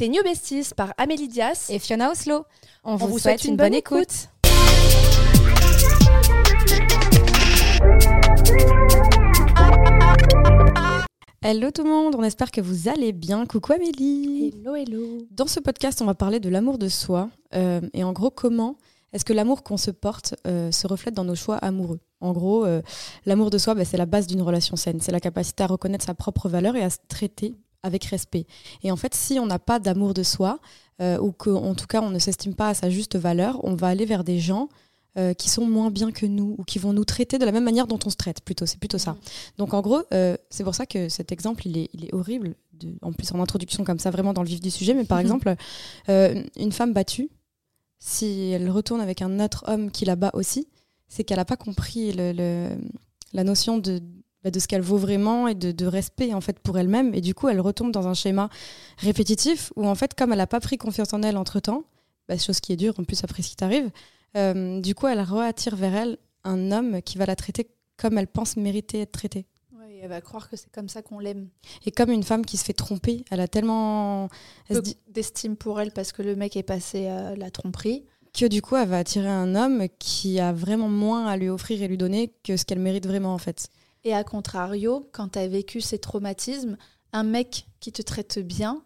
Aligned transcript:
Tes 0.00 0.08
New 0.08 0.22
Besties 0.22 0.70
par 0.74 0.94
Amélie 0.96 1.28
Dias 1.28 1.66
et 1.68 1.78
Fiona 1.78 2.10
Oslo. 2.10 2.46
On, 2.84 2.96
vous, 2.96 3.18
souhaite, 3.18 3.44
une, 3.44 3.56
bonne, 3.56 3.74
écoute. 3.74 4.30
Hello 11.42 11.70
tout 11.70 11.84
le 11.84 11.90
monde, 11.90 12.14
on 12.16 12.22
espère 12.22 12.50
que 12.50 12.62
vous 12.62 12.88
allez 12.88 13.12
bien. 13.12 13.44
Coucou 13.44 13.74
Amélie. 13.74 14.54
Hello, 14.54 14.74
hello. 14.74 15.18
Dans 15.32 15.46
ce 15.46 15.60
podcast, 15.60 16.00
on 16.00 16.06
va 16.06 16.14
parler 16.14 16.40
de 16.40 16.48
l'amour 16.48 16.78
de 16.78 16.88
soi 16.88 17.28
euh, 17.54 17.82
et 17.92 18.02
en 18.02 18.14
gros 18.14 18.30
comment 18.30 18.78
est-ce 19.12 19.26
que 19.26 19.34
l'amour 19.34 19.62
qu'on 19.62 19.76
se 19.76 19.90
porte 19.90 20.34
euh, 20.46 20.72
se 20.72 20.86
reflète 20.86 21.12
dans 21.12 21.24
nos 21.24 21.34
choix 21.34 21.56
amoureux? 21.56 22.00
En 22.22 22.32
gros, 22.32 22.64
euh, 22.64 22.80
l'amour 23.26 23.50
de 23.50 23.58
soi, 23.58 23.74
bah, 23.74 23.84
c'est 23.84 23.98
la 23.98 24.06
base 24.06 24.26
d'une 24.26 24.40
relation 24.40 24.76
saine. 24.76 25.00
C'est 25.02 25.12
la 25.12 25.20
capacité 25.20 25.62
à 25.62 25.66
reconnaître 25.66 26.06
sa 26.06 26.14
propre 26.14 26.48
valeur 26.48 26.74
et 26.74 26.82
à 26.82 26.88
se 26.88 27.00
traiter 27.06 27.54
avec 27.82 28.04
respect. 28.04 28.46
Et 28.82 28.90
en 28.90 28.96
fait, 28.96 29.14
si 29.14 29.38
on 29.38 29.46
n'a 29.46 29.58
pas 29.58 29.78
d'amour 29.78 30.14
de 30.14 30.22
soi, 30.22 30.60
euh, 31.00 31.18
ou 31.18 31.32
qu'en 31.32 31.74
tout 31.74 31.86
cas 31.86 32.02
on 32.02 32.10
ne 32.10 32.18
s'estime 32.18 32.54
pas 32.54 32.68
à 32.68 32.74
sa 32.74 32.90
juste 32.90 33.16
valeur, 33.16 33.64
on 33.64 33.74
va 33.74 33.88
aller 33.88 34.04
vers 34.04 34.22
des 34.22 34.38
gens 34.38 34.68
euh, 35.18 35.32
qui 35.32 35.48
sont 35.48 35.66
moins 35.66 35.90
bien 35.90 36.12
que 36.12 36.26
nous, 36.26 36.54
ou 36.58 36.64
qui 36.64 36.78
vont 36.78 36.92
nous 36.92 37.04
traiter 37.04 37.38
de 37.38 37.44
la 37.44 37.52
même 37.52 37.64
manière 37.64 37.86
dont 37.86 37.98
on 38.04 38.10
se 38.10 38.16
traite, 38.16 38.42
plutôt. 38.42 38.66
C'est 38.66 38.78
plutôt 38.78 38.98
ça. 38.98 39.16
Donc 39.56 39.74
en 39.74 39.80
gros, 39.80 40.02
euh, 40.12 40.36
c'est 40.50 40.64
pour 40.64 40.74
ça 40.74 40.86
que 40.86 41.08
cet 41.08 41.32
exemple, 41.32 41.66
il 41.66 41.78
est, 41.78 41.90
il 41.94 42.04
est 42.04 42.14
horrible, 42.14 42.54
de, 42.74 42.94
en 43.02 43.12
plus 43.12 43.32
en 43.32 43.40
introduction 43.40 43.82
comme 43.84 43.98
ça, 43.98 44.10
vraiment 44.10 44.32
dans 44.32 44.42
le 44.42 44.48
vif 44.48 44.60
du 44.60 44.70
sujet, 44.70 44.94
mais 44.94 45.04
par 45.04 45.18
exemple, 45.18 45.54
une 46.08 46.72
femme 46.72 46.92
battue, 46.92 47.30
si 47.98 48.50
elle 48.50 48.70
retourne 48.70 49.00
avec 49.00 49.20
un 49.20 49.40
autre 49.40 49.64
homme 49.68 49.90
qui 49.90 50.04
la 50.04 50.16
bat 50.16 50.30
aussi, 50.32 50.68
c'est 51.08 51.24
qu'elle 51.24 51.36
n'a 51.38 51.44
pas 51.44 51.56
compris 51.56 52.12
le, 52.12 52.32
le, 52.32 52.68
la 53.32 53.44
notion 53.44 53.78
de 53.78 54.00
de 54.44 54.58
ce 54.58 54.66
qu'elle 54.66 54.80
vaut 54.80 54.96
vraiment 54.96 55.48
et 55.48 55.54
de, 55.54 55.86
respect 55.86 56.32
en 56.32 56.40
fait 56.40 56.58
pour 56.58 56.78
elle-même. 56.78 57.14
Et 57.14 57.20
du 57.20 57.34
coup, 57.34 57.48
elle 57.48 57.60
retombe 57.60 57.92
dans 57.92 58.08
un 58.08 58.14
schéma 58.14 58.48
répétitif 58.98 59.72
où 59.76 59.86
en 59.86 59.94
fait, 59.94 60.14
comme 60.14 60.32
elle 60.32 60.38
n'a 60.38 60.46
pas 60.46 60.60
pris 60.60 60.78
confiance 60.78 61.12
en 61.12 61.22
elle 61.22 61.36
entre 61.36 61.60
temps, 61.60 61.84
bah, 62.28 62.38
chose 62.38 62.60
qui 62.60 62.72
est 62.72 62.76
dure 62.76 62.94
en 62.98 63.04
plus 63.04 63.22
après 63.24 63.42
ce 63.42 63.50
qui 63.50 63.56
t'arrive, 63.56 63.90
euh, 64.36 64.80
du 64.80 64.94
coup, 64.94 65.06
elle 65.08 65.18
attire 65.18 65.76
vers 65.76 65.94
elle 65.94 66.18
un 66.44 66.72
homme 66.72 67.02
qui 67.02 67.18
va 67.18 67.26
la 67.26 67.36
traiter 67.36 67.68
comme 67.96 68.16
elle 68.16 68.28
pense 68.28 68.56
mériter 68.56 69.02
être 69.02 69.12
traitée. 69.12 69.46
Ouais, 69.76 70.00
elle 70.02 70.08
va 70.08 70.22
croire 70.22 70.48
que 70.48 70.56
c'est 70.56 70.70
comme 70.72 70.88
ça 70.88 71.02
qu'on 71.02 71.18
l'aime. 71.18 71.48
Et 71.84 71.90
comme 71.90 72.10
une 72.10 72.22
femme 72.22 72.46
qui 72.46 72.56
se 72.56 72.64
fait 72.64 72.72
tromper, 72.72 73.24
elle 73.30 73.40
a 73.40 73.48
tellement 73.48 74.28
d'estime 75.08 75.56
pour 75.56 75.80
elle 75.80 75.92
parce 75.92 76.12
que 76.12 76.22
le 76.22 76.34
mec 76.34 76.56
est 76.56 76.62
passé 76.62 77.08
à 77.08 77.36
la 77.36 77.50
tromperie 77.50 78.06
que 78.32 78.46
du 78.46 78.62
coup 78.62 78.76
elle 78.76 78.88
va 78.88 78.98
attirer 78.98 79.28
un 79.28 79.54
homme 79.54 79.86
qui 79.98 80.40
a 80.40 80.52
vraiment 80.52 80.88
moins 80.88 81.26
à 81.26 81.36
lui 81.36 81.48
offrir 81.48 81.82
et 81.82 81.88
lui 81.88 81.98
donner 81.98 82.32
que 82.44 82.56
ce 82.56 82.64
qu'elle 82.64 82.78
mérite 82.78 83.06
vraiment 83.06 83.34
en 83.34 83.38
fait. 83.38 83.68
Et 84.04 84.14
à 84.14 84.24
contrario, 84.24 85.08
quand 85.12 85.30
tu 85.30 85.38
as 85.38 85.48
vécu 85.48 85.80
ces 85.80 85.98
traumatismes, 85.98 86.76
un 87.12 87.22
mec 87.22 87.66
qui 87.80 87.92
te 87.92 88.02
traite 88.02 88.38
bien, 88.38 88.82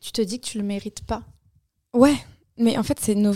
tu 0.00 0.12
te 0.12 0.22
dis 0.22 0.40
que 0.40 0.46
tu 0.46 0.58
le 0.58 0.64
mérites 0.64 1.04
pas. 1.04 1.22
Ouais, 1.94 2.16
mais 2.58 2.76
en 2.76 2.82
fait, 2.82 2.98
c'est 3.00 3.14
nos, 3.14 3.34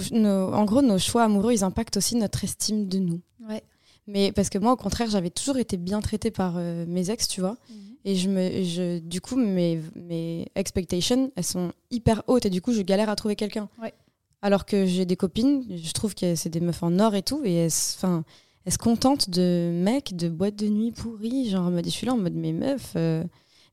en 0.52 0.64
gros, 0.64 0.82
nos 0.82 0.98
choix 0.98 1.24
amoureux, 1.24 1.52
ils 1.52 1.64
impactent 1.64 1.96
aussi 1.96 2.16
notre 2.16 2.44
estime 2.44 2.88
de 2.88 2.98
nous. 2.98 3.20
Ouais. 3.48 3.62
Mais 4.06 4.32
parce 4.32 4.50
que 4.50 4.58
moi, 4.58 4.72
au 4.72 4.76
contraire, 4.76 5.08
j'avais 5.08 5.30
toujours 5.30 5.58
été 5.58 5.76
bien 5.76 6.00
traitée 6.00 6.30
par 6.32 6.54
euh, 6.56 6.84
mes 6.86 7.10
ex, 7.10 7.28
tu 7.28 7.40
vois. 7.40 7.56
Mhm. 7.70 7.76
Et 8.04 8.16
je 8.16 8.28
me, 8.28 8.64
je, 8.64 8.98
du 8.98 9.20
coup, 9.20 9.36
mes, 9.36 9.80
mes 9.94 10.48
expectations, 10.56 11.30
elles 11.36 11.44
sont 11.44 11.72
hyper 11.90 12.22
hautes 12.26 12.46
et 12.46 12.50
du 12.50 12.60
coup, 12.60 12.72
je 12.72 12.82
galère 12.82 13.08
à 13.08 13.16
trouver 13.16 13.36
quelqu'un. 13.36 13.68
Ouais. 13.80 13.94
Alors 14.42 14.66
que 14.66 14.86
j'ai 14.86 15.06
des 15.06 15.14
copines, 15.14 15.64
je 15.70 15.92
trouve 15.92 16.16
que 16.16 16.34
c'est 16.34 16.48
des 16.48 16.60
meufs 16.60 16.82
en 16.82 16.98
or 16.98 17.14
et 17.14 17.22
tout, 17.22 17.42
et 17.44 17.68
enfin, 17.68 18.24
elle 18.64 18.72
se 18.72 18.78
contente 18.78 19.30
de 19.30 19.70
mecs 19.72 20.14
de 20.14 20.28
boîtes 20.28 20.56
de 20.56 20.68
nuit 20.68 20.92
pourries. 20.92 21.48
Genre, 21.50 21.70
je 21.84 21.90
suis 21.90 22.06
là 22.06 22.14
en 22.14 22.18
mode, 22.18 22.34
mes 22.34 22.52
meufs. 22.52 22.92
Euh. 22.96 23.24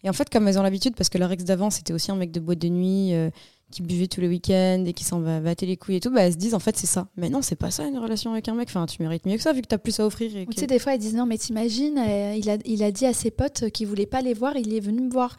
Et 0.04 0.10
en 0.10 0.14
fait, 0.14 0.30
comme 0.30 0.48
elles 0.48 0.58
ont 0.58 0.64
l'habitude, 0.64 0.96
parce 0.96 1.10
que 1.10 1.18
leur 1.18 1.32
ex 1.32 1.44
d'avant, 1.44 1.70
c'était 1.70 1.94
aussi 1.94 2.12
un 2.12 2.16
mec 2.16 2.32
de 2.32 2.40
boîte 2.40 2.60
de 2.60 2.70
nuit 2.70 3.14
euh, 3.14 3.30
qui 3.70 3.82
buvait 3.82 4.08
tous 4.08 4.22
les 4.22 4.30
week-ends 4.30 4.84
et 4.88 4.94
qui 4.94 5.04
s'en 5.04 5.20
va 5.20 5.42
battre 5.42 5.66
les 5.66 5.78
couilles 5.78 5.98
et 5.98 6.00
tout, 6.00 6.10
bah, 6.10 6.22
elles 6.22 6.34
se 6.34 6.38
disent, 6.38 6.56
en 6.56 6.60
fait, 6.60 6.76
c'est 6.78 6.88
ça. 6.88 7.08
Mais 7.18 7.30
non, 7.30 7.42
c'est 7.42 7.58
pas 7.58 7.70
ça 7.70 7.86
une 7.86 7.98
relation 8.00 8.32
avec 8.32 8.48
un 8.48 8.56
mec. 8.56 8.70
Enfin, 8.70 8.86
tu 8.86 9.02
mérites 9.02 9.26
mieux 9.26 9.36
que 9.36 9.44
ça 9.44 9.54
vu 9.54 9.62
que 9.62 9.68
t'as 9.68 9.78
plus 9.78 10.00
à 10.00 10.06
offrir. 10.06 10.36
Et 10.36 10.48
Tu 10.48 10.60
sais, 10.60 10.68
des 10.68 10.80
fois, 10.80 10.94
elles 10.94 11.00
disent, 11.00 11.16
non, 11.16 11.26
mais 11.26 11.38
t'imagines, 11.38 12.00
euh, 12.00 12.34
il, 12.36 12.50
a, 12.50 12.58
il 12.66 12.82
a 12.82 12.92
dit 12.92 13.06
à 13.06 13.14
ses 13.14 13.30
potes 13.30 13.70
qu'il 13.72 13.88
voulait 13.88 14.08
pas 14.08 14.22
les 14.22 14.34
voir, 14.34 14.56
il 14.56 14.74
est 14.74 14.80
venu 14.80 15.02
me 15.02 15.12
voir. 15.12 15.36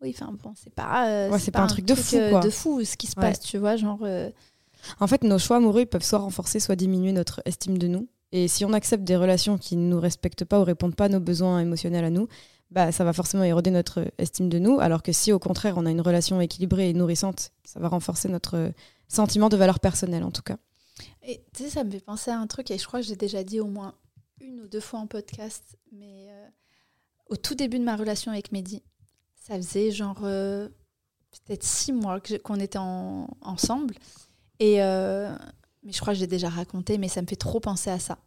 Oui, 0.00 0.14
enfin, 0.14 0.34
bon, 0.42 0.54
c'est 0.56 0.72
pas. 0.72 1.28
c'est 1.38 1.50
pas, 1.50 1.60
un 1.60 1.66
truc, 1.66 1.84
de 1.84 1.94
fou, 1.94 2.16
quoi. 2.30 2.40
de 2.40 2.50
fou 2.50 2.84
ce 2.84 2.96
qui 2.96 3.06
se 3.06 3.14
passe, 3.14 3.40
tu 3.40 3.58
vois, 3.58 3.76
genre. 3.76 4.00
En 5.00 5.06
fait, 5.06 5.22
nos 5.24 5.38
choix 5.38 5.56
amoureux 5.56 5.84
peuvent 5.86 6.04
soit 6.04 6.20
renforcer, 6.20 6.60
soit 6.60 6.76
diminuer 6.76 7.12
notre 7.12 7.42
estime 7.44 7.78
de 7.78 7.88
nous. 7.88 8.08
Et 8.32 8.48
si 8.48 8.64
on 8.64 8.72
accepte 8.72 9.04
des 9.04 9.16
relations 9.16 9.56
qui 9.58 9.76
ne 9.76 9.88
nous 9.88 10.00
respectent 10.00 10.44
pas 10.44 10.60
ou 10.60 10.64
répondent 10.64 10.94
pas 10.94 11.06
à 11.06 11.08
nos 11.08 11.20
besoins 11.20 11.60
émotionnels 11.60 12.04
à 12.04 12.10
nous, 12.10 12.28
bah, 12.70 12.92
ça 12.92 13.04
va 13.04 13.12
forcément 13.12 13.44
éroder 13.44 13.70
notre 13.70 14.10
estime 14.18 14.48
de 14.48 14.58
nous. 14.58 14.78
Alors 14.80 15.02
que 15.02 15.12
si 15.12 15.32
au 15.32 15.38
contraire 15.38 15.78
on 15.78 15.86
a 15.86 15.90
une 15.90 16.02
relation 16.02 16.40
équilibrée 16.40 16.90
et 16.90 16.94
nourrissante, 16.94 17.52
ça 17.64 17.80
va 17.80 17.88
renforcer 17.88 18.28
notre 18.28 18.72
sentiment 19.08 19.48
de 19.48 19.56
valeur 19.56 19.80
personnelle 19.80 20.24
en 20.24 20.30
tout 20.30 20.42
cas. 20.42 20.58
Et 21.22 21.44
tu 21.54 21.64
sais, 21.64 21.70
ça 21.70 21.84
me 21.84 21.90
fait 21.90 22.00
penser 22.00 22.30
à 22.30 22.38
un 22.38 22.46
truc, 22.46 22.70
et 22.70 22.78
je 22.78 22.86
crois 22.86 23.00
que 23.00 23.06
j'ai 23.06 23.16
déjà 23.16 23.44
dit 23.44 23.60
au 23.60 23.66
moins 23.66 23.94
une 24.40 24.60
ou 24.60 24.68
deux 24.68 24.80
fois 24.80 25.00
en 25.00 25.06
podcast, 25.06 25.76
mais 25.92 26.28
euh, 26.30 26.46
au 27.26 27.36
tout 27.36 27.54
début 27.54 27.78
de 27.78 27.84
ma 27.84 27.96
relation 27.96 28.32
avec 28.32 28.52
Mehdi, 28.52 28.82
ça 29.36 29.56
faisait 29.56 29.90
genre 29.90 30.20
euh, 30.22 30.68
peut-être 31.30 31.62
six 31.64 31.92
mois 31.92 32.20
qu'on 32.42 32.60
était 32.60 32.78
ensemble. 32.78 33.94
Et, 34.58 34.82
euh, 34.82 35.34
mais 35.82 35.92
je 35.92 36.00
crois 36.00 36.12
que 36.12 36.18
j'ai 36.18 36.26
déjà 36.26 36.48
raconté, 36.48 36.98
mais 36.98 37.08
ça 37.08 37.22
me 37.22 37.26
fait 37.26 37.36
trop 37.36 37.60
penser 37.60 37.90
à 37.90 37.98
ça. 37.98 38.18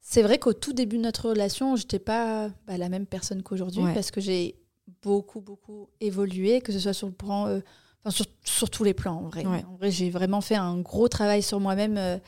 C'est 0.00 0.22
vrai 0.22 0.38
qu'au 0.38 0.54
tout 0.54 0.72
début 0.72 0.96
de 0.96 1.02
notre 1.02 1.28
relation, 1.28 1.76
je 1.76 1.82
n'étais 1.82 1.98
pas 1.98 2.48
bah, 2.66 2.78
la 2.78 2.88
même 2.88 3.06
personne 3.06 3.42
qu'aujourd'hui 3.42 3.82
parce 3.94 4.10
que 4.10 4.20
j'ai 4.20 4.56
beaucoup, 5.02 5.40
beaucoup 5.40 5.88
évolué, 6.00 6.60
que 6.60 6.72
ce 6.72 6.78
soit 6.78 6.94
sur 6.94 7.06
le 7.06 7.12
plan, 7.12 7.46
euh, 7.46 7.60
enfin, 8.04 8.24
sur, 8.42 8.70
tous 8.70 8.84
les 8.84 8.94
plans 8.94 9.16
en 9.16 9.28
vrai. 9.28 9.44
En 9.44 9.76
vrai, 9.76 9.90
j'ai 9.90 10.08
vraiment 10.08 10.40
fait 10.40 10.54
un 10.54 10.78
gros 10.78 11.08
travail 11.08 11.42
sur 11.42 11.60
moi-même. 11.60 11.98
Euh, 11.98 12.18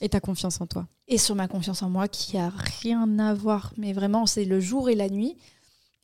et 0.00 0.08
ta 0.08 0.20
confiance 0.20 0.60
en 0.60 0.66
toi. 0.66 0.86
Et 1.08 1.18
sur 1.18 1.34
ma 1.34 1.48
confiance 1.48 1.82
en 1.82 1.90
moi 1.90 2.08
qui 2.08 2.38
a 2.38 2.50
rien 2.82 3.18
à 3.18 3.34
voir. 3.34 3.72
Mais 3.76 3.92
vraiment, 3.92 4.26
c'est 4.26 4.44
le 4.44 4.60
jour 4.60 4.88
et 4.88 4.94
la 4.94 5.08
nuit. 5.08 5.36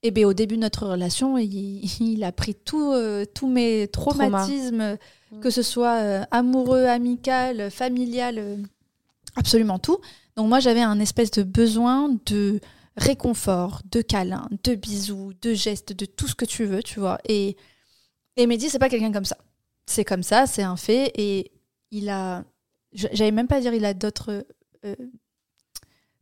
Et 0.07 0.11
bien, 0.11 0.29
au 0.29 0.35
début 0.35 0.57
de 0.57 0.61
notre 0.61 0.87
relation, 0.87 1.39
il, 1.39 2.23
a 2.25 2.31
pris 2.31 2.55
euh, 2.75 3.25
tous 3.25 3.49
mes 3.49 3.89
traumatismes, 3.89 4.99
mm. 5.33 5.41
que 5.41 5.49
ce 5.49 5.63
soit 5.63 5.95
euh, 6.03 6.25
amoureux, 6.31 6.85
amical, 6.85 7.71
familial, 7.71 8.39
euh, 8.39 8.57
absolument 9.35 9.79
tout. 9.79 9.99
Donc 10.37 10.49
moi, 10.51 10.61
j'avais 10.61 10.83
un 10.83 11.01
espèce 11.01 11.31
de 11.31 11.43
besoin 11.43 12.15
de 12.27 12.61
réconfort, 12.99 13.81
de 13.91 14.03
câlin, 14.03 14.47
de 14.63 14.75
bisous, 14.75 15.33
de 15.41 15.55
gestes, 15.55 15.95
de 15.95 16.05
tout 16.05 16.29
ce 16.29 16.35
que 16.35 16.45
tu 16.45 16.67
veux, 16.67 16.83
tu 16.83 17.01
vois. 17.01 17.19
Et, 17.27 17.57
et 18.37 18.47
Mehdi, 18.47 18.69
c'est 18.69 18.79
pas 18.79 18.91
quelqu'un 18.91 19.11
comme 19.11 19.25
ça. 19.25 19.39
C'est 19.87 20.05
comme 20.05 20.23
ça, 20.23 20.47
c'est 20.47 20.63
un 20.63 20.77
fait. 20.77 21.13
Et 21.15 21.51
il 21.91 22.11
a... 22.11 22.45
J'allais 22.93 23.33
même 23.33 23.49
pas 23.49 23.61
dire 23.61 23.73
il 23.73 23.87
a 23.87 23.95
d'autres 23.95 24.45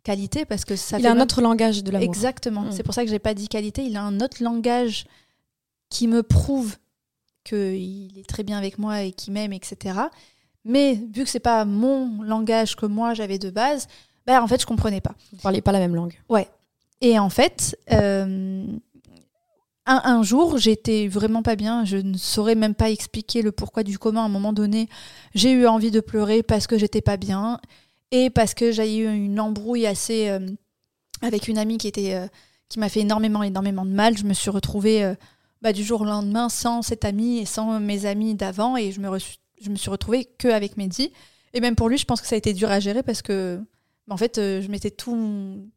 qualité 0.03 0.45
parce 0.45 0.65
que 0.65 0.77
ça 0.77 0.99
il 0.99 1.07
a 1.07 1.13
un 1.13 1.21
autre 1.21 1.41
langage 1.41 1.85
de 1.85 1.91
l'amour. 1.91 2.09
Exactement. 2.09 2.63
Mm. 2.63 2.73
C'est 2.73 2.83
pour 2.83 2.95
ça 2.95 3.05
que 3.05 3.11
j'ai 3.11 3.19
pas 3.19 3.35
dit 3.35 3.49
qualité. 3.49 3.85
Il 3.85 3.97
a 3.97 4.03
un 4.03 4.21
autre 4.21 4.43
langage 4.43 5.07
qui 5.91 6.09
me 6.09 6.23
prouve 6.23 6.77
qu'il 7.45 8.19
est 8.19 8.29
très 8.29 8.43
bien 8.43 8.59
avec 8.59 8.79
moi 8.79 9.03
et 9.03 9.13
qu'il 9.13 9.33
m'aime, 9.33 9.53
etc. 9.53 9.99
Mais 10.65 10.95
vu 10.95 11.25
que 11.25 11.31
c'est 11.31 11.41
pas 11.41 11.65
mon 11.65 12.23
langage 12.23 12.77
que 12.77 12.87
moi 12.87 13.15
j'avais 13.15 13.39
de 13.39 13.51
base, 13.51 13.89
bah 14.27 14.43
en 14.43 14.47
fait 14.47 14.61
je 14.61 14.67
comprenais 14.67 15.01
pas. 15.01 15.15
Vous 15.33 15.39
parliez 15.39 15.61
pas 15.61 15.73
la 15.73 15.81
même 15.81 15.95
langue. 15.95 16.19
Ouais. 16.29 16.49
Et 17.01 17.19
en 17.19 17.31
fait, 17.31 17.77
euh, 17.91 18.65
un, 19.87 20.03
un, 20.05 20.23
jour, 20.23 20.57
j'étais 20.59 21.09
vraiment 21.09 21.43
pas 21.43 21.57
bien. 21.57 21.85
Je 21.85 21.97
ne 21.97 22.17
saurais 22.17 22.55
même 22.55 22.77
pas 22.77 22.91
expliquer 22.91 23.43
le 23.43 23.51
pourquoi 23.51 23.83
du 23.83 23.99
comment. 23.99 24.23
À 24.23 24.27
un 24.27 24.29
moment 24.29 24.53
donné, 24.53 24.89
j'ai 25.35 25.51
eu 25.51 25.67
envie 25.67 25.91
de 25.91 25.99
pleurer 25.99 26.45
parce 26.45 26.69
que 26.69 26.79
j'étais 26.79 27.01
pas 27.01 27.17
bien 27.17 27.59
et 28.13 28.31
parce 28.31 28.55
que 28.55 28.71
j'ai 28.71 28.99
eu 28.99 29.13
une 29.13 29.41
embrouille 29.41 29.87
assez 29.87 30.29
euh, 30.29 30.47
avec 31.23 31.49
une 31.49 31.59
amie 31.59 31.79
qui 31.79 31.89
était 31.89 32.15
euh, 32.15 32.29
qui 32.69 32.79
m'a 32.79 32.89
fait 32.89 33.01
énormément 33.01 33.43
énormément 33.43 33.85
de 33.85 33.91
mal. 33.91 34.17
Je 34.17 34.25
me 34.25 34.35
suis 34.35 34.51
retrouvée 34.51 35.03
euh, 35.03 35.15
bah, 35.63 35.73
du 35.73 35.83
jour 35.83 36.03
au 36.03 36.05
lendemain 36.05 36.49
sans 36.49 36.83
cette 36.83 37.05
amie 37.05 37.39
et 37.39 37.47
sans 37.47 37.81
mes 37.81 38.07
amis 38.07 38.35
d'avant 38.35 38.77
et 38.77 38.93
je 38.93 39.01
me 39.01 39.19
je 39.61 39.71
me 39.71 39.77
suis 39.77 39.91
retrouvée 39.91 40.27
que 40.39 40.49
avec 40.49 40.77
Mehdi. 40.77 41.13
Et 41.55 41.61
même 41.61 41.75
pour 41.75 41.89
lui, 41.89 41.99
je 41.99 42.05
pense 42.05 42.21
que 42.21 42.27
ça 42.27 42.35
a 42.35 42.39
été 42.39 42.53
dur 42.53 42.71
à 42.71 42.81
gérer 42.81 43.03
parce 43.03 43.23
que 43.23 43.61
bah, 44.07 44.15
en 44.15 44.17
fait, 44.17 44.37
je 44.37 44.69
mettais 44.69 44.91
tout 44.91 45.69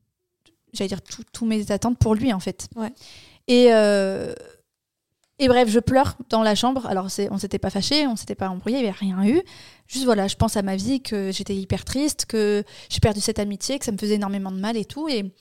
j'allais 0.73 0.89
dire 0.89 1.01
tous 1.31 1.45
mes 1.45 1.71
attentes 1.71 1.97
pour 1.97 2.15
lui 2.15 2.33
en 2.33 2.39
fait. 2.39 2.67
Ouais. 2.75 2.91
Et 3.47 3.69
et 5.37 5.47
bref, 5.49 5.69
je 5.69 5.79
pleure 5.79 6.15
dans 6.29 6.43
la 6.43 6.55
chambre. 6.55 6.85
Alors, 6.85 7.07
on 7.29 7.37
s'était 7.37 7.59
pas 7.59 7.69
fâché, 7.69 8.07
on 8.07 8.15
s'était 8.15 8.35
pas 8.35 8.49
embrouillé, 8.49 8.77
il 8.77 8.83
n'y 8.83 8.87
avait 8.87 8.97
rien 8.97 9.25
eu. 9.25 9.41
Juste 9.87 10.05
voilà, 10.05 10.27
je 10.27 10.35
pense 10.35 10.55
à 10.55 10.61
ma 10.61 10.77
vie, 10.77 11.01
que 11.01 11.31
j'étais 11.31 11.55
hyper 11.55 11.83
triste, 11.83 12.25
que 12.25 12.63
j'ai 12.89 12.99
perdu 13.01 13.19
cette 13.19 13.39
amitié, 13.39 13.77
que 13.77 13.85
ça 13.85 13.91
me 13.91 13.97
faisait 13.97 14.15
énormément 14.15 14.51
de 14.51 14.59
mal 14.59 14.77
et 14.77 14.85
tout. 14.85 15.09
Et 15.09 15.33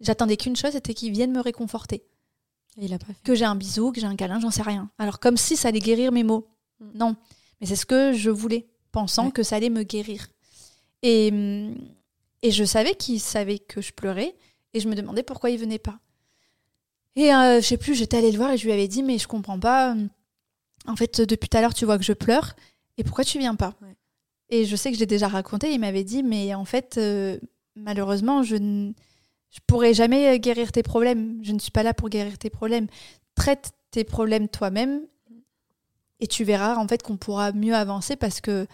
j'attendais 0.00 0.36
qu'une 0.36 0.54
chose, 0.54 0.72
c'était 0.72 0.94
qu'il 0.94 1.12
vienne 1.12 1.32
me 1.32 1.40
réconforter. 1.40 2.04
Et 2.78 2.84
il 2.84 2.94
a 2.94 2.98
pas 2.98 3.06
fait. 3.06 3.16
Que 3.24 3.34
j'ai 3.34 3.44
un 3.44 3.56
bisou, 3.56 3.90
que 3.90 4.00
j'ai 4.00 4.06
un 4.06 4.14
câlin, 4.14 4.38
j'en 4.38 4.52
sais 4.52 4.62
rien. 4.62 4.88
Alors, 4.98 5.18
comme 5.18 5.36
si 5.36 5.56
ça 5.56 5.68
allait 5.68 5.80
guérir 5.80 6.12
mes 6.12 6.22
maux. 6.22 6.46
Mm. 6.78 6.90
Non. 6.94 7.16
Mais 7.60 7.66
c'est 7.66 7.76
ce 7.76 7.86
que 7.86 8.12
je 8.12 8.30
voulais, 8.30 8.68
pensant 8.92 9.30
que 9.30 9.42
ça 9.42 9.56
allait 9.56 9.68
me 9.68 9.82
guérir. 9.82 10.28
Et, 11.02 11.32
et 12.42 12.50
je 12.52 12.64
savais 12.64 12.94
qu'il 12.94 13.20
savait 13.20 13.58
que 13.58 13.80
je 13.80 13.92
pleurais. 13.92 14.36
Et 14.74 14.80
je 14.80 14.88
me 14.88 14.94
demandais 14.94 15.24
pourquoi 15.24 15.50
il 15.50 15.58
venait 15.58 15.80
pas. 15.80 15.98
Et 17.16 17.34
euh, 17.34 17.60
je 17.60 17.66
sais 17.66 17.76
plus, 17.76 17.94
j'étais 17.94 18.16
allée 18.16 18.32
le 18.32 18.38
voir 18.38 18.52
et 18.52 18.56
je 18.56 18.64
lui 18.64 18.72
avais 18.72 18.88
dit, 18.88 19.02
mais 19.02 19.18
je 19.18 19.28
comprends 19.28 19.58
pas. 19.58 19.94
Euh, 19.94 20.06
en 20.86 20.96
fait, 20.96 21.20
depuis 21.20 21.48
tout 21.48 21.56
à 21.56 21.60
l'heure, 21.60 21.74
tu 21.74 21.84
vois 21.84 21.98
que 21.98 22.04
je 22.04 22.12
pleure. 22.12 22.54
Et 22.98 23.04
pourquoi 23.04 23.24
tu 23.24 23.38
viens 23.38 23.54
pas 23.54 23.74
Ouais. 23.82 23.96
Et 24.48 24.64
je 24.64 24.76
sais 24.76 24.90
que 24.90 24.96
je 24.96 25.00
l'ai 25.00 25.06
déjà 25.06 25.28
raconté. 25.28 25.72
Il 25.72 25.80
m'avait 25.80 26.04
dit, 26.04 26.22
mais 26.22 26.54
en 26.54 26.64
fait, 26.64 26.96
euh, 26.98 27.38
malheureusement, 27.76 28.42
je 28.42 28.56
ne 28.56 28.92
je 29.50 29.58
pourrai 29.66 29.94
jamais 29.94 30.38
guérir 30.38 30.70
tes 30.70 30.82
problèmes. 30.82 31.40
Je 31.42 31.52
ne 31.52 31.58
suis 31.58 31.72
pas 31.72 31.82
là 31.82 31.92
pour 31.92 32.08
guérir 32.08 32.38
tes 32.38 32.50
problèmes. 32.50 32.86
Traite 33.34 33.72
tes 33.90 34.04
problèmes 34.04 34.48
toi-même 34.48 35.02
et 36.20 36.26
tu 36.26 36.44
verras 36.44 36.76
en 36.76 36.86
fait 36.86 37.02
qu'on 37.02 37.16
pourra 37.16 37.52
mieux 37.52 37.74
avancer 37.74 38.16
parce 38.16 38.40
que 38.40 38.66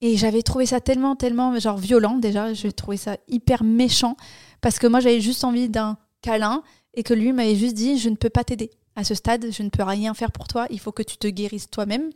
et 0.00 0.16
j'avais 0.16 0.42
trouvé 0.42 0.66
ça 0.66 0.80
tellement 0.80 1.16
tellement 1.16 1.58
genre 1.58 1.78
violent 1.78 2.18
déjà, 2.18 2.52
j'ai 2.52 2.72
trouvé 2.72 2.96
ça 2.96 3.16
hyper 3.28 3.64
méchant 3.64 4.16
parce 4.60 4.78
que 4.78 4.86
moi 4.86 5.00
j'avais 5.00 5.20
juste 5.20 5.44
envie 5.44 5.68
d'un 5.68 5.96
câlin 6.20 6.62
et 6.96 7.02
que 7.02 7.14
lui 7.14 7.32
m'avait 7.32 7.56
juste 7.56 7.74
dit 7.74 7.98
je 7.98 8.08
ne 8.08 8.16
peux 8.16 8.30
pas 8.30 8.44
t'aider 8.44 8.70
à 8.96 9.04
ce 9.04 9.14
stade, 9.14 9.46
je 9.50 9.62
ne 9.62 9.68
peux 9.70 9.82
rien 9.82 10.14
faire 10.14 10.30
pour 10.32 10.46
toi, 10.48 10.66
il 10.70 10.78
faut 10.80 10.92
que 10.92 11.02
tu 11.02 11.16
te 11.16 11.26
guérisses 11.26 11.68
toi-même 11.70 12.10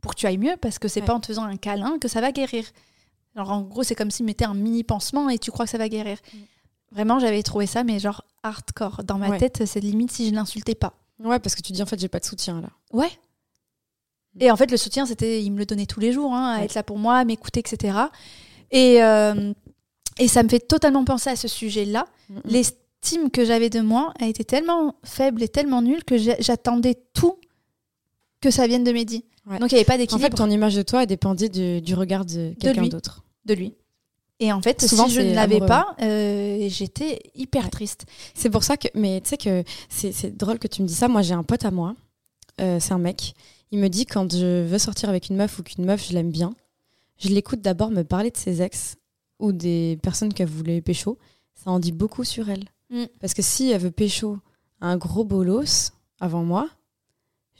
pour 0.00 0.14
que 0.14 0.20
tu 0.20 0.26
ailles 0.26 0.38
mieux 0.38 0.56
parce 0.60 0.78
que 0.78 0.88
c'est 0.88 1.00
Ouais. 1.00 1.06
pas 1.06 1.14
en 1.14 1.20
te 1.20 1.26
faisant 1.26 1.44
un 1.44 1.56
câlin 1.56 1.98
que 1.98 2.08
ça 2.08 2.20
va 2.20 2.32
guérir. 2.32 2.64
Alors 3.36 3.50
en 3.52 3.62
gros, 3.62 3.82
c'est 3.82 3.94
comme 3.94 4.10
s'il 4.10 4.26
mettait 4.26 4.44
un 4.44 4.54
mini 4.54 4.84
pansement 4.84 5.28
et 5.30 5.38
tu 5.38 5.50
crois 5.50 5.64
que 5.64 5.70
ça 5.70 5.78
va 5.78 5.88
guérir. 5.88 6.18
Mm. 6.32 6.38
Vraiment, 6.92 7.18
j'avais 7.18 7.42
trouvé 7.42 7.66
ça 7.66 7.82
mais 7.84 7.98
genre 7.98 8.24
hardcore 8.42 9.02
dans 9.04 9.18
ma 9.18 9.30
Ouais. 9.30 9.38
tête, 9.38 9.64
c'est 9.66 9.80
limite 9.80 10.12
si 10.12 10.28
je 10.28 10.34
l'insultais 10.34 10.74
pas. 10.74 10.94
Ouais, 11.20 11.38
parce 11.38 11.54
que 11.54 11.62
tu 11.62 11.72
dis 11.72 11.82
en 11.82 11.86
fait, 11.86 11.98
j'ai 11.98 12.08
pas 12.08 12.20
de 12.20 12.24
soutien 12.24 12.60
là. 12.60 12.68
Ouais. 12.92 13.10
Et 14.40 14.50
en 14.50 14.56
fait, 14.56 14.70
le 14.70 14.76
soutien, 14.76 15.06
c'était, 15.06 15.42
il 15.44 15.50
me 15.52 15.58
le 15.58 15.64
donnait 15.66 15.86
tous 15.86 16.00
les 16.00 16.12
jours, 16.12 16.34
hein, 16.34 16.54
à 16.54 16.58
Ouais. 16.58 16.64
être 16.64 16.74
là 16.74 16.82
pour 16.82 16.98
moi, 16.98 17.18
à 17.18 17.24
m'écouter, 17.24 17.60
etc. 17.60 17.96
Et, 18.72 19.00
euh, 19.02 19.52
et 20.18 20.26
ça 20.26 20.42
me 20.42 20.48
fait 20.48 20.58
totalement 20.58 21.04
penser 21.04 21.30
à 21.30 21.36
ce 21.36 21.46
sujet-là. 21.46 22.06
Mhm. 22.30 22.40
L'estime 23.04 23.30
que 23.30 23.44
j'avais 23.44 23.68
de 23.68 23.80
moi 23.80 24.14
a 24.18 24.26
été 24.26 24.44
tellement 24.44 24.94
faible 25.04 25.42
et 25.42 25.48
tellement 25.48 25.82
nulle 25.82 26.04
que 26.04 26.16
j'attendais 26.16 26.96
tout 27.12 27.36
que 28.40 28.50
ça 28.50 28.66
vienne 28.66 28.82
de 28.82 28.92
Mehdi. 28.92 29.24
Ouais. 29.46 29.58
Donc 29.58 29.72
il 29.72 29.74
n'y 29.74 29.80
avait 29.80 29.84
pas 29.84 29.96
En 29.96 29.98
d'équilibre 29.98 30.30
fait, 30.30 30.42
ton 30.42 30.48
image 30.48 30.74
de 30.74 30.80
toi 30.80 31.04
dépendait 31.04 31.50
du, 31.50 31.82
du 31.82 31.94
regard 31.94 32.24
de 32.24 32.54
quelqu'un 32.58 32.86
d'autre. 32.86 33.22
de 33.44 33.52
lui. 33.52 33.74
Et 34.40 34.50
en 34.52 34.62
fait, 34.62 34.80
Souvent, 34.80 35.06
si 35.06 35.14
je 35.16 35.20
ne 35.20 35.34
l'avais 35.34 35.60
pas, 35.60 35.94
euh, 36.00 36.66
j'étais 36.70 37.20
hyper 37.34 37.64
Ouais. 37.64 37.68
triste. 37.70 38.06
C'est 38.34 38.48
pour 38.48 38.64
ça 38.64 38.78
que, 38.78 38.88
mais 38.94 39.20
tu 39.20 39.28
sais 39.28 39.36
que 39.36 39.64
c'est 39.90 40.10
c'est 40.12 40.34
drôle 40.34 40.58
que 40.58 40.66
tu 40.66 40.80
me 40.82 40.86
dis 40.88 40.94
ça. 40.94 41.06
Moi, 41.06 41.20
j'ai 41.20 41.34
un 41.34 41.42
pote 41.44 41.66
à 41.66 41.70
moi, 41.70 41.94
euh, 42.62 42.80
c'est 42.80 42.92
un 42.94 42.98
mec. 42.98 43.34
Il 43.70 43.80
me 43.80 43.88
dit 43.88 44.06
quand 44.06 44.32
je 44.32 44.64
veux 44.64 44.78
sortir 44.78 45.10
avec 45.10 45.28
une 45.28 45.36
meuf 45.36 45.58
ou 45.58 45.62
qu'une 45.62 45.84
meuf, 45.84 46.08
je 46.08 46.14
l'aime 46.14 46.30
bien, 46.30 46.54
je 47.18 47.28
l'écoute 47.28 47.60
d'abord 47.60 47.90
me 47.90 48.02
parler 48.02 48.30
de 48.30 48.36
ses 48.38 48.62
ex 48.62 48.96
ou 49.40 49.52
des 49.52 49.98
personnes 50.02 50.32
qu'elle 50.32 50.48
voulait 50.48 50.80
pécho. 50.80 51.18
Ça 51.62 51.70
en 51.70 51.78
dit 51.78 51.92
beaucoup 51.92 52.24
sur 52.24 52.48
elle. 52.48 52.64
Mm. 52.94 53.06
Parce 53.20 53.34
que 53.34 53.42
si 53.42 53.70
elle 53.70 53.80
veut 53.80 53.90
pécho 53.90 54.38
un 54.80 54.96
gros 54.96 55.24
bolos 55.24 55.90
avant 56.20 56.44
moi, 56.44 56.68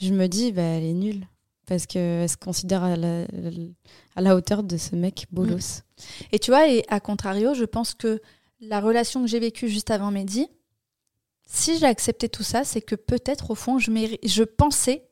je 0.01 0.13
me 0.13 0.27
dis, 0.29 0.53
bah, 0.53 0.63
elle 0.63 0.85
est 0.85 0.93
nulle. 0.93 1.27
Parce 1.67 1.87
qu'elle 1.87 2.29
se 2.29 2.37
considère 2.37 2.85
à 2.85 2.95
la, 2.95 3.27
à 4.17 4.21
la 4.21 4.37
hauteur 4.37 4.63
de 4.63 4.77
ce 4.77 4.95
mec 4.97 5.27
bolos. 5.33 5.83
Et 6.31 6.39
tu 6.39 6.51
vois, 6.51 6.69
et 6.69 6.85
à 6.89 7.01
contrario, 7.01 7.55
je 7.55 7.65
pense 7.65 7.95
que 7.95 8.21
la 8.61 8.81
relation 8.81 9.23
que 9.23 9.29
j'ai 9.29 9.41
vécue 9.41 9.69
juste 9.69 9.91
avant 9.91 10.11
Mehdi, 10.11 10.47
si 11.47 11.79
j'ai 11.79 11.87
accepté 11.87 12.29
tout 12.29 12.43
ça, 12.43 12.65
c'est 12.65 12.83
que 12.83 12.95
peut-être 12.95 13.51
au 13.51 13.55
fond, 13.55 13.79
je, 13.79 13.91
je 14.23 14.43
pensais 14.43 15.09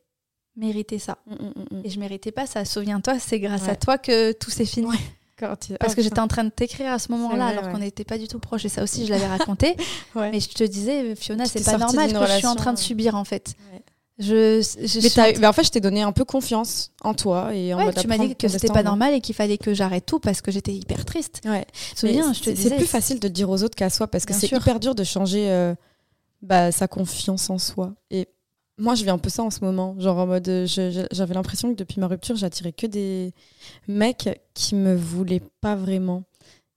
mériter 0.55 0.99
ça. 0.99 1.19
Mm, 1.27 1.33
mm, 1.33 1.37
mm, 1.37 1.79
mm. 1.79 1.83
Et 1.85 1.91
je 1.91 1.99
méritais 1.99 2.33
pas 2.33 2.47
ça. 2.47 2.67
Souviens-toi, 2.67 3.19
c'est 3.19 3.41
grâce 3.41 3.69
à 3.69 3.77
toi 3.77 3.97
que 3.97 4.33
tout 4.33 4.51
s'est 4.51 4.67
fini. 4.67 4.87
Ouais. 4.87 4.97
Quand 5.43 5.57
tu- 5.57 5.73
Parce 5.75 5.93
Oh, 5.93 5.97
que 5.97 6.03
j'étais 6.03 6.21
en 6.21 6.29
train 6.29 6.45
de 6.45 6.51
t'écrire 6.51 6.93
à 6.93 6.99
ce 7.01 7.11
moment-là, 7.11 7.47
alors 7.47 7.65
ouais. 7.65 7.73
qu'on 7.73 7.79
n'était 7.79 8.05
pas 8.05 8.17
du 8.17 8.29
tout 8.29 8.39
proches. 8.39 8.65
Et 8.65 8.69
ça 8.69 8.83
aussi, 8.83 9.07
je 9.07 9.11
l'avais 9.11 9.27
raconté. 9.27 9.77
Ouais. 10.15 10.31
Mais 10.31 10.39
je 10.41 10.49
te 10.49 10.63
disais, 10.65 11.15
Fiona, 11.17 11.47
c'est 11.47 11.65
pas 11.65 11.79
normal 11.79 12.09
d'une 12.09 12.19
que 12.19 12.27
je 12.27 12.33
suis 12.37 12.47
en 12.47 12.55
train 12.55 12.73
de 12.73 12.79
subir, 12.79 13.15
en 13.17 13.25
fait. 13.25 13.55
Ouais. 13.73 13.83
Je, 14.19 14.61
je 14.61 15.01
Mais, 15.01 15.21
en 15.23 15.31
eu- 15.31 15.39
mais 15.41 15.47
en 15.49 15.53
fait, 15.53 15.65
je 15.65 15.71
t'ai 15.71 15.81
donné 15.81 16.03
un 16.03 16.13
peu 16.13 16.25
confiance 16.25 16.93
en 17.03 17.15
toi 17.15 17.55
et 17.55 17.73
en 17.75 17.79
Ouais, 17.79 17.93
tu 17.93 18.07
m'as 18.07 18.19
dit 18.19 18.37
que 18.37 18.47
c'était 18.47 18.69
pas 18.69 18.83
normal 18.85 19.15
et 19.15 19.21
qu'il 19.21 19.35
fallait 19.35 19.59
que 19.59 19.75
j'arrête 19.75 20.07
tout 20.07 20.21
parce 20.21 20.43
que 20.43 20.53
j'étais 20.53 20.73
hyper 20.75 21.05
triste. 21.05 21.41
Ouais. 21.45 21.67
C'est- 21.97 22.09
disais. 22.13 22.55
C'est 22.69 22.77
plus 22.77 22.87
facile 22.87 23.19
de 23.19 23.27
dire 23.29 23.51
aux 23.51 23.63
autres 23.65 23.75
qu'à 23.75 23.91
soi 23.91 24.07
parce 24.07 24.25
que 24.27 24.35
c'est 24.35 24.47
hyper 24.47 24.79
dur 24.79 24.95
de 24.95 25.03
changer 25.03 25.51
euh, 25.51 25.75
bah, 26.43 26.71
sa 26.73 26.87
confiance 26.89 27.51
en 27.51 27.59
soi. 27.59 27.95
Et 28.11 28.29
moi, 28.83 28.97
je 28.97 29.05
vis 29.05 29.11
un 29.11 29.19
peu 29.19 29.31
ça 29.31 29.45
en 29.45 29.51
ce 29.51 29.61
moment. 29.61 29.95
Genre 30.01 30.19
en 30.19 30.27
mode, 30.27 30.65
j'avais 30.67 31.35
l'impression 31.35 31.73
que 31.73 31.79
depuis 31.79 32.01
ma 32.01 32.09
rupture, 32.09 32.35
j'attirais 32.35 32.73
que 32.73 32.89
des 32.89 33.33
mecs 33.87 34.29
qui 34.55 34.75
me 34.75 34.97
voulaient 34.97 35.43
pas 35.61 35.77
vraiment. 35.77 36.25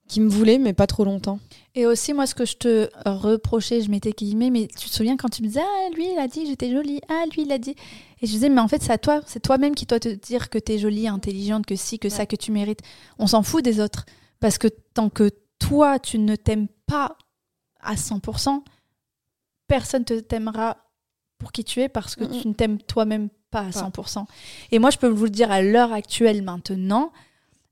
Qui 0.07 0.22
me 0.22 0.30
voulaient, 0.30 0.60
mais 0.60 0.74
pas 0.74 0.86
trop 0.86 1.04
longtemps. 1.04 1.40
Et 1.74 1.88
aussi, 1.88 2.13
moi, 2.13 2.28
ce 2.28 2.36
que 2.36 2.46
je 2.46 2.57
te 2.57 2.90
reprochais, 3.07 3.81
je 3.81 3.90
m'étais 3.90 4.12
guillemets, 4.12 4.52
mais 4.52 4.68
tu 4.68 4.88
te 4.88 4.94
souviens 4.94 5.18
quand 5.18 5.30
tu 5.30 5.42
me 5.42 5.48
disais, 5.48 5.63
ah, 5.63 5.90
lui, 5.96 6.06
il 6.13 6.19
a 6.19 6.28
dit 6.28 6.44
que 6.44 6.50
j'étais 6.50 6.72
jolie, 6.72 7.02
ah, 7.10 7.24
lui, 7.34 7.42
il 7.42 7.52
a 7.52 7.57
dit. 7.57 7.75
Et 8.22 8.28
je 8.28 8.31
disais, 8.31 8.50
mais 8.50 8.62
en 8.62 8.68
fait, 8.68 8.84
c'est 8.84 8.94
à 8.94 9.00
toi, 9.00 9.22
c'est 9.25 9.40
toi-même 9.40 9.74
qui 9.74 9.88
dois 9.88 10.00
te 10.00 10.10
dire 10.10 10.51
que 10.51 10.60
t'es 10.60 10.78
jolie, 10.78 11.08
intelligente, 11.08 11.66
que 11.66 11.75
si, 11.75 11.98
que 11.98 12.10
ça, 12.10 12.28
que 12.28 12.36
tu 12.36 12.51
mérites. 12.51 12.81
On 13.18 13.25
s'en 13.25 13.42
fout 13.42 13.66
des 13.66 13.80
autres. 13.80 14.06
Parce 14.40 14.60
que 14.60 14.68
tant 14.94 15.10
que 15.10 15.31
toi, 15.58 15.98
tu 15.98 16.19
ne 16.19 16.36
t'aimes 16.36 16.68
pas 16.86 17.18
à 17.81 17.96
100%, 17.96 18.62
personne 19.68 20.06
te 20.06 20.19
t'aimera 20.19 20.85
pour 21.38 21.52
qui 21.52 21.64
tu 21.64 21.82
es 21.82 21.90
parce 21.90 22.16
que 22.16 22.24
tu 22.24 22.48
ne 22.48 22.54
t'aimes 22.54 22.80
toi-même 22.80 23.30
pas 23.52 23.62
à 23.62 23.72
Pas. 23.72 23.90
100%. 23.90 24.26
Et 24.72 24.80
moi, 24.80 24.90
je 24.90 24.98
peux 24.98 25.08
vous 25.08 25.26
le 25.26 25.30
dire 25.30 25.52
à 25.52 25.62
l'heure 25.62 25.94
actuelle 25.94 26.42
maintenant, 26.42 27.12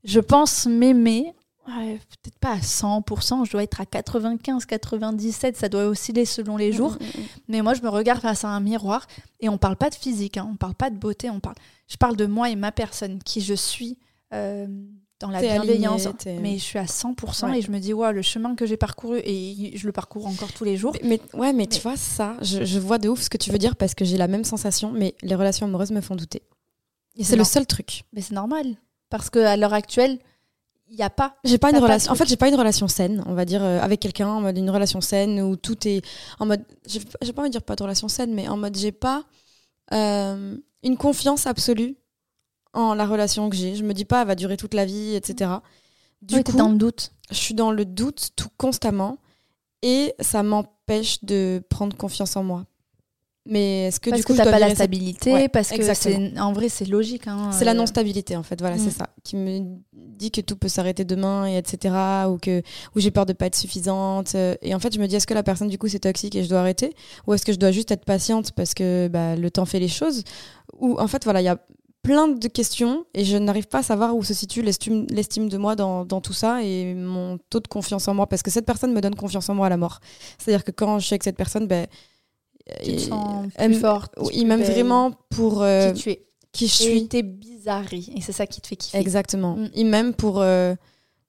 je 0.04 0.20
pense 0.20 0.66
m'aimer, 0.66 1.34
ouais, 1.68 1.98
peut-être 2.22 2.38
pas 2.38 2.52
à 2.52 2.58
100%, 2.58 3.46
je 3.46 3.50
dois 3.52 3.62
être 3.62 3.80
à 3.80 3.86
95, 3.86 4.66
97, 4.66 5.56
ça 5.56 5.68
doit 5.68 5.86
osciller 5.86 6.24
selon 6.24 6.56
les 6.56 6.72
jours. 6.72 6.98
Mais 7.48 7.62
moi, 7.62 7.74
je 7.74 7.82
me 7.82 7.88
regarde 7.88 8.20
face 8.20 8.44
à 8.44 8.48
un 8.48 8.60
miroir 8.60 9.06
et 9.40 9.48
on 9.48 9.58
parle 9.58 9.76
pas 9.76 9.90
de 9.90 9.94
physique, 9.94 10.36
hein, 10.36 10.48
on 10.52 10.56
parle 10.56 10.74
pas 10.74 10.90
de 10.90 10.96
beauté, 10.96 11.30
on 11.30 11.40
parle. 11.40 11.56
Je 11.88 11.96
parle 11.96 12.16
de 12.16 12.26
moi 12.26 12.50
et 12.50 12.56
ma 12.56 12.72
personne, 12.72 13.22
qui 13.22 13.40
je 13.40 13.54
suis 13.54 13.98
euh, 14.32 14.66
dans 15.20 15.30
la 15.30 15.40
bienveillance. 15.40 16.06
alignée, 16.06 16.40
Mais 16.40 16.58
je 16.58 16.62
suis 16.62 16.78
à 16.78 16.86
100% 16.86 17.48
Ouais. 17.50 17.58
et 17.58 17.62
je 17.62 17.70
me 17.70 17.78
dis, 17.78 17.92
ouais, 17.94 18.12
le 18.12 18.22
chemin 18.22 18.54
que 18.54 18.66
j'ai 18.66 18.76
parcouru 18.76 19.20
et 19.24 19.72
je 19.76 19.86
le 19.86 19.92
parcours 19.92 20.26
encore 20.26 20.52
tous 20.52 20.64
les 20.64 20.76
jours. 20.76 20.92
Mais, 21.02 21.20
mais- 21.32 21.38
ouais, 21.40 21.52
mais, 21.52 21.66
tu 21.66 21.80
vois, 21.80 21.96
ça, 21.96 22.36
je, 22.42 22.64
je 22.64 22.78
vois 22.78 22.98
de 22.98 23.08
ouf 23.08 23.22
ce 23.22 23.30
que 23.30 23.36
tu 23.38 23.50
veux 23.50 23.58
dire 23.58 23.76
parce 23.76 23.94
que 23.94 24.04
j'ai 24.04 24.16
la 24.16 24.28
même 24.28 24.44
sensation, 24.44 24.90
mais 24.92 25.14
les 25.22 25.34
relations 25.34 25.66
amoureuses 25.66 25.92
me 25.92 26.00
font 26.00 26.16
douter. 26.16 26.42
Et 27.16 27.24
C'est 27.24 27.36
le 27.36 27.44
seul 27.44 27.66
truc. 27.66 28.02
Mais 28.12 28.20
c'est 28.20 28.34
normal. 28.34 28.66
Parce 29.08 29.30
qu'à 29.30 29.56
l'heure 29.56 29.72
actuelle, 29.74 30.18
il 30.90 30.96
n'y 30.96 31.02
a 31.02 31.10
pas. 31.10 31.36
J'ai 31.44 31.58
pas 31.58 31.70
une 31.70 31.78
relation. 31.78 32.12
En 32.12 32.16
fait, 32.16 32.26
j'ai 32.28 32.36
pas 32.36 32.48
une 32.48 32.56
relation 32.56 32.88
saine, 32.88 33.22
on 33.26 33.34
va 33.34 33.44
dire, 33.44 33.62
euh, 33.62 33.80
avec 33.80 34.00
quelqu'un, 34.00 34.28
en 34.28 34.40
mode 34.40 34.58
une 34.58 34.68
relation 34.70 35.00
saine 35.00 35.40
où 35.40 35.56
tout 35.56 35.86
est 35.88 36.02
en 36.40 36.46
mode. 36.46 36.62
J'ai 36.86 37.00
j'ai 37.22 37.32
pas 37.32 37.42
envie 37.42 37.50
de 37.50 37.52
dire 37.54 37.62
pas 37.62 37.76
de 37.76 37.82
relation 37.82 38.08
saine, 38.08 38.34
mais 38.34 38.48
en 38.48 38.56
mode 38.56 38.76
j'ai 38.76 38.92
pas 38.92 39.24
euh, 39.92 40.56
une 40.82 40.96
confiance 40.96 41.46
absolue 41.46 41.96
en 42.74 42.94
la 42.94 43.06
relation 43.06 43.48
que 43.50 43.56
j'ai. 43.56 43.74
Je 43.76 43.84
me 43.84 43.94
dis 43.94 44.04
pas, 44.04 44.22
elle 44.22 44.26
va 44.28 44.34
durer 44.34 44.56
toute 44.56 44.74
la 44.74 44.84
vie, 44.84 45.14
etc. 45.14 45.50
Du 46.22 46.36
Oui, 46.36 46.44
coup, 46.44 46.56
dans 46.56 46.68
le 46.68 46.76
doute. 46.76 47.12
je 47.30 47.36
suis 47.36 47.54
dans 47.54 47.70
le 47.70 47.84
doute 47.84 48.30
tout 48.36 48.48
constamment 48.56 49.18
et 49.82 50.14
ça 50.20 50.42
m'empêche 50.42 51.22
de 51.24 51.62
prendre 51.68 51.96
confiance 51.96 52.36
en 52.36 52.42
moi. 52.44 52.64
Mais 53.46 53.88
est-ce 53.88 54.00
que 54.00 54.08
Parce 54.08 54.22
du 54.22 54.26
coup, 54.26 54.32
que 54.32 54.38
t'as 54.38 54.50
pas 54.50 54.58
la 54.58 54.68
cette- 54.68 54.76
stabilité, 54.76 55.30
Ouais, 55.30 55.48
parce 55.50 55.68
que 55.68 55.74
exactement. 55.74 56.30
en 56.40 56.54
vrai 56.54 56.70
c'est 56.70 56.86
logique. 56.86 57.26
hein, 57.28 57.50
C'est 57.52 57.66
la 57.66 57.72
euh, 57.72 57.74
non-stabilité 57.74 58.36
en 58.38 58.42
fait, 58.42 58.58
voilà, 58.58 58.76
Mm. 58.76 58.78
c'est 58.78 58.90
ça, 58.90 59.10
qui 59.22 59.36
me 59.36 59.60
dit 59.92 60.30
que 60.30 60.40
tout 60.40 60.56
peut 60.56 60.68
s'arrêter 60.68 61.04
demain 61.04 61.46
et 61.46 61.58
etc. 61.58 61.94
ou 62.30 62.38
que 62.38 62.62
ou 62.96 63.00
j'ai 63.00 63.10
peur 63.10 63.26
de 63.26 63.34
pas 63.34 63.44
être 63.44 63.54
suffisante 63.56 64.34
euh, 64.34 64.54
et 64.62 64.74
en 64.74 64.78
fait 64.78 64.94
je 64.94 64.98
me 64.98 65.06
dis 65.06 65.16
est-ce 65.16 65.26
que 65.26 65.34
la 65.34 65.42
personne 65.42 65.68
du 65.68 65.76
coup 65.76 65.88
c'est 65.88 65.98
toxique 65.98 66.34
et 66.36 66.42
je 66.42 66.48
dois 66.48 66.60
arrêter? 66.60 66.94
Ou 67.26 67.34
est-ce 67.34 67.44
que 67.44 67.52
je 67.52 67.58
dois 67.58 67.70
juste 67.70 67.90
être 67.90 68.06
patiente 68.06 68.52
parce 68.52 68.72
que 68.72 69.08
bah, 69.08 69.36
le 69.36 69.50
temps 69.50 69.66
fait 69.66 69.78
les 69.80 69.88
choses? 69.88 70.24
Ou 70.78 70.98
en 70.98 71.06
fait 71.06 71.24
voilà 71.24 71.42
il 71.42 71.44
y 71.44 71.48
a 71.48 71.58
plein 72.04 72.28
de 72.28 72.48
questions 72.48 73.04
et 73.14 73.24
je 73.24 73.36
n'arrive 73.36 73.66
pas 73.66 73.78
à 73.78 73.82
savoir 73.82 74.14
où 74.14 74.22
se 74.22 74.34
situe 74.34 74.62
l'estime 74.62 75.48
de 75.48 75.56
moi 75.58 75.74
dans, 75.74 76.04
dans 76.04 76.20
tout 76.20 76.32
ça 76.34 76.62
et 76.62 76.94
mon 76.94 77.38
taux 77.50 77.60
de 77.60 77.66
confiance 77.66 78.06
en 78.08 78.14
moi 78.14 78.26
parce 78.28 78.42
que 78.42 78.50
cette 78.50 78.66
personne 78.66 78.92
me 78.92 79.00
donne 79.00 79.14
confiance 79.16 79.48
en 79.48 79.54
moi 79.54 79.66
à 79.66 79.70
la 79.70 79.76
mort 79.78 79.98
c'est-à-dire 80.38 80.62
que 80.64 80.70
quand 80.70 80.98
je 81.00 81.06
suis 81.06 81.14
avec 81.14 81.24
cette 81.24 81.36
personne 81.36 81.66
ben 81.66 81.86
Tu 82.84 82.96
te 82.96 83.00
sens 83.00 83.46
elle 83.56 83.72
plus 83.72 83.80
forte. 83.80 84.12
il 84.32 84.46
m'aime 84.46 84.62
vraiment 84.62 85.12
pour 85.30 85.62
euh, 85.62 85.92
qui 85.92 86.02
tu 86.02 86.10
es. 86.10 86.26
qui 86.52 86.66
je 86.68 86.72
suis 86.74 87.08
tes 87.08 87.22
bizarreries. 87.22 88.12
Et 88.16 88.20
c'est 88.20 88.32
ça 88.32 88.46
qui 88.46 88.60
te 88.60 88.66
fait 88.68 88.76
kiffer. 88.76 88.98
Exactement. 88.98 89.56
Mm. 89.56 89.70
Il 89.74 89.86
m'aime 89.86 90.12
pour 90.14 90.40
euh, 90.40 90.74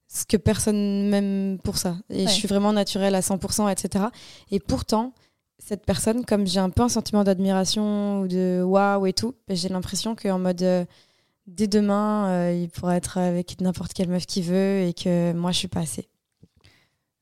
ce 0.07 0.23
que 0.25 0.37
personne 0.37 1.09
m'aime 1.09 1.57
pour 1.63 1.77
ça. 1.77 1.95
Et 2.09 2.25
Ouais. 2.25 2.27
je 2.27 2.33
suis 2.33 2.47
vraiment 2.47 2.73
naturelle 2.73 3.15
à 3.15 3.21
100%, 3.21 3.69
etc. 3.71 4.05
Et 4.51 4.59
pourtant, 4.59 5.13
cette 5.59 5.85
personne, 5.85 6.25
comme 6.25 6.45
j'ai 6.45 6.59
un 6.59 6.69
peu 6.69 6.83
un 6.83 6.89
sentiment 6.89 7.23
d'admiration 7.23 8.21
ou 8.21 8.27
de 8.27 8.61
waouh 8.63 9.05
et 9.07 9.13
tout, 9.13 9.35
ben, 9.47 9.55
j'ai 9.55 9.69
l'impression 9.69 10.15
qu'en 10.15 10.39
mode 10.39 10.61
euh, 10.61 10.85
dès 11.47 11.67
demain, 11.67 12.27
euh, 12.29 12.53
il 12.53 12.69
pourrait 12.69 12.97
être 12.97 13.17
avec 13.17 13.59
n'importe 13.61 13.93
quelle 13.93 14.09
meuf 14.09 14.25
qu'il 14.25 14.43
veut 14.43 14.81
et 14.81 14.93
que 14.93 15.33
moi, 15.33 15.51
je 15.51 15.59
suis 15.59 15.67
pas 15.67 15.81
assez. 15.81 16.07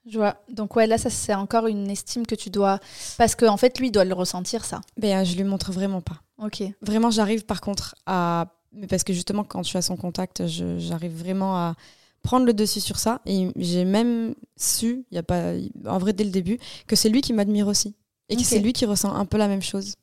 Je 0.05 0.17
vois. 0.17 0.35
Donc 0.49 0.75
ouais, 0.75 0.87
là, 0.87 0.97
ça 0.97 1.09
c'est 1.09 1.33
encore 1.33 1.67
une 1.67 1.89
estime 1.89 2.25
que 2.25 2.35
tu 2.35 2.49
dois... 2.49 2.79
Parce 3.17 3.35
qu'en 3.35 3.53
en 3.53 3.57
fait, 3.57 3.79
lui, 3.79 3.87
il 3.87 3.91
doit 3.91 4.03
le 4.03 4.13
ressentir, 4.13 4.65
ça. 4.65 4.81
Ben, 4.97 5.23
je 5.23 5.35
lui 5.35 5.43
montre 5.45 5.71
vraiment 5.71 6.01
pas. 6.01 6.21
Ok. 6.37 6.63
Vraiment, 6.81 7.09
j'arrive 7.09 7.45
par 7.45 7.61
contre 7.61 7.95
à. 8.05 8.47
mais 8.73 8.87
Parce 8.87 9.03
que 9.03 9.13
justement, 9.13 9.43
quand 9.43 9.63
je 9.63 9.69
suis 9.69 9.77
à 9.77 9.81
son 9.81 9.95
contact, 9.95 10.45
j'arrive 10.47 11.15
vraiment 11.17 11.55
à 11.55 11.75
prendre 12.21 12.45
le 12.45 12.53
dessus 12.53 12.81
sur 12.81 12.99
ça. 12.99 13.21
Et 13.25 13.49
j'ai 13.55 13.85
même 13.85 14.35
su, 14.57 15.05
il 15.11 15.15
y 15.15 15.17
a 15.17 15.23
pas, 15.23 15.53
en 15.85 15.97
vrai, 15.99 16.11
dès 16.11 16.23
le 16.23 16.31
début, 16.31 16.57
que 16.87 16.95
c'est 16.95 17.09
lui 17.09 17.21
qui 17.21 17.31
m'admire 17.31 17.67
aussi. 17.67 17.95
Et 18.33 18.35
que 18.37 18.43
c'est 18.43 18.59
lui 18.59 18.73
qui 18.73 18.85
ressent 18.85 19.13
un 19.13 19.25
peu 19.25 19.37
la 19.37 19.47
même 19.47 19.61
chose. 19.61 19.93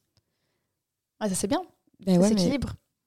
Ah, 1.21 1.29
ça 1.29 1.35
c'est 1.35 1.49
bien. 1.49 1.63
Ben 2.07 2.15
ça 2.15 2.21
ouais, 2.29 2.35
mais. 2.35 2.59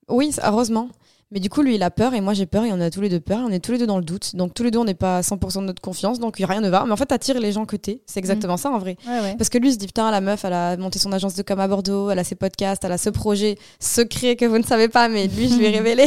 Oui, 0.09 0.31
c'est- 0.31 0.41
heureusement. 0.45 0.89
Mais 1.31 1.39
du 1.39 1.49
coup, 1.49 1.63
lui, 1.63 1.73
il 1.73 1.81
a 1.81 1.89
peur 1.89 2.13
et 2.13 2.21
moi, 2.21 2.35
j'ai 2.35 2.45
peur 2.45 2.63
et 2.63 2.71
on 2.71 2.79
a 2.79 2.91
tous 2.91 3.01
les 3.01 3.09
deux 3.09 3.19
peur. 3.19 3.39
On 3.43 3.49
est 3.49 3.59
tous 3.59 3.71
les 3.71 3.79
deux 3.79 3.87
dans 3.87 3.97
le 3.97 4.03
doute. 4.03 4.35
Donc, 4.35 4.53
tous 4.53 4.61
les 4.61 4.69
deux, 4.69 4.77
on 4.77 4.83
n'est 4.85 4.93
pas 4.93 5.17
à 5.17 5.21
100% 5.23 5.61
de 5.61 5.65
notre 5.65 5.81
confiance. 5.81 6.19
Donc, 6.19 6.35
rien 6.37 6.61
ne 6.61 6.69
va. 6.69 6.85
Mais 6.85 6.91
en 6.91 6.95
fait, 6.95 7.07
t'attires 7.07 7.39
les 7.39 7.51
gens 7.51 7.65
que 7.65 7.75
t'es. 7.75 8.03
C'est 8.05 8.19
exactement 8.19 8.55
ça 8.55 8.69
en 8.69 8.77
vrai. 8.77 8.97
Ouais, 9.07 9.19
ouais. 9.19 9.35
Parce 9.35 9.49
que 9.49 9.57
lui 9.57 9.69
il 9.69 9.73
se 9.73 9.79
dit, 9.79 9.87
putain, 9.87 10.11
la 10.11 10.21
meuf, 10.21 10.45
elle 10.45 10.53
a 10.53 10.77
monté 10.77 10.99
son 10.99 11.11
agence 11.11 11.33
de 11.33 11.41
com 11.41 11.59
à 11.59 11.67
Bordeaux, 11.67 12.11
elle 12.11 12.19
a 12.19 12.23
ses 12.23 12.35
podcasts, 12.35 12.83
elle 12.85 12.91
a 12.91 12.99
ce 12.99 13.09
projet 13.09 13.57
secret 13.79 14.35
que 14.35 14.45
vous 14.45 14.59
ne 14.59 14.63
savez 14.63 14.89
pas, 14.89 15.09
mais 15.09 15.27
lui, 15.27 15.49
je 15.49 15.55
lui 15.55 15.65
ai 15.65 15.69
révélé. 15.79 16.03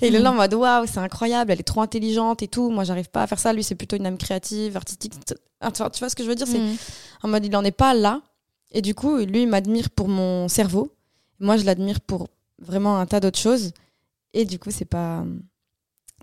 et 0.00 0.06
il 0.08 0.14
est 0.14 0.18
là 0.18 0.30
en 0.30 0.34
mode, 0.34 0.54
waouh, 0.54 0.86
c'est 0.86 0.96
incroyable, 1.00 1.50
elle 1.52 1.60
est 1.60 1.64
trop 1.64 1.82
intelligente 1.82 2.42
et 2.42 2.48
tout. 2.48 2.70
Moi, 2.70 2.84
j'arrive 2.84 3.10
pas 3.10 3.24
à 3.24 3.26
faire 3.26 3.38
ça. 3.40 3.52
Lui, 3.52 3.64
c'est 3.64 3.74
plutôt 3.74 3.96
une 3.96 4.06
âme 4.06 4.16
créative, 4.16 4.78
artistique. 4.78 5.12
Tu 5.26 5.34
vois, 6.00 6.08
ce 6.08 6.14
que 6.16 6.22
je 6.24 6.28
veux 6.28 6.34
dire? 6.36 6.46
C'est 6.46 6.58
Mm. 6.60 6.76
en 7.24 7.28
mode, 7.28 7.44
il 7.44 7.54
en 7.54 7.64
est 7.64 7.70
pas 7.70 7.92
là. 7.92 8.22
Et 8.74 8.82
du 8.82 8.94
coup, 8.94 9.16
lui, 9.18 9.42
il 9.42 9.48
m'admire 9.48 9.88
pour 9.90 10.08
mon 10.08 10.48
cerveau. 10.48 10.92
Moi, 11.40 11.56
je 11.56 11.64
l'admire 11.64 12.00
pour 12.00 12.28
vraiment 12.58 12.98
un 12.98 13.06
tas 13.06 13.20
d'autres 13.20 13.38
choses. 13.38 13.72
Et 14.34 14.44
du 14.44 14.58
coup, 14.58 14.70
c'est 14.70 14.84
pas. 14.84 15.24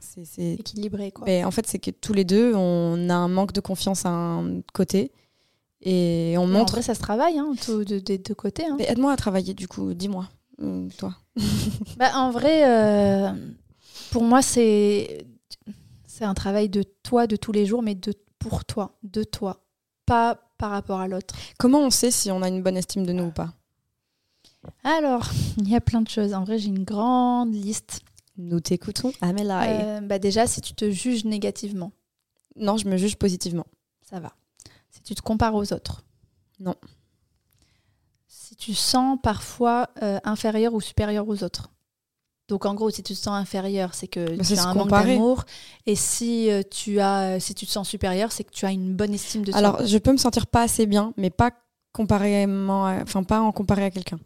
C'est. 0.01 0.53
Équilibré, 0.53 1.11
quoi. 1.11 1.25
mais 1.25 1.43
en 1.43 1.51
fait, 1.51 1.67
c'est 1.67 1.79
que 1.79 1.91
tous 1.91 2.13
les 2.13 2.23
deux, 2.25 2.53
on 2.55 3.09
a 3.09 3.13
un 3.13 3.27
manque 3.27 3.53
de 3.53 3.61
confiance 3.61 4.05
à 4.05 4.09
un 4.09 4.61
côté. 4.73 5.11
Et 5.83 6.35
on 6.37 6.45
Mais 6.47 6.55
En 6.55 6.59
montre. 6.59 6.73
vrai, 6.73 6.81
ça 6.81 6.93
se 6.95 6.99
travaille, 6.99 7.37
hein, 7.39 7.53
tout- 7.63 7.83
de- 7.85 7.99
des 7.99 8.17
deux 8.17 8.35
côtés. 8.35 8.65
hein. 8.65 8.75
Mais 8.77 8.85
aide-moi 8.89 9.11
à 9.13 9.15
travailler, 9.17 9.53
du 9.53 9.67
coup, 9.67 9.93
dis-moi. 9.93 10.27
Hum, 10.61 10.89
toi. 10.97 11.15
Bah, 11.97 12.11
en 12.15 12.31
vrai, 12.31 12.67
euh, 12.69 13.31
pour 14.11 14.23
moi, 14.23 14.41
c'est 14.41 15.25
c'est 16.07 16.25
un 16.25 16.33
travail 16.33 16.69
de 16.69 16.83
toi 17.03 17.25
de 17.27 17.35
tous 17.35 17.51
les 17.51 17.65
jours, 17.65 17.81
mais 17.81 17.95
de 17.95 18.13
pour 18.39 18.65
toi, 18.65 18.97
de 19.03 19.23
toi, 19.23 19.63
pas 20.11 20.35
par 20.57 20.71
rapport 20.71 20.99
à 20.99 21.07
l'autre. 21.07 21.33
Comment 21.57 21.79
on 21.79 21.89
sait 21.89 22.11
si 22.11 22.29
on 22.31 22.41
a 22.41 22.49
une 22.49 22.61
bonne 22.61 22.75
estime 22.75 23.05
de 23.05 23.13
nous 23.13 23.25
ou 23.25 23.31
pas? 23.31 23.53
Alors, 24.83 25.29
il 25.57 25.69
y 25.69 25.75
a 25.75 25.79
plein 25.79 26.01
de 26.01 26.09
choses. 26.09 26.33
En 26.33 26.43
vrai, 26.43 26.59
j'ai 26.59 26.67
une 26.67 26.83
grande 26.83 27.53
liste. 27.53 28.01
Nous 28.37 28.59
t'écoutons, 28.59 29.13
Amélie. 29.21 29.49
Euh, 29.51 30.01
bah 30.01 30.19
déjà, 30.19 30.47
si 30.47 30.59
tu 30.59 30.73
te 30.73 30.91
juges 30.91 31.23
négativement, 31.23 31.93
Non, 32.57 32.75
je 32.75 32.89
me 32.89 32.97
juge 32.97 33.15
positivement. 33.15 33.65
ça 34.01 34.19
va. 34.19 34.33
Si 34.89 35.01
tu 35.01 35.15
te 35.15 35.21
compares 35.21 35.55
aux 35.55 35.71
autres. 35.71 36.03
Non. 36.59 36.75
Si 38.27 38.57
tu 38.57 38.73
sens 38.73 39.17
parfois 39.23 39.89
euh, 40.03 40.19
inférieur 40.25 40.73
ou 40.73 40.81
supérieur 40.81 41.25
aux 41.29 41.41
autres. 41.43 41.71
Donc 42.51 42.65
en 42.65 42.73
gros, 42.75 42.89
si 42.89 43.01
tu 43.01 43.13
te 43.13 43.17
sens 43.17 43.33
inférieur, 43.33 43.93
c'est 43.93 44.07
que 44.09 44.35
Bah, 44.35 44.43
tu 44.45 44.53
as 44.53 44.63
un 44.65 44.73
manque 44.73 44.89
d'amour. 44.89 45.45
Et 45.85 45.95
si 45.95 46.51
euh, 46.51 46.63
tu 46.69 46.99
as, 46.99 47.39
si 47.39 47.55
tu 47.55 47.65
te 47.65 47.71
sens 47.71 47.87
supérieur, 47.87 48.33
c'est 48.33 48.43
que 48.43 48.51
tu 48.51 48.65
as 48.65 48.71
une 48.71 48.93
bonne 48.93 49.13
estime 49.13 49.43
de 49.43 49.51
toi. 49.51 49.57
Alors, 49.57 49.85
je 49.87 49.97
peux 49.97 50.11
me 50.11 50.17
sentir 50.17 50.45
pas 50.47 50.61
assez 50.63 50.85
bien, 50.85 51.13
mais 51.15 51.29
pas 51.29 51.51
comparément, 51.93 52.85
à- 52.85 53.01
enfin 53.03 53.23
pas 53.23 53.39
en 53.39 53.53
comparé 53.53 53.85
à 53.85 53.89
quelqu'un. 53.89 54.19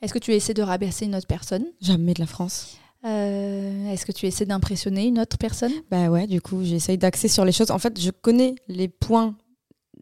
Est-ce 0.00 0.14
que 0.14 0.18
tu 0.18 0.32
essaies 0.32 0.54
de 0.54 0.62
rabaisser 0.62 1.04
une 1.04 1.14
autre 1.14 1.26
personne? 1.26 1.66
Jamais 1.82 2.14
de 2.14 2.20
la 2.20 2.26
France. 2.26 2.78
Euh, 3.04 3.92
Est-ce 3.92 4.06
que 4.06 4.12
tu 4.12 4.26
essaies 4.26 4.46
d'impressionner 4.46 5.04
une 5.06 5.18
autre 5.20 5.36
personne? 5.38 5.72
Bah 5.90 6.08
ouais, 6.08 6.26
du 6.26 6.40
coup, 6.40 6.64
j'essaye 6.64 6.96
d'axer 6.98 7.28
sur 7.28 7.44
les 7.44 7.52
choses. 7.52 7.70
En 7.70 7.78
fait, 7.78 8.00
je 8.00 8.10
connais 8.10 8.54
les 8.68 8.88
points 8.88 9.36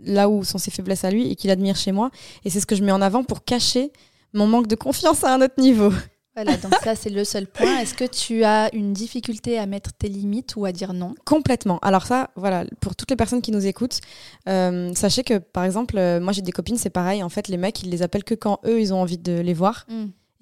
là 0.05 0.29
où 0.29 0.45
sont 0.45 0.59
ses 0.59 0.71
faiblesses 0.71 1.05
à 1.05 1.11
lui 1.11 1.29
et 1.31 1.35
qu'il 1.35 1.51
admire 1.51 1.75
chez 1.77 1.91
moi. 1.93 2.11
Et 2.45 2.51
c'est 2.51 2.61
ce 2.61 2.67
que 2.67 2.77
je 2.77 2.85
mets 2.85 2.93
en 2.93 3.03
avant 3.03 3.25
pour 3.25 3.45
cacher 3.45 3.93
mon 4.33 4.47
manque 4.47 4.67
de 4.69 4.77
confiance 4.77 5.25
à 5.25 5.35
un 5.35 5.41
autre 5.43 5.59
niveau. 5.61 5.93
Voilà, 6.37 6.59
donc 6.59 6.75
ça 6.85 6.95
c'est 6.95 7.09
le 7.09 7.25
seul 7.25 7.47
point. 7.47 7.79
Est-ce 7.79 7.95
que 7.95 8.05
tu 8.05 8.45
as 8.45 8.69
une 8.75 8.93
difficulté 8.93 9.59
à 9.59 9.65
mettre 9.65 9.95
tes 9.95 10.09
limites 10.09 10.55
ou 10.57 10.67
à 10.67 10.73
dire 10.73 10.93
non? 10.93 11.15
Complètement. 11.25 11.79
Alors 11.81 12.05
ça, 12.05 12.29
voilà, 12.37 12.67
pour 12.81 12.95
toutes 12.95 13.11
les 13.11 13.17
personnes 13.17 13.41
qui 13.41 13.53
nous 13.53 13.67
écoutent, 13.67 14.01
euh, 14.47 14.93
sachez 14.95 15.25
que, 15.25 15.39
par 15.39 15.65
exemple, 15.65 15.97
euh, 15.97 16.21
moi 16.21 16.35
j'ai 16.35 16.43
des 16.43 16.53
copines, 16.53 16.77
c'est 16.77 16.91
pareil. 16.91 17.23
En 17.23 17.31
fait, 17.31 17.49
les 17.49 17.57
mecs, 17.57 17.83
ils 17.83 17.89
les 17.89 18.03
appellent 18.03 18.25
que 18.25 18.35
quand 18.35 18.61
eux, 18.67 18.79
ils 18.79 18.93
ont 18.93 19.01
envie 19.01 19.17
de 19.17 19.41
les 19.41 19.55
voir. 19.55 19.87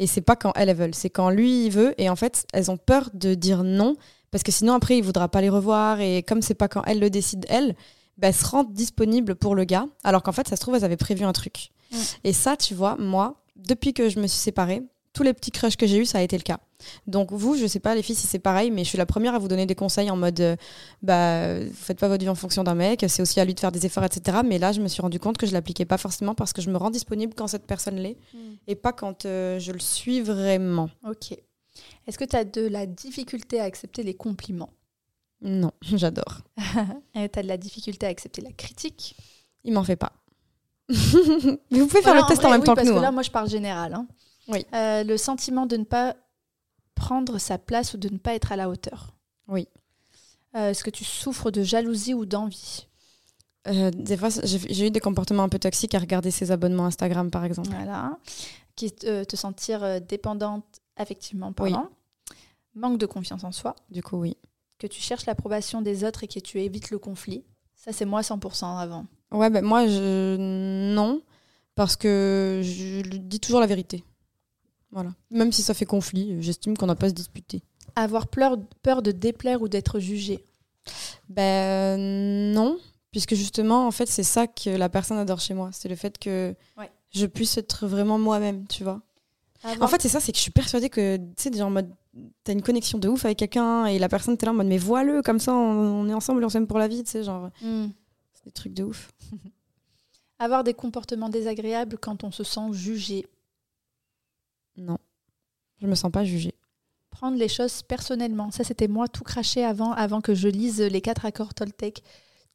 Et 0.00 0.08
c'est 0.08 0.20
pas 0.20 0.34
quand 0.34 0.52
elles, 0.56 0.68
elles 0.68 0.76
veulent. 0.76 0.94
C'est 0.96 1.10
quand 1.10 1.30
lui, 1.30 1.66
il 1.66 1.70
veut. 1.70 1.94
Et 1.98 2.10
en 2.10 2.16
fait, 2.16 2.44
elles 2.52 2.72
ont 2.72 2.76
peur 2.76 3.10
de 3.14 3.34
dire 3.34 3.62
non. 3.62 3.94
Parce 4.32 4.42
que 4.42 4.50
sinon, 4.50 4.74
après, 4.74 4.98
il 4.98 5.04
voudra 5.04 5.28
pas 5.28 5.40
les 5.40 5.48
revoir. 5.48 6.00
Et 6.00 6.24
comme 6.24 6.42
c'est 6.42 6.54
pas 6.54 6.66
quand 6.66 6.82
elles 6.86 6.98
le 6.98 7.08
décident, 7.08 7.46
elles, 7.48 7.76
bah, 8.18 8.28
elles 8.28 8.34
se 8.34 8.44
rendent 8.44 8.72
disponibles 8.72 9.36
pour 9.36 9.54
le 9.54 9.62
gars. 9.62 9.86
Alors 10.02 10.24
qu'en 10.24 10.32
fait, 10.32 10.48
ça 10.48 10.56
se 10.56 10.60
trouve, 10.60 10.74
elles 10.74 10.84
avaient 10.84 10.96
prévu 10.96 11.22
un 11.22 11.32
truc. 11.32 11.70
Mm. 11.92 11.96
Et 12.24 12.32
ça, 12.32 12.56
tu 12.56 12.74
vois, 12.74 12.96
moi, 12.98 13.40
depuis 13.54 13.94
que 13.94 14.08
je 14.08 14.18
me 14.18 14.26
suis 14.26 14.40
séparée, 14.40 14.82
tous 15.14 15.22
les 15.22 15.32
petits 15.32 15.50
crushs 15.50 15.76
que 15.76 15.86
j'ai 15.86 15.96
eus, 15.98 16.04
ça 16.06 16.18
a 16.18 16.20
été 16.22 16.36
le 16.36 16.42
cas. 16.42 16.58
Donc 17.06 17.32
vous, 17.32 17.56
je 17.56 17.66
sais 17.66 17.78
pas 17.80 17.94
les 17.94 18.02
filles 18.02 18.16
si 18.16 18.26
c'est 18.26 18.38
pareil, 18.38 18.70
mais 18.70 18.84
je 18.84 18.88
suis 18.90 18.98
la 18.98 19.06
première 19.06 19.34
à 19.34 19.38
vous 19.38 19.48
donner 19.48 19.64
des 19.64 19.74
conseils 19.74 20.10
en 20.10 20.16
mode, 20.16 20.40
euh, 20.40 20.56
bah, 21.02 21.60
faites 21.72 21.98
pas 21.98 22.08
votre 22.08 22.22
vie 22.22 22.28
en 22.28 22.34
fonction 22.34 22.62
d'un 22.64 22.74
mec, 22.74 23.04
c'est 23.08 23.22
aussi 23.22 23.40
à 23.40 23.44
lui 23.46 23.54
de 23.54 23.60
faire 23.60 23.72
des 23.72 23.86
efforts, 23.86 24.04
etc. 24.04 24.38
Mais 24.44 24.58
là, 24.58 24.72
je 24.72 24.80
me 24.82 24.88
suis 24.88 25.00
rendu 25.00 25.18
compte 25.18 25.38
que 25.38 25.46
je 25.46 25.52
l'appliquais 25.52 25.86
pas 25.86 25.96
forcément 25.98 26.34
parce 26.34 26.52
que 26.52 26.60
je 26.60 26.68
me 26.68 26.76
rends 26.76 26.90
disponible 26.90 27.32
quand 27.34 27.46
cette 27.46 27.66
personne 27.66 27.96
l'est 27.96 28.18
et 28.66 28.74
pas 28.74 28.92
quand 28.92 29.24
euh, 29.24 29.58
je 29.58 29.72
le 29.72 29.78
suis 29.78 30.20
vraiment. 30.20 30.90
Ok. 31.08 31.32
Est-ce 32.06 32.18
que 32.18 32.24
tu 32.24 32.36
as 32.36 32.44
de 32.44 32.66
la 32.66 32.84
difficulté 32.86 33.60
à 33.60 33.64
accepter 33.64 34.02
les 34.02 34.14
compliments? 34.14 34.70
Non, 35.42 35.70
j'adore. 35.82 36.40
Tu 37.14 37.20
as 37.38 37.42
de 37.42 37.48
la 37.48 37.56
difficulté 37.56 38.06
à 38.06 38.08
accepter 38.10 38.42
la 38.42 38.52
critique? 38.52 39.16
Il 39.64 39.72
m'en 39.72 39.84
fait 39.84 39.96
pas. 39.96 40.12
Vous 40.88 41.56
pouvez 41.70 42.02
faire 42.02 42.02
Voilà, 42.02 42.20
le 42.22 42.26
test 42.26 42.40
en, 42.44 42.48
vrai, 42.48 42.50
même 42.52 42.60
oui, 42.60 42.66
temps 42.66 42.72
que 42.74 42.76
parce 42.80 42.88
nous. 42.88 42.94
que 42.96 43.00
là, 43.00 43.08
hein. 43.08 43.12
moi, 43.12 43.22
je 43.22 43.30
parle 43.30 43.48
général. 43.48 43.94
hein. 43.94 44.06
Oui. 44.48 44.66
Euh, 44.74 45.04
le 45.04 45.16
sentiment 45.16 45.66
de 45.66 45.76
ne 45.76 45.84
pas 45.84 46.16
prendre 46.94 47.38
sa 47.38 47.58
place 47.58 47.94
ou 47.94 47.96
de 47.96 48.08
ne 48.08 48.18
pas 48.18 48.34
être 48.34 48.52
à 48.52 48.56
la 48.56 48.68
hauteur. 48.68 49.14
Oui. 49.48 49.68
Euh, 50.56 50.70
Est-ce 50.70 50.84
que 50.84 50.90
tu 50.90 51.04
souffres 51.04 51.50
de 51.50 51.62
jalousie 51.62 52.14
ou 52.14 52.26
d'envie 52.26 52.86
Euh, 53.66 53.90
des 53.90 54.16
fois, 54.16 54.28
j'ai 54.44 54.86
eu 54.86 54.90
des 54.90 55.00
comportements 55.00 55.42
un 55.42 55.48
peu 55.48 55.58
toxiques 55.58 55.94
à 55.94 55.98
regarder 55.98 56.30
ses 56.30 56.52
abonnements 56.52 56.86
Instagram, 56.86 57.30
par 57.30 57.44
exemple. 57.44 57.70
Voilà. 57.70 58.18
Qui 58.76 58.92
te, 58.92 59.36
sentir 59.36 60.00
dépendante 60.02 60.80
affectivement 60.96 61.52
parlant. 61.52 61.88
Manque 62.74 62.98
de 62.98 63.06
confiance 63.06 63.44
en 63.44 63.52
soi. 63.52 63.74
Du 63.90 64.02
coup, 64.02 64.16
oui. 64.16 64.36
Que 64.78 64.86
tu 64.86 65.00
cherches 65.00 65.26
l'approbation 65.26 65.80
des 65.80 66.04
autres 66.04 66.24
et 66.24 66.28
que 66.28 66.40
tu 66.40 66.60
évites 66.60 66.90
le 66.90 66.98
conflit. 66.98 67.44
Ça, 67.74 67.92
c'est 67.92 68.04
moi 68.04 68.22
100% 68.22 68.78
avant. 68.78 69.06
Ouais, 69.30 69.50
ben 69.50 69.64
moi, 69.64 69.86
je... 69.86 70.36
non, 70.94 71.22
parce 71.74 71.96
que 71.96 72.60
je 72.62 73.02
dis 73.02 73.40
toujours 73.40 73.60
la 73.60 73.66
vérité. 73.66 74.04
Voilà. 74.94 75.10
Même 75.30 75.52
si 75.52 75.60
ça 75.62 75.74
fait 75.74 75.84
conflit, 75.84 76.40
j'estime 76.40 76.76
qu'on 76.76 76.86
n'a 76.86 76.94
pas 76.94 77.06
à 77.06 77.08
se 77.10 77.14
disputer. 77.14 77.62
Avoir 77.96 78.26
peur, 78.28 78.56
peur 78.82 79.02
de 79.02 79.10
déplaire 79.12 79.60
ou 79.60 79.68
d'être 79.68 79.98
jugé? 80.00 80.42
Ben 81.28 81.98
non, 82.54 82.78
puisque 83.10 83.34
justement, 83.34 83.86
en 83.86 83.90
fait, 83.90 84.06
c'est 84.06 84.22
ça 84.22 84.46
que 84.46 84.70
la 84.70 84.88
personne 84.88 85.18
adore 85.18 85.40
chez 85.40 85.54
moi. 85.54 85.70
C'est 85.72 85.88
le 85.88 85.96
fait 85.96 86.18
que 86.18 86.54
Ouais. 86.76 86.90
je 87.12 87.26
puisse 87.26 87.56
être 87.58 87.86
vraiment 87.86 88.18
moi-même, 88.18 88.66
tu 88.68 88.84
vois. 88.84 89.00
Avoir- 89.62 89.88
En 89.88 89.90
fait, 89.90 90.02
c'est 90.02 90.08
ça, 90.08 90.20
c'est 90.20 90.32
que 90.32 90.38
je 90.38 90.42
suis 90.42 90.50
persuadée 90.50 90.90
que, 90.90 91.16
tu 91.16 91.22
sais, 91.38 91.52
genre 91.52 91.68
en 91.68 91.70
mode, 91.70 91.90
t'as 92.44 92.52
une 92.52 92.62
connexion 92.62 92.98
de 92.98 93.08
ouf 93.08 93.24
avec 93.24 93.38
quelqu'un 93.38 93.86
et 93.86 93.98
la 93.98 94.08
personne, 94.08 94.36
t'es 94.36 94.46
là 94.46 94.52
en 94.52 94.54
mode, 94.54 94.66
mais 94.66 94.78
vois-le, 94.78 95.22
comme 95.22 95.38
ça, 95.38 95.54
on, 95.54 96.02
on 96.04 96.08
est 96.08 96.14
ensemble 96.14 96.44
on 96.44 96.48
s'aime 96.48 96.66
pour 96.66 96.78
la 96.78 96.86
vie, 96.88 97.02
tu 97.02 97.10
sais, 97.10 97.24
genre, 97.24 97.50
Hmm. 97.62 97.86
c'est 98.34 98.44
des 98.44 98.52
trucs 98.52 98.74
de 98.74 98.84
ouf. 98.84 99.10
Avoir 100.38 100.64
des 100.64 100.74
comportements 100.74 101.28
désagréables 101.30 101.96
quand 101.98 102.24
on 102.24 102.30
se 102.30 102.44
sent 102.44 102.72
jugé. 102.72 103.26
Non, 104.76 104.98
je 105.80 105.86
me 105.86 105.94
sens 105.94 106.10
pas 106.10 106.24
jugée. 106.24 106.54
Prendre 107.10 107.36
les 107.38 107.48
choses 107.48 107.82
personnellement. 107.82 108.50
Ça, 108.50 108.64
c'était 108.64 108.88
moi 108.88 109.06
tout 109.08 109.22
craché 109.24 109.64
avant, 109.64 109.92
avant 109.92 110.20
que 110.20 110.34
je 110.34 110.48
lise 110.48 110.80
les 110.80 111.00
quatre 111.00 111.24
accords 111.26 111.54
Toltec. 111.54 112.02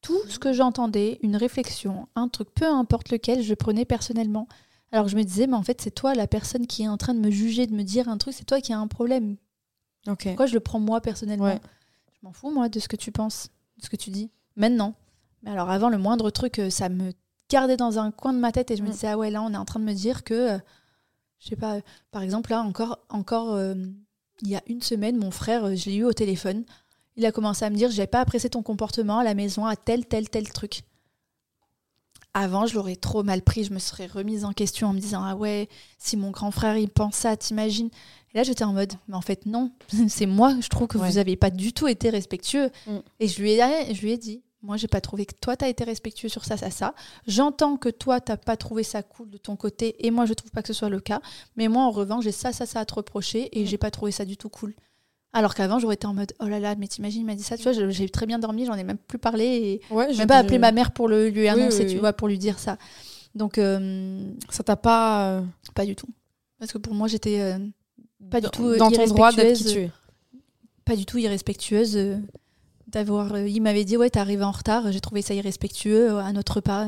Tout 0.01 0.19
ce 0.27 0.37
que 0.39 0.53
j'entendais, 0.53 1.19
une 1.23 1.35
réflexion, 1.35 2.07
un 2.15 2.27
truc, 2.29 2.49
peu 2.53 2.65
importe 2.65 3.09
lequel, 3.09 3.41
je 3.41 3.53
prenais 3.53 3.85
personnellement. 3.85 4.47
Alors 4.91 5.07
je 5.07 5.15
me 5.15 5.23
disais, 5.23 5.45
mais 5.47 5.55
en 5.55 5.63
fait, 5.63 5.81
c'est 5.81 5.91
toi 5.91 6.15
la 6.15 6.25
personne 6.27 6.67
qui 6.67 6.83
est 6.83 6.87
en 6.87 6.97
train 6.97 7.13
de 7.13 7.19
me 7.19 7.29
juger, 7.29 7.67
de 7.67 7.75
me 7.75 7.83
dire 7.83 8.07
un 8.09 8.17
truc, 8.17 8.33
c'est 8.33 8.45
toi 8.45 8.59
qui 8.61 8.73
as 8.73 8.79
un 8.79 8.87
problème. 8.87 9.35
Ok. 10.07 10.23
Pourquoi 10.23 10.45
je 10.45 10.53
le 10.53 10.59
prends 10.61 10.79
moi 10.79 10.99
personnellement 11.01 11.45
Ouais. 11.45 11.59
Je 12.13 12.19
m'en 12.27 12.33
fous, 12.33 12.51
moi, 12.51 12.69
de 12.69 12.79
ce 12.79 12.87
que 12.87 12.95
tu 12.95 13.11
penses, 13.11 13.49
de 13.77 13.85
ce 13.85 13.89
que 13.89 13.95
tu 13.97 14.09
dis. 14.09 14.29
Maintenant. 14.55 14.93
Mais 15.43 15.51
alors, 15.51 15.69
avant, 15.69 15.89
le 15.89 15.97
moindre 15.97 16.29
truc, 16.31 16.59
euh, 16.59 16.69
ça 16.69 16.89
me 16.89 17.13
gardait 17.49 17.77
dans 17.77 17.97
un 17.99 18.11
coin 18.11 18.33
de 18.33 18.39
ma 18.39 18.51
tête 18.51 18.71
et 18.71 18.75
je 18.77 18.83
me 18.83 18.87
Mm. 18.87 18.91
disais, 18.91 19.07
ah 19.07 19.17
ouais, 19.17 19.31
là, 19.31 19.41
on 19.41 19.53
est 19.53 19.57
en 19.57 19.63
train 19.65 19.79
de 19.79 19.85
me 19.85 19.93
dire 19.93 20.23
que, 20.25 20.33
euh, 20.33 20.59
je 21.39 21.49
sais 21.49 21.55
pas, 21.55 21.79
par 22.11 22.21
exemple, 22.21 22.51
là, 22.51 22.61
encore, 22.61 22.99
encore 23.09 23.53
euh, 23.53 23.75
il 24.41 24.49
y 24.49 24.55
a 24.55 24.61
une 24.67 24.81
semaine, 24.81 25.17
mon 25.17 25.31
frère, 25.31 25.65
euh, 25.65 25.75
je 25.75 25.89
l'ai 25.89 25.95
eu 25.97 26.03
au 26.03 26.13
téléphone. 26.13 26.63
Il 27.15 27.25
a 27.25 27.31
commencé 27.31 27.65
à 27.65 27.69
me 27.69 27.75
dire, 27.75 27.91
j'avais 27.91 28.07
pas 28.07 28.21
apprécié 28.21 28.49
ton 28.49 28.63
comportement 28.63 29.19
à 29.19 29.23
la 29.23 29.33
maison, 29.33 29.65
à 29.65 29.75
tel, 29.75 30.05
tel, 30.05 30.29
tel 30.29 30.49
truc. 30.51 30.81
Avant, 32.33 32.67
je 32.67 32.75
l'aurais 32.75 32.95
trop 32.95 33.23
mal 33.23 33.41
pris, 33.41 33.63
je 33.63 33.73
me 33.73 33.79
serais 33.79 34.05
remise 34.05 34.45
en 34.45 34.53
question 34.53 34.87
en 34.89 34.93
me 34.93 34.99
disant, 34.99 35.23
ah 35.23 35.35
ouais, 35.35 35.67
si 35.97 36.15
mon 36.15 36.29
grand 36.29 36.51
frère, 36.51 36.77
il 36.77 36.89
pense 36.89 37.15
ça, 37.15 37.35
t'imagines 37.35 37.89
et 38.31 38.37
là, 38.37 38.43
j'étais 38.43 38.63
en 38.63 38.73
mode, 38.73 38.93
mais 39.07 39.15
en 39.15 39.21
fait, 39.21 39.47
non, 39.47 39.71
c'est 40.07 40.27
moi, 40.27 40.55
je 40.61 40.67
trouve 40.67 40.87
que 40.87 40.99
Ouais. 40.99 41.09
vous 41.09 41.15
n'avez 41.15 41.35
pas 41.35 41.49
du 41.49 41.73
tout 41.73 41.87
été 41.87 42.11
respectueux. 42.11 42.69
Mm. 42.85 42.97
Et 43.19 43.27
je 43.27 43.41
lui, 43.41 43.51
ai, 43.53 43.95
je 43.95 44.01
lui 44.01 44.11
ai 44.11 44.17
dit, 44.19 44.43
moi, 44.61 44.75
j'ai 44.77 44.87
pas 44.89 44.99
trouvé 45.01 45.25
que 45.25 45.33
toi, 45.39 45.55
tu 45.55 45.63
as 45.65 45.69
été 45.69 45.83
respectueux 45.85 46.27
sur 46.29 46.43
ça, 46.43 46.57
ça, 46.57 46.69
ça. 46.69 46.93
J'entends 47.27 47.77
que 47.77 47.87
toi, 47.89 48.19
t'as 48.19 48.35
pas 48.37 48.57
trouvé 48.57 48.83
ça 48.83 49.01
cool 49.03 49.29
de 49.29 49.37
ton 49.37 49.55
côté, 49.55 49.95
et 50.05 50.11
moi, 50.11 50.25
je 50.25 50.33
trouve 50.33 50.51
pas 50.51 50.61
que 50.61 50.67
ce 50.67 50.73
soit 50.73 50.89
le 50.89 50.99
cas. 50.99 51.21
Mais 51.55 51.67
moi, 51.69 51.83
en 51.83 51.91
revanche, 51.91 52.25
j'ai 52.25 52.31
ça, 52.33 52.51
ça, 52.51 52.65
ça 52.65 52.81
à 52.81 52.85
te 52.85 52.93
reprocher, 52.93 53.49
et 53.57 53.63
Mm. 53.63 53.67
j'ai 53.67 53.77
pas 53.77 53.89
trouvé 53.91 54.11
ça 54.11 54.25
du 54.25 54.35
tout 54.37 54.49
cool. 54.49 54.75
Alors 55.31 55.53
qu'avant, 55.55 55.79
j'aurais 55.79 55.93
été 55.93 56.07
en 56.07 56.13
mode, 56.13 56.33
oh 56.39 56.45
là 56.47 56.59
là, 56.59 56.75
mais 56.75 56.87
t'imagines, 56.87 57.21
il 57.21 57.25
m'a 57.25 57.35
dit 57.35 57.43
ça, 57.43 57.55
tu 57.55 57.63
vois, 57.63 57.71
j'ai 57.71 58.09
très 58.09 58.25
bien 58.25 58.39
dormi, 58.39 58.65
j'en 58.65 58.73
ai 58.75 58.83
même 58.83 58.97
plus 58.97 59.19
parlé, 59.19 59.45
et 59.45 59.93
Ouais, 59.93 60.13
même 60.15 60.27
pas 60.27 60.37
appelé 60.39 60.57
ma 60.59 60.71
mère 60.71 60.91
pour 60.91 61.07
le, 61.07 61.29
lui 61.29 61.47
annoncer, 61.47 61.81
oui, 61.83 61.85
tu 61.87 61.93
oui. 61.93 61.99
vois, 61.99 62.13
pour 62.13 62.27
lui 62.27 62.37
dire 62.39 62.57
ça. 62.59 62.77
Donc, 63.35 63.57
euh, 63.59 64.19
Ça 64.49 64.63
t'a 64.63 64.75
pas. 64.75 65.37
euh, 65.37 65.41
pas 65.75 65.85
du 65.85 65.95
tout. 65.95 66.07
Parce 66.57 66.73
que 66.73 66.79
pour 66.79 66.95
moi, 66.95 67.07
j'étais 67.07 67.39
euh, 67.39 67.59
pas 68.31 68.41
du 68.41 68.49
tout 68.49 68.75
dans 68.75 68.89
ton 68.91 69.05
droit 69.05 69.31
d'être 69.31 69.55
qui 69.57 69.63
tu 69.65 69.79
es. 69.81 69.91
Pas 70.83 70.95
du 70.97 71.05
tout 71.05 71.19
irrespectueuse. 71.19 72.17
Euh, 72.89 72.91
d'avoir, 72.91 73.33
euh, 73.33 73.47
il 73.47 73.61
m'avait 73.61 73.85
dit 73.85 73.97
ouais 73.97 74.09
t'es 74.09 74.19
arrivé 74.19 74.43
en 74.43 74.51
retard. 74.51 74.91
J'ai 74.91 74.99
trouvé 75.01 75.21
ça 75.21 75.33
irrespectueux 75.33 76.11
euh, 76.13 76.19
à 76.19 76.31
notre 76.33 76.55
repas. 76.57 76.87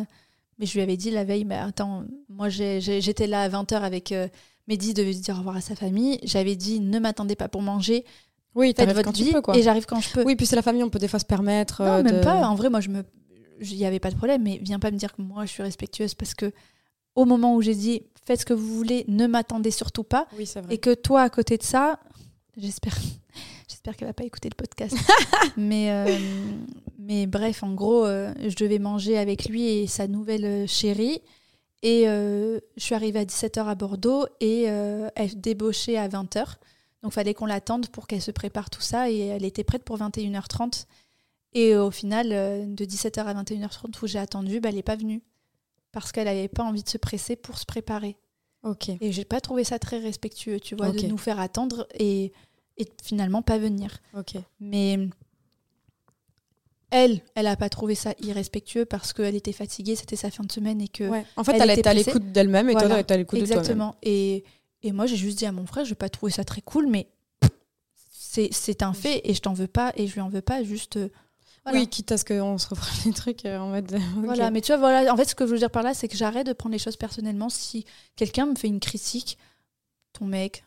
Mais 0.59 0.65
je 0.67 0.73
lui 0.73 0.81
avais 0.81 0.97
dit 0.97 1.09
la 1.09 1.23
veille, 1.23 1.43
mais 1.45 1.55
attends, 1.55 2.03
moi 2.29 2.49
j'étais 2.49 3.25
là 3.27 3.41
à 3.43 3.49
20h 3.49 3.75
avec 3.81 4.11
euh, 4.11 4.27
Mehdi, 4.67 4.93
devait 4.93 5.13
dire 5.13 5.33
au 5.35 5.37
revoir 5.39 5.55
à 5.55 5.61
sa 5.61 5.75
famille. 5.75 6.19
J'avais 6.23 6.55
dit 6.55 6.79
ne 6.79 6.99
m'attendez 6.99 7.35
pas 7.35 7.47
pour 7.47 7.63
manger, 7.63 8.05
Oui, 8.53 8.73
faites 8.77 8.87
votre 8.89 9.01
quand 9.03 9.15
vie 9.17 9.27
tu 9.27 9.33
peux, 9.33 9.41
quoi. 9.41 9.57
et 9.57 9.63
j'arrive 9.63 9.85
quand 9.87 9.99
je 10.01 10.09
peux. 10.11 10.23
Oui, 10.23 10.35
puis 10.35 10.45
c'est 10.45 10.55
la 10.55 10.61
famille, 10.61 10.83
on 10.83 10.89
peut 10.89 10.99
des 10.99 11.07
fois 11.07 11.19
se 11.19 11.25
permettre. 11.25 11.81
non, 11.81 11.89
euh, 11.99 12.03
même 12.03 12.17
de- 12.19 12.23
pas. 12.23 12.45
En 12.47 12.53
vrai, 12.53 12.69
moi 12.69 12.79
je 12.79 12.89
me, 12.89 13.03
il 13.59 13.73
y 13.75 13.85
avait 13.85 13.99
pas 13.99 14.11
de 14.11 14.15
problème. 14.17 14.43
Mais 14.43 14.59
viens 14.61 14.77
pas 14.79 14.91
me 14.91 14.97
dire 14.97 15.13
que 15.15 15.21
moi 15.23 15.45
je 15.45 15.51
suis 15.51 15.63
respectueuse 15.63 16.13
parce 16.13 16.35
que 16.35 16.51
au 17.15 17.25
moment 17.25 17.55
où 17.55 17.61
j'ai 17.63 17.73
dit 17.75 18.03
faites 18.23 18.41
ce 18.41 18.45
que 18.45 18.53
vous 18.53 18.75
voulez, 18.75 19.03
ne 19.07 19.25
m'attendez 19.25 19.71
surtout 19.71 20.03
pas. 20.03 20.27
Oui, 20.37 20.45
c'est 20.45 20.61
vrai. 20.61 20.75
Et 20.75 20.77
que 20.77 20.93
toi, 20.93 21.23
à 21.23 21.29
côté 21.31 21.57
de 21.57 21.63
ça, 21.63 21.99
j'espère, 22.55 22.95
j'espère 23.67 23.95
qu'elle 23.95 24.07
va 24.07 24.13
pas 24.13 24.23
écouter 24.23 24.49
le 24.49 24.55
podcast. 24.55 24.95
mais, 25.57 25.91
euh, 25.91 26.17
mais 27.01 27.25
bref, 27.25 27.63
en 27.63 27.73
gros, 27.73 28.05
euh, 28.05 28.33
je 28.39 28.55
devais 28.55 28.79
manger 28.79 29.17
avec 29.17 29.49
lui 29.49 29.63
et 29.63 29.87
sa 29.87 30.07
nouvelle 30.07 30.45
euh, 30.45 30.67
chérie. 30.67 31.21
Et 31.81 32.07
euh, 32.07 32.59
je 32.77 32.83
suis 32.83 32.95
arrivée 32.95 33.19
à 33.19 33.25
17h 33.25 33.65
à 33.65 33.73
Bordeaux 33.73 34.27
et 34.39 34.63
elle 34.63 35.41
débauchait 35.41 35.97
à 35.97 36.07
20h. 36.07 36.57
Donc, 37.01 37.11
fallait 37.11 37.33
qu'on 37.33 37.47
l'attende 37.47 37.87
pour 37.87 38.05
qu'elle 38.05 38.21
se 38.21 38.29
prépare 38.29 38.69
tout 38.69 38.81
ça. 38.81 39.09
Et 39.09 39.19
elle 39.19 39.43
était 39.43 39.63
prête 39.63 39.83
pour 39.83 39.97
21h30. 39.97 40.85
Et 41.53 41.75
au 41.75 41.89
final, 41.89 42.29
de 42.29 42.85
17h 42.85 43.23
à 43.23 43.33
21h30 43.33 43.95
où 44.03 44.07
j'ai 44.07 44.19
attendu, 44.19 44.59
bah, 44.59 44.69
elle 44.69 44.75
n'est 44.75 44.83
pas 44.83 44.95
venue. 44.95 45.23
Parce 45.91 46.11
qu'elle 46.11 46.25
n'avait 46.25 46.47
pas 46.47 46.63
envie 46.63 46.83
de 46.83 46.89
se 46.89 46.99
presser 46.99 47.35
pour 47.35 47.57
se 47.57 47.65
préparer. 47.65 48.15
Ok. 48.61 48.89
Et 49.01 49.11
j'ai 49.11 49.25
pas 49.25 49.41
trouvé 49.41 49.63
ça 49.63 49.79
très 49.79 49.97
respectueux, 49.97 50.59
tu 50.59 50.75
vois, 50.75 50.91
de 50.91 51.07
nous 51.07 51.17
faire 51.17 51.39
attendre 51.39 51.87
et, 51.99 52.31
et 52.77 52.87
finalement 53.03 53.41
pas 53.41 53.57
venir. 53.57 53.97
Ok. 54.17 54.35
Mais 54.59 54.97
elle, 56.89 57.21
elle 57.35 57.47
a 57.47 57.55
pas 57.55 57.69
trouvé 57.69 57.95
ça 57.95 58.13
irrespectueux 58.19 58.83
parce 58.85 59.13
qu'elle 59.13 59.35
était 59.35 59.53
fatiguée, 59.53 59.95
c'était 59.95 60.15
sa 60.17 60.29
fin 60.29 60.43
de 60.43 60.51
semaine 60.51 60.81
et 60.81 60.87
que. 60.89 61.05
Ouais. 61.09 61.25
En 61.37 61.43
fait, 61.43 61.53
elle 61.53 61.61
elle 61.61 61.69
était 61.71 61.79
était 61.81 61.89
à 61.89 61.93
l'écoute 61.93 62.31
d'elle-même 62.31 62.69
et 62.69 62.73
toi, 62.73 62.87
Voilà. 62.87 63.03
t'es 63.03 63.13
à 63.13 63.17
l'écoute 63.17 63.39
de 63.39 63.45
toi-même. 63.45 63.59
Exactement. 63.61 63.95
Et, 64.03 64.43
et 64.83 64.91
moi, 64.91 65.05
j'ai 65.05 65.15
juste 65.15 65.37
dit 65.37 65.45
à 65.45 65.51
mon 65.53 65.65
frère, 65.65 65.85
je 65.85 65.91
vais 65.91 65.95
pas 65.95 66.09
trouver 66.09 66.31
ça 66.33 66.43
très 66.43 66.61
cool, 66.61 66.87
mais 66.87 67.07
c'est 68.09 68.81
un 68.83 68.93
fait 68.93 69.21
et 69.29 69.33
je 69.33 69.41
t'en 69.41 69.53
veux 69.53 69.67
pas 69.67 69.91
et 69.95 70.07
je 70.07 70.13
lui 70.13 70.21
en 70.21 70.29
veux 70.29 70.41
pas, 70.41 70.63
juste. 70.63 70.97
euh, 70.97 71.09
voilà. 71.63 71.79
Oui, 71.79 71.87
quitte 71.87 72.11
à 72.11 72.17
ce 72.17 72.25
qu'on 72.25 72.57
se 72.57 72.67
reprenne 72.69 73.11
des 73.11 73.13
trucs 73.13 73.45
euh, 73.45 73.57
en 73.59 73.67
mode. 73.69 73.93
ok. 73.93 73.99
Voilà, 74.25 74.49
mais 74.51 74.61
tu 74.61 74.67
vois, 74.71 74.77
voilà, 74.77 75.13
en 75.13 75.17
fait, 75.17 75.25
ce 75.25 75.35
que 75.35 75.45
je 75.45 75.51
veux 75.51 75.59
dire 75.59 75.69
par 75.69 75.83
là, 75.83 75.93
c'est 75.93 76.07
que 76.07 76.17
j'arrête 76.17 76.47
de 76.47 76.53
prendre 76.53 76.73
les 76.73 76.79
choses 76.79 76.97
personnellement. 76.97 77.49
Si 77.49 77.85
quelqu'un 78.15 78.47
me 78.47 78.55
fait 78.55 78.67
une 78.67 78.79
critique, 78.79 79.37
ton 80.13 80.25
mec, 80.25 80.63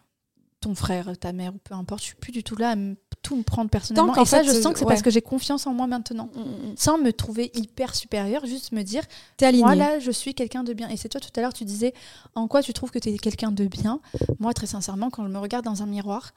ton 0.65 0.75
frère, 0.75 1.17
ta 1.19 1.33
mère, 1.33 1.55
ou 1.55 1.59
peu 1.59 1.75
importe, 1.75 2.01
je 2.01 2.07
suis 2.07 2.15
plus 2.17 2.33
du 2.33 2.43
tout 2.43 2.57
là 2.57 2.73
à 2.73 2.77
tout 3.23 3.37
me 3.37 3.43
prendre 3.43 3.69
personnellement. 3.69 4.15
Et 4.17 4.25
ça, 4.25 4.43
fait, 4.43 4.45
je 4.45 4.53
sens 4.53 4.73
que 4.73 4.79
c'est 4.79 4.85
ouais. 4.85 4.89
parce 4.89 5.03
que 5.03 5.11
j'ai 5.11 5.21
confiance 5.21 5.67
en 5.67 5.75
moi 5.75 5.87
maintenant. 5.87 6.31
Mm, 6.35 6.41
mm, 6.41 6.71
mm. 6.73 6.75
Sans 6.77 6.99
me 6.99 7.13
trouver 7.13 7.51
hyper 7.55 7.95
supérieure, 7.95 8.47
juste 8.47 8.73
me 8.73 8.83
dire, 8.83 9.03
T'es 9.37 9.47
aligné. 9.47 9.65
moi 9.65 9.75
là, 9.75 9.99
je 9.99 10.11
suis 10.11 10.35
quelqu'un 10.35 10.65
de 10.65 10.73
bien. 10.73 10.89
Et 10.89 10.97
c'est 10.97 11.11
toi 11.11 11.21
tout 11.21 11.31
à 11.37 11.41
l'heure, 11.43 11.53
tu 11.53 11.65
disais, 11.65 11.93
en 12.35 12.49
quoi 12.49 12.63
tu 12.63 12.73
trouves 12.73 12.91
que 12.91 12.99
tu 12.99 13.11
es 13.11 13.19
quelqu'un 13.19 13.53
de 13.53 13.67
bien? 13.67 14.01
Moi, 14.39 14.55
très 14.55 14.67
sincèrement, 14.67 15.11
quand 15.11 15.23
je 15.25 15.29
me 15.29 15.39
regarde 15.39 15.65
dans 15.67 15.83
un 15.83 15.87
miroir, 15.87 16.33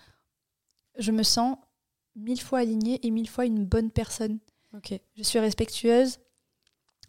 je 0.98 1.12
me 1.12 1.24
sens 1.24 1.56
mille 2.16 2.42
fois 2.42 2.60
alignée 2.60 3.00
et 3.04 3.12
mille 3.12 3.30
fois 3.30 3.46
une 3.46 3.66
bonne 3.66 3.92
personne. 3.92 4.40
Ok. 4.76 4.94
Je 5.16 5.24
suis 5.24 5.40
respectueuse, 5.40 6.20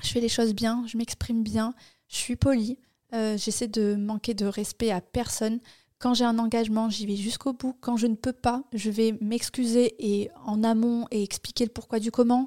je 0.02 0.08
fais 0.08 0.20
les 0.20 0.28
choses 0.28 0.54
bien, 0.54 0.84
je 0.86 0.96
m'exprime 0.96 1.42
bien, 1.42 1.74
je 2.06 2.16
suis 2.16 2.36
polie, 2.36 2.78
euh, 3.12 3.36
j'essaie 3.36 3.68
de 3.68 3.96
manquer 3.96 4.34
de 4.34 4.46
respect 4.46 4.92
à 4.92 5.00
personne. 5.00 5.58
Quand 6.00 6.14
j'ai 6.14 6.24
un 6.24 6.38
engagement, 6.38 6.88
j'y 6.90 7.06
vais 7.06 7.16
jusqu'au 7.16 7.52
bout. 7.52 7.74
Quand 7.80 7.96
je 7.96 8.06
ne 8.06 8.14
peux 8.14 8.32
pas, 8.32 8.62
je 8.72 8.88
vais 8.88 9.16
m'excuser 9.20 9.94
et 9.98 10.30
en 10.46 10.62
amont 10.62 11.06
et 11.10 11.24
expliquer 11.24 11.64
le 11.64 11.70
pourquoi 11.72 11.98
du 11.98 12.12
comment. 12.12 12.46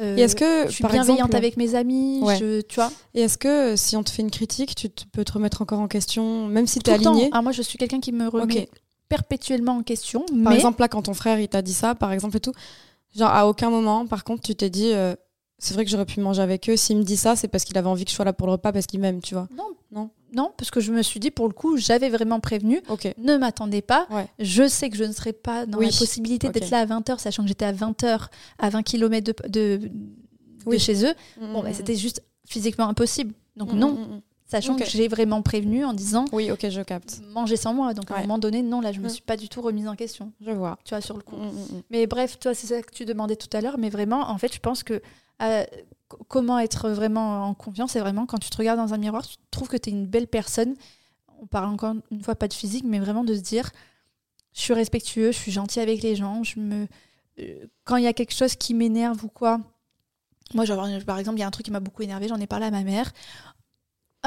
Euh, 0.00 0.16
Et 0.16 0.22
est-ce 0.22 0.34
que, 0.34 0.66
je 0.66 0.72
suis 0.72 0.82
par 0.82 0.90
bienveillante 0.90 1.18
exemple, 1.20 1.36
avec 1.36 1.56
mes 1.56 1.74
amis, 1.76 2.20
Ouais. 2.22 2.36
je, 2.38 2.60
tu 2.62 2.74
vois. 2.76 2.90
et 3.14 3.20
est-ce 3.22 3.38
que 3.38 3.76
si 3.76 3.96
on 3.96 4.02
te 4.02 4.10
fait 4.10 4.22
une 4.22 4.30
critique, 4.32 4.74
tu 4.74 4.90
te- 4.90 5.04
peux 5.12 5.24
te 5.24 5.32
remettre 5.32 5.62
encore 5.62 5.78
en 5.80 5.86
question, 5.88 6.46
même 6.48 6.66
si 6.66 6.80
le 6.80 6.82
temps. 6.84 6.92
aligné? 7.12 7.28
Ah, 7.32 7.40
moi, 7.42 7.52
je 7.52 7.62
suis 7.62 7.78
quelqu'un 7.78 8.00
qui 8.00 8.10
me 8.12 8.26
remet 8.28 8.68
perpétuellement 9.08 9.76
en 9.76 9.82
question. 9.82 10.24
Par 10.26 10.36
mais 10.36 10.56
exemple, 10.56 10.80
là, 10.80 10.88
quand 10.88 11.02
ton 11.02 11.14
frère 11.14 11.38
il 11.40 11.48
t'a 11.48 11.62
dit 11.62 11.72
ça, 11.74 11.94
par 11.94 12.12
exemple, 12.12 12.36
et 12.36 12.40
tout, 12.40 12.52
genre 13.16 13.30
à 13.30 13.48
aucun 13.48 13.70
moment, 13.70 14.06
par 14.06 14.24
contre, 14.24 14.42
tu 14.42 14.54
t'es 14.56 14.70
dit, 14.70 14.90
euh, 14.92 15.14
c'est 15.58 15.74
vrai 15.74 15.84
que 15.84 15.90
j'aurais 15.90 16.06
pu 16.06 16.20
manger 16.20 16.40
avec 16.42 16.68
eux. 16.70 16.76
S'il 16.76 16.96
me 16.98 17.02
dit 17.02 17.16
ça, 17.16 17.34
c'est 17.36 17.48
parce 17.48 17.64
qu'il 17.64 17.76
avait 17.78 17.88
envie 17.88 18.04
que 18.04 18.10
je 18.10 18.16
sois 18.16 18.24
là 18.24 18.32
pour 18.32 18.46
le 18.46 18.52
repas, 18.52 18.72
parce 18.72 18.86
qu'il 18.86 19.00
m'aime, 19.00 19.20
tu 19.20 19.34
vois. 19.34 19.48
non, 19.56 19.68
Non. 19.90 20.10
non, 20.32 20.52
parce 20.56 20.70
que 20.70 20.80
je 20.80 20.92
me 20.92 21.02
suis 21.02 21.18
dit, 21.20 21.30
pour 21.30 21.48
le 21.48 21.52
coup, 21.54 21.76
j'avais 21.76 22.08
vraiment 22.10 22.40
prévenu. 22.40 22.80
Ne 23.18 23.36
m'attendez 23.36 23.82
pas. 23.82 24.06
Ouais. 24.10 24.26
Je 24.38 24.68
sais 24.68 24.88
que 24.90 24.96
je 24.96 25.04
ne 25.04 25.12
serai 25.12 25.32
pas 25.32 25.66
dans 25.66 25.78
Oui. 25.78 25.86
la 25.86 25.92
possibilité 25.98 26.48
d'être 26.50 26.70
là 26.70 26.78
à 26.80 26.86
20h, 26.86 27.18
sachant 27.18 27.42
que 27.42 27.48
j'étais 27.48 27.64
à 27.64 27.72
20h, 27.72 28.28
à 28.58 28.68
20 28.70 28.82
km 28.82 29.24
de, 29.48 29.80
de, 30.68 30.78
chez 30.78 31.04
eux. 31.04 31.14
Mm, 31.40 31.52
Bon, 31.52 31.60
mm, 31.60 31.62
bah, 31.64 31.70
mm. 31.70 31.74
c'était 31.74 31.96
juste 31.96 32.22
physiquement 32.46 32.88
impossible. 32.88 33.34
Donc 33.56 33.72
non. 33.72 34.22
Sachant 34.48 34.76
que 34.76 34.84
j'ai 34.84 35.06
vraiment 35.08 35.42
prévenu 35.42 35.84
en 35.84 35.92
disant 35.92 36.24
Oui, 36.32 36.50
ok, 36.50 36.68
je 36.70 36.80
capte. 36.80 37.20
manger 37.32 37.56
sans 37.56 37.74
moi. 37.74 37.94
Donc 37.94 38.10
à 38.10 38.16
un 38.16 38.20
moment 38.22 38.38
donné, 38.38 38.62
non, 38.62 38.80
là, 38.80 38.90
je 38.92 38.98
me 39.00 39.06
Mm. 39.06 39.10
suis 39.10 39.22
pas 39.22 39.36
du 39.36 39.48
tout 39.48 39.60
remise 39.60 39.86
en 39.86 39.94
question, 39.94 40.32
Je 40.40 40.50
vois. 40.50 40.78
tu 40.84 40.90
vois, 40.94 41.00
sur 41.00 41.16
le 41.16 41.22
coup. 41.22 41.36
Mm, 41.36 41.48
mm. 41.76 41.82
Mais 41.90 42.06
bref, 42.06 42.38
toi, 42.38 42.54
c'est 42.54 42.66
ça 42.66 42.82
que 42.82 42.90
tu 42.92 43.04
demandais 43.04 43.36
tout 43.36 43.54
à 43.56 43.60
l'heure. 43.60 43.78
Mais 43.78 43.90
vraiment, 43.90 44.28
en 44.30 44.38
fait, 44.38 44.52
je 44.52 44.58
pense 44.60 44.82
que 44.82 45.00
euh, 45.42 45.64
comment 46.28 46.58
être 46.58 46.88
vraiment 46.90 47.44
en 47.44 47.54
confiance, 47.54 47.92
c'est 47.92 48.00
vraiment 48.00 48.26
quand 48.26 48.38
tu 48.38 48.50
te 48.50 48.56
regardes 48.56 48.78
dans 48.80 48.94
un 48.94 48.98
miroir, 48.98 49.26
tu 49.26 49.36
trouves 49.50 49.68
que 49.68 49.76
tu 49.76 49.90
es 49.90 49.92
une 49.92 50.06
belle 50.06 50.26
personne. 50.26 50.74
On 51.40 51.46
parle 51.46 51.66
encore 51.68 51.94
une 52.10 52.22
fois 52.22 52.34
pas 52.34 52.48
de 52.48 52.54
physique, 52.54 52.84
mais 52.84 52.98
vraiment 52.98 53.22
de 53.24 53.34
se 53.34 53.40
dire 53.40 53.70
je 54.54 54.62
suis 54.62 54.72
respectueux, 54.74 55.30
je 55.30 55.36
suis 55.38 55.52
gentil 55.52 55.78
avec 55.78 56.02
les 56.02 56.16
gens. 56.16 56.42
Je 56.42 56.58
me... 56.58 56.86
euh, 57.38 57.66
quand 57.84 57.96
il 57.96 58.02
y 58.04 58.08
a 58.08 58.12
quelque 58.12 58.34
chose 58.34 58.56
qui 58.56 58.74
m'énerve 58.74 59.22
ou 59.24 59.28
quoi, 59.28 59.60
moi, 60.54 60.64
genre, 60.64 60.88
par 61.06 61.18
exemple, 61.18 61.36
il 61.36 61.40
y 61.40 61.44
a 61.44 61.46
un 61.46 61.50
truc 61.52 61.66
qui 61.66 61.70
m'a 61.70 61.78
beaucoup 61.78 62.02
énervé, 62.02 62.26
j'en 62.26 62.40
ai 62.40 62.46
parlé 62.46 62.64
à 62.66 62.70
ma 62.70 62.82
mère. 62.82 63.12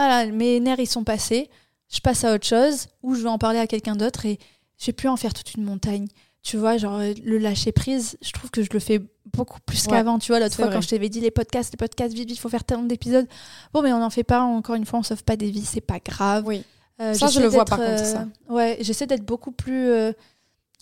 Voilà, 0.08 0.32
mes 0.32 0.60
nerfs, 0.60 0.80
ils 0.80 0.88
sont 0.88 1.04
passés. 1.04 1.50
Je 1.94 2.00
passe 2.00 2.24
à 2.24 2.34
autre 2.34 2.46
chose 2.48 2.88
ou 3.04 3.16
je 3.16 3.22
vais 3.24 3.30
en 3.30 3.38
parler 3.38 3.60
à 3.60 3.68
quelqu'un 3.68 3.96
d'autre 3.96 4.26
et 4.26 4.40
je 4.80 4.86
vais 4.88 4.94
plus 4.94 5.10
en 5.10 5.18
faire 5.18 5.34
toute 5.34 5.54
une 5.56 5.64
montagne. 5.64 6.08
Tu 6.44 6.58
vois, 6.58 6.78
genre 6.78 6.98
euh, 6.98 7.14
le 7.24 7.38
lâcher 7.38 7.72
prise, 7.72 8.18
je 8.22 8.32
trouve 8.32 8.50
que 8.50 8.64
je 8.64 8.70
le 8.74 8.80
fais 8.80 9.00
beaucoup 9.34 9.60
plus 9.66 9.86
Ouais, 9.86 9.92
qu'avant. 9.92 10.18
Tu 10.18 10.32
vois, 10.32 10.40
l'autre 10.40 10.56
fois, 10.56 10.66
vrai. 10.66 10.74
quand 10.76 10.82
je 10.82 10.90
t'avais 10.90 11.10
dit 11.10 11.20
les 11.20 11.30
podcasts, 11.30 11.72
les 11.74 11.78
podcasts, 11.78 12.14
vite, 12.16 12.30
vite, 12.30 12.38
il 12.38 12.42
faut 12.42 12.50
faire 12.50 12.64
tellement 12.64 12.86
d'épisodes. 12.86 13.28
Bon, 13.74 13.82
mais 13.84 13.94
on 13.94 14.00
n'en 14.00 14.10
fait 14.10 14.24
pas, 14.24 14.42
encore 14.42 14.74
une 14.76 14.86
fois, 14.86 15.00
on 15.00 15.04
sauve 15.04 15.24
pas 15.24 15.36
des 15.36 15.52
vies, 15.52 15.66
c'est 15.66 15.82
pas 15.82 16.00
grave. 16.00 16.46
Oui. 16.48 16.64
Euh, 17.00 17.14
Ça, 17.14 17.28
je 17.28 17.40
le 17.42 17.48
vois, 17.48 17.66
par 17.66 17.78
contre, 17.80 18.04
ça. 18.06 18.28
Ouais, 18.50 18.78
j'essaie 18.82 19.06
d'être 19.08 19.26
beaucoup 19.26 19.52
plus. 19.52 19.88
euh, 19.90 20.14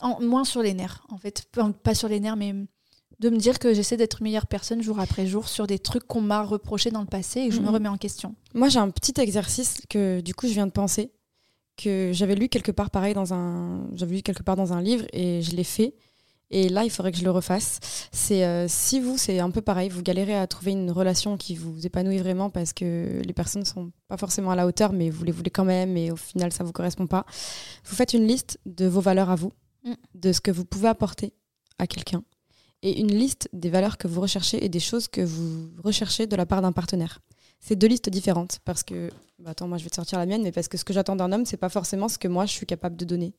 en- 0.02 0.22
moins 0.22 0.46
sur 0.46 0.62
les 0.62 0.74
nerfs, 0.74 1.04
en 1.10 1.18
fait. 1.18 1.44
Enfin, 1.58 1.72
Pas 1.72 1.94
sur 1.94 2.08
les 2.08 2.22
nerfs, 2.22 2.38
mais 2.38 2.54
de 3.20 3.30
me 3.30 3.38
dire 3.38 3.60
que 3.60 3.74
j'essaie 3.74 3.98
d'être 3.98 4.22
meilleure 4.24 4.48
personne 4.48 4.82
jour 4.82 5.00
après 5.00 5.28
jour 5.28 5.48
sur 5.50 5.68
des 5.68 5.78
trucs 5.80 6.06
qu'on 6.08 6.22
m'a 6.22 6.42
reproché 6.44 6.90
dans 6.90 7.02
le 7.02 7.08
passé 7.08 7.42
et 7.42 7.50
que 7.50 7.56
je 7.56 7.60
me 7.60 7.68
Mhm. 7.68 7.74
remets 7.74 7.90
en 7.90 7.98
question. 7.98 8.36
Moi, 8.54 8.70
j'ai 8.70 8.80
un 8.80 8.90
petit 8.90 9.20
exercice 9.20 9.82
que 9.90 10.22
du 10.22 10.34
coup, 10.34 10.48
je 10.48 10.54
viens 10.54 10.68
de 10.68 10.72
penser, 10.72 11.12
que 11.78 12.12
j'avais 12.14 12.36
lu 12.36 12.50
quelque 12.50 12.72
part 12.72 12.90
pareil 12.92 13.14
dans 13.14 13.34
un, 13.34 13.88
j'avais 13.96 14.16
lu 14.18 14.22
quelque 14.22 14.44
part 14.44 14.56
dans 14.56 14.74
un 14.74 14.82
livre 14.82 15.06
et 15.14 15.42
je 15.42 15.56
l'ai 15.56 15.64
fait. 15.64 15.96
Et 16.52 16.68
là, 16.68 16.84
il 16.84 16.90
faudrait 16.90 17.12
que 17.12 17.18
je 17.20 17.24
le 17.24 17.30
refasse. 17.30 17.80
C'est 18.12 18.44
euh, 18.44 18.68
si 18.68 19.00
vous, 19.00 19.18
c'est 19.20 19.40
un 19.40 19.52
peu 19.52 19.62
pareil, 19.62 19.88
vous 19.90 20.02
galérez 20.02 20.34
à 20.36 20.48
trouver 20.48 20.72
une 20.72 20.90
relation 20.90 21.38
qui 21.38 21.56
vous 21.56 21.86
épanouit 21.86 22.18
vraiment 22.18 22.50
parce 22.50 22.74
que 22.74 23.22
les 23.24 23.34
personnes 23.34 23.66
sont 23.66 23.92
pas 24.08 24.18
forcément 24.18 24.50
à 24.50 24.56
la 24.56 24.66
hauteur, 24.66 24.92
mais 24.92 25.10
vous 25.12 25.24
les 25.26 25.32
voulez 25.32 25.52
quand 25.52 25.64
même 25.66 25.96
et 25.96 26.10
au 26.12 26.16
final, 26.16 26.52
ça 26.52 26.64
vous 26.64 26.72
correspond 26.72 27.06
pas. 27.06 27.24
Vous 27.86 27.96
faites 27.96 28.14
une 28.14 28.26
liste 28.26 28.60
de 28.66 28.88
vos 28.88 29.02
valeurs 29.02 29.30
à 29.30 29.36
vous, 29.36 29.52
Mm. 29.84 29.94
de 30.16 30.32
ce 30.34 30.42
que 30.42 30.50
vous 30.52 30.66
pouvez 30.66 30.88
apporter 30.90 31.34
à 31.78 31.86
quelqu'un, 31.88 32.24
et 32.82 33.00
une 33.00 33.14
liste 33.14 33.50
des 33.54 33.70
valeurs 33.70 33.98
que 33.98 34.08
vous 34.08 34.22
recherchez 34.22 34.64
et 34.64 34.70
des 34.70 34.80
choses 34.80 35.08
que 35.08 35.22
vous 35.22 35.70
recherchez 35.84 36.28
de 36.28 36.36
la 36.36 36.46
part 36.46 36.62
d'un 36.62 36.72
partenaire. 36.72 37.20
C'est 37.60 37.76
deux 37.76 37.88
listes 37.88 38.10
différentes 38.10 38.60
parce 38.64 38.84
que, 38.84 39.10
bah, 39.40 39.52
attends, 39.52 39.68
moi 39.68 39.78
je 39.78 39.84
vais 39.84 39.90
te 39.90 39.96
sortir 39.96 40.18
la 40.18 40.26
mienne, 40.26 40.44
mais 40.44 40.52
parce 40.52 40.68
que 40.68 40.78
ce 40.78 40.86
que 40.86 40.94
j'attends 40.94 41.16
d'un 41.16 41.32
homme, 41.32 41.46
c'est 41.46 41.58
pas 41.58 41.70
forcément 41.70 42.08
ce 42.08 42.18
que 42.18 42.28
moi 42.28 42.46
je 42.46 42.54
suis 42.54 42.66
capable 42.66 42.96
de 42.96 43.06
donner. 43.06 43.34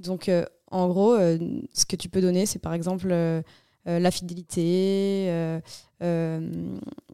Donc, 0.00 0.28
euh, 0.28 0.44
en 0.70 0.88
gros, 0.88 1.14
euh, 1.14 1.38
ce 1.72 1.84
que 1.84 1.96
tu 1.96 2.08
peux 2.08 2.20
donner, 2.20 2.46
c'est 2.46 2.58
par 2.58 2.72
exemple 2.72 3.08
euh, 3.10 3.42
la 3.86 4.10
fidélité. 4.10 5.26
euh, 5.28 5.60
euh, 6.02 6.40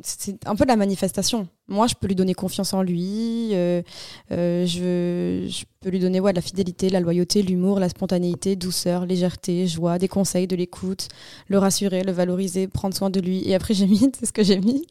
c'est 0.03 0.45
un 0.47 0.57
peu 0.57 0.65
de 0.65 0.69
la 0.71 0.77
manifestation. 0.77 1.47
Moi, 1.69 1.87
je 1.87 1.95
peux 1.95 2.07
lui 2.09 2.15
donner 2.17 2.35
confiance 2.35 2.73
en 2.73 2.83
lui. 2.83 3.51
euh, 3.53 3.83
euh, 4.33 4.67
je, 4.67 5.47
je 5.49 5.65
peux 5.81 5.91
lui 5.91 6.01
donner 6.01 6.19
ouais, 6.19 6.33
de 6.33 6.37
la 6.37 6.43
fidélité, 6.43 6.89
la 6.91 6.99
loyauté, 7.01 7.43
l'humour, 7.43 7.79
la 7.79 7.89
spontanéité, 7.89 8.57
douceur, 8.57 9.07
légèreté, 9.07 9.67
joie, 9.69 9.99
des 9.99 10.09
conseils, 10.09 10.47
de 10.47 10.57
l'écoute, 10.57 11.09
le 11.49 11.59
rassurer, 11.59 12.03
le 12.03 12.13
valoriser, 12.13 12.67
prendre 12.67 12.97
soin 12.97 13.11
de 13.11 13.21
lui. 13.21 13.49
Et 13.49 13.55
après, 13.55 13.75
j'ai 13.75 13.87
mis, 13.87 14.11
c'est 14.19 14.27
ce 14.27 14.33
que 14.33 14.43
j'ai 14.43 14.59
mis. 14.59 14.87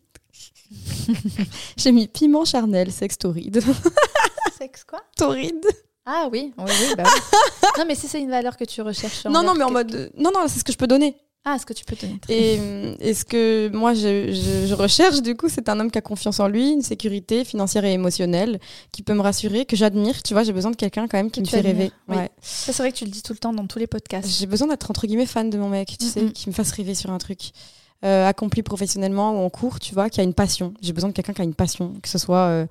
j'ai 1.77 1.91
mis 1.91 2.07
piment 2.07 2.45
charnel, 2.45 2.91
sexe 2.91 3.17
torride. 3.17 3.61
Sexe 4.57 4.83
quoi? 4.83 4.99
Torride. 5.15 5.65
Ah 6.05 6.27
oui, 6.31 6.53
oui, 6.57 6.63
oui, 6.67 6.95
bah 6.97 7.03
oui. 7.05 7.69
non, 7.77 7.85
mais 7.87 7.95
si 7.95 8.07
c'est 8.07 8.19
une 8.19 8.29
valeur 8.29 8.57
que 8.57 8.65
tu 8.65 8.81
recherches. 8.81 9.25
Non, 9.25 9.41
non, 9.43 9.53
mais 9.55 9.63
en 9.63 9.71
mode. 9.71 10.11
Non, 10.17 10.31
non, 10.33 10.41
c'est 10.47 10.59
ce 10.59 10.63
que 10.65 10.71
je 10.73 10.77
peux 10.77 10.87
donner. 10.87 11.15
Ah, 11.45 11.55
est-ce 11.55 11.65
que 11.65 11.73
tu 11.73 11.85
peux 11.85 11.95
te 11.95 12.05
Et, 12.27 12.59
et 12.99 13.13
ce 13.13 13.23
que 13.23 13.69
moi 13.73 13.93
je, 13.93 14.31
je- 14.33 14.67
je 14.67 14.73
recherche, 14.73 15.21
du 15.21 15.35
coup, 15.35 15.47
c'est 15.49 15.69
un 15.69 15.79
homme 15.79 15.89
qui 15.89 15.97
a 15.97 16.01
confiance 16.01 16.39
en 16.41 16.47
lui, 16.47 16.69
une 16.71 16.81
sécurité 16.81 17.45
financière 17.45 17.85
et 17.85 17.93
émotionnelle, 17.93 18.59
qui 18.91 19.03
peut 19.03 19.13
me 19.13 19.21
rassurer, 19.21 19.65
que 19.65 19.75
j'admire. 19.77 20.21
Tu 20.21 20.33
vois, 20.33 20.43
j'ai 20.43 20.51
besoin 20.53 20.71
de 20.71 20.75
quelqu'un 20.75 21.07
quand 21.07 21.17
même 21.17 21.31
qui 21.31 21.41
Que 21.41 21.45
me 21.47 21.49
fait 21.51 21.61
rêver. 21.61 21.91
oui. 22.09 22.17
Ouais. 22.17 22.29
Ça, 22.41 22.73
c'est 22.73 22.83
vrai 22.83 22.91
que 22.91 22.97
tu 22.97 23.05
le 23.05 23.11
dis 23.11 23.23
tout 23.23 23.33
le 23.33 23.39
temps 23.39 23.53
dans 23.53 23.65
tous 23.67 23.79
les 23.79 23.87
podcasts. 23.87 24.29
J'ai 24.29 24.47
besoin 24.47 24.67
d'être 24.67 24.89
entre 24.91 25.07
guillemets 25.07 25.25
fan 25.25 25.49
de 25.49 25.57
mon 25.57 25.69
mec, 25.69 25.95
tu 25.97 26.05
sais, 26.05 26.21
Mhm. 26.23 26.33
qui 26.33 26.49
me 26.49 26.53
fasse 26.53 26.71
rêver 26.73 26.93
sur 26.93 27.09
un 27.11 27.17
truc. 27.17 27.39
Euh, 28.05 28.27
accompli 28.27 28.61
professionnellement 28.63 29.31
ou 29.41 29.45
en 29.45 29.49
cours, 29.49 29.79
tu 29.79 29.93
vois, 29.93 30.09
qui 30.09 30.19
a 30.21 30.23
une 30.23 30.33
passion. 30.33 30.73
J'ai 30.81 30.93
besoin 30.93 31.09
de 31.09 31.13
quelqu'un 31.15 31.33
qui 31.33 31.41
a 31.41 31.45
une 31.45 31.55
passion, 31.55 31.93
que 32.01 32.07
ce 32.09 32.17
soit 32.17 32.37
euh, 32.47 32.65
euh, 32.65 32.67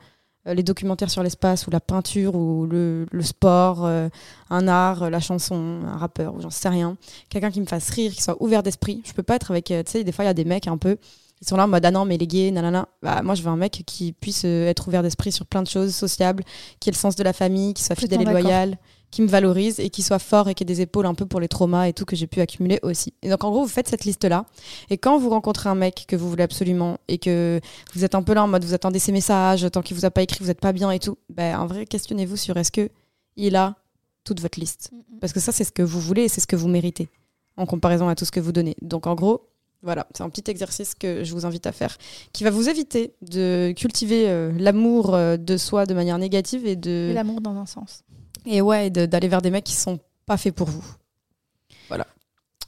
les 0.54 0.62
documentaires 0.62 1.10
sur 1.10 1.22
l'espace 1.22 1.66
ou 1.66 1.70
la 1.70 1.80
peinture 1.80 2.34
ou 2.34 2.66
le, 2.66 3.06
le 3.10 3.22
sport, 3.22 3.84
euh, 3.84 4.08
un 4.50 4.68
art, 4.68 5.04
euh, 5.04 5.10
la 5.10 5.20
chanson, 5.20 5.80
un 5.84 5.96
rappeur 5.96 6.34
ou 6.34 6.40
j'en 6.40 6.50
sais 6.50 6.68
rien. 6.68 6.96
Quelqu'un 7.28 7.50
qui 7.50 7.60
me 7.60 7.66
fasse 7.66 7.90
rire, 7.90 8.12
qui 8.12 8.22
soit 8.22 8.40
ouvert 8.40 8.62
d'esprit. 8.62 9.02
Je 9.04 9.12
peux 9.12 9.22
pas 9.22 9.36
être 9.36 9.50
avec, 9.50 9.70
euh, 9.70 9.82
tu 9.82 9.92
sais, 9.92 10.04
des 10.04 10.12
fois 10.12 10.24
il 10.24 10.28
y 10.28 10.30
a 10.30 10.34
des 10.34 10.44
mecs 10.44 10.66
un 10.66 10.78
peu, 10.78 10.96
ils 11.40 11.46
sont 11.46 11.56
là 11.56 11.64
en 11.64 11.68
mode 11.68 11.84
ah 11.84 11.90
non 11.90 12.04
mais 12.04 12.16
les 12.16 12.26
gays, 12.26 12.50
nanana. 12.50 12.88
Bah, 13.02 13.22
moi 13.22 13.34
je 13.34 13.42
veux 13.42 13.48
un 13.48 13.56
mec 13.56 13.82
qui 13.86 14.12
puisse 14.12 14.42
euh, 14.44 14.68
être 14.68 14.88
ouvert 14.88 15.02
d'esprit 15.02 15.32
sur 15.32 15.46
plein 15.46 15.62
de 15.62 15.68
choses, 15.68 15.94
sociable, 15.94 16.44
qui 16.80 16.88
ait 16.88 16.92
le 16.92 16.96
sens 16.96 17.16
de 17.16 17.22
la 17.22 17.32
famille, 17.32 17.74
qui 17.74 17.82
soit 17.82 17.96
fidèle 17.96 18.22
et 18.22 18.24
loyal, 18.24 18.76
qui 19.10 19.22
me 19.22 19.28
valorise 19.28 19.80
et 19.80 19.90
qui 19.90 20.02
soit 20.02 20.18
fort 20.18 20.48
et 20.48 20.54
qui 20.54 20.62
ait 20.62 20.66
des 20.66 20.80
épaules 20.80 21.06
un 21.06 21.14
peu 21.14 21.26
pour 21.26 21.40
les 21.40 21.48
traumas 21.48 21.88
et 21.88 21.92
tout 21.92 22.04
que 22.04 22.16
j'ai 22.16 22.26
pu 22.26 22.40
accumuler 22.40 22.78
aussi. 22.82 23.14
Et 23.22 23.30
donc 23.30 23.42
en 23.44 23.50
gros, 23.50 23.62
vous 23.62 23.68
faites 23.68 23.88
cette 23.88 24.04
liste-là. 24.04 24.44
Et 24.90 24.98
quand 24.98 25.18
vous 25.18 25.30
rencontrez 25.30 25.68
un 25.68 25.74
mec 25.74 26.04
que 26.06 26.16
vous 26.16 26.28
voulez 26.28 26.42
absolument 26.42 26.98
et 27.08 27.18
que 27.18 27.60
vous 27.94 28.04
êtes 28.04 28.14
un 28.14 28.22
peu 28.22 28.34
là 28.34 28.44
en 28.44 28.48
mode 28.48 28.64
vous 28.64 28.74
attendez 28.74 28.98
ses 28.98 29.12
messages, 29.12 29.66
tant 29.72 29.82
qu'il 29.82 29.96
vous 29.96 30.04
a 30.04 30.10
pas 30.10 30.22
écrit, 30.22 30.42
vous 30.42 30.50
êtes 30.50 30.60
pas 30.60 30.72
bien 30.72 30.90
et 30.90 30.98
tout, 30.98 31.16
ben 31.30 31.58
en 31.58 31.66
vrai, 31.66 31.86
questionnez-vous 31.86 32.36
sur 32.36 32.56
est-ce 32.56 32.72
que 32.72 32.90
il 33.36 33.56
a 33.56 33.76
toute 34.24 34.40
votre 34.40 34.60
liste. 34.60 34.90
Parce 35.20 35.32
que 35.32 35.40
ça, 35.40 35.52
c'est 35.52 35.64
ce 35.64 35.72
que 35.72 35.82
vous 35.82 36.00
voulez 36.00 36.24
et 36.24 36.28
c'est 36.28 36.40
ce 36.40 36.46
que 36.46 36.56
vous 36.56 36.68
méritez 36.68 37.08
en 37.56 37.66
comparaison 37.66 38.08
à 38.08 38.14
tout 38.14 38.24
ce 38.24 38.30
que 38.30 38.40
vous 38.40 38.52
donnez. 38.52 38.76
Donc 38.82 39.06
en 39.06 39.14
gros, 39.14 39.48
voilà, 39.82 40.06
c'est 40.14 40.22
un 40.22 40.30
petit 40.30 40.50
exercice 40.50 40.94
que 40.94 41.24
je 41.24 41.32
vous 41.32 41.46
invite 41.46 41.66
à 41.66 41.72
faire 41.72 41.96
qui 42.32 42.44
va 42.44 42.50
vous 42.50 42.68
éviter 42.68 43.14
de 43.22 43.72
cultiver 43.76 44.28
euh, 44.28 44.52
l'amour 44.58 45.14
euh, 45.14 45.36
de 45.36 45.56
soi 45.56 45.86
de 45.86 45.94
manière 45.94 46.18
négative 46.18 46.66
et 46.66 46.76
de 46.76 47.12
l'amour 47.14 47.40
dans 47.40 47.56
un 47.56 47.66
sens. 47.66 48.02
Et 48.46 48.60
ouais, 48.60 48.90
de- 48.90 49.06
d'aller 49.06 49.28
vers 49.28 49.42
des 49.42 49.50
mecs 49.50 49.64
qui 49.64 49.74
sont 49.74 49.98
pas 50.26 50.36
faits 50.36 50.54
pour 50.54 50.68
vous. 50.68 50.84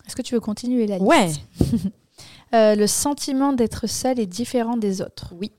Est-ce 0.06 0.16
que 0.16 0.22
tu 0.22 0.34
veux 0.34 0.40
continuer 0.40 0.86
la 0.88 0.96
liste 0.98 1.06
Ouais. 1.08 1.30
Euh, 2.52 2.74
le 2.74 2.88
sentiment 2.88 3.52
d'être 3.52 3.86
seul 3.86 4.18
et 4.18 4.26
différent 4.26 4.76
des 4.76 5.02
autres. 5.02 5.32
Oui. 5.40 5.52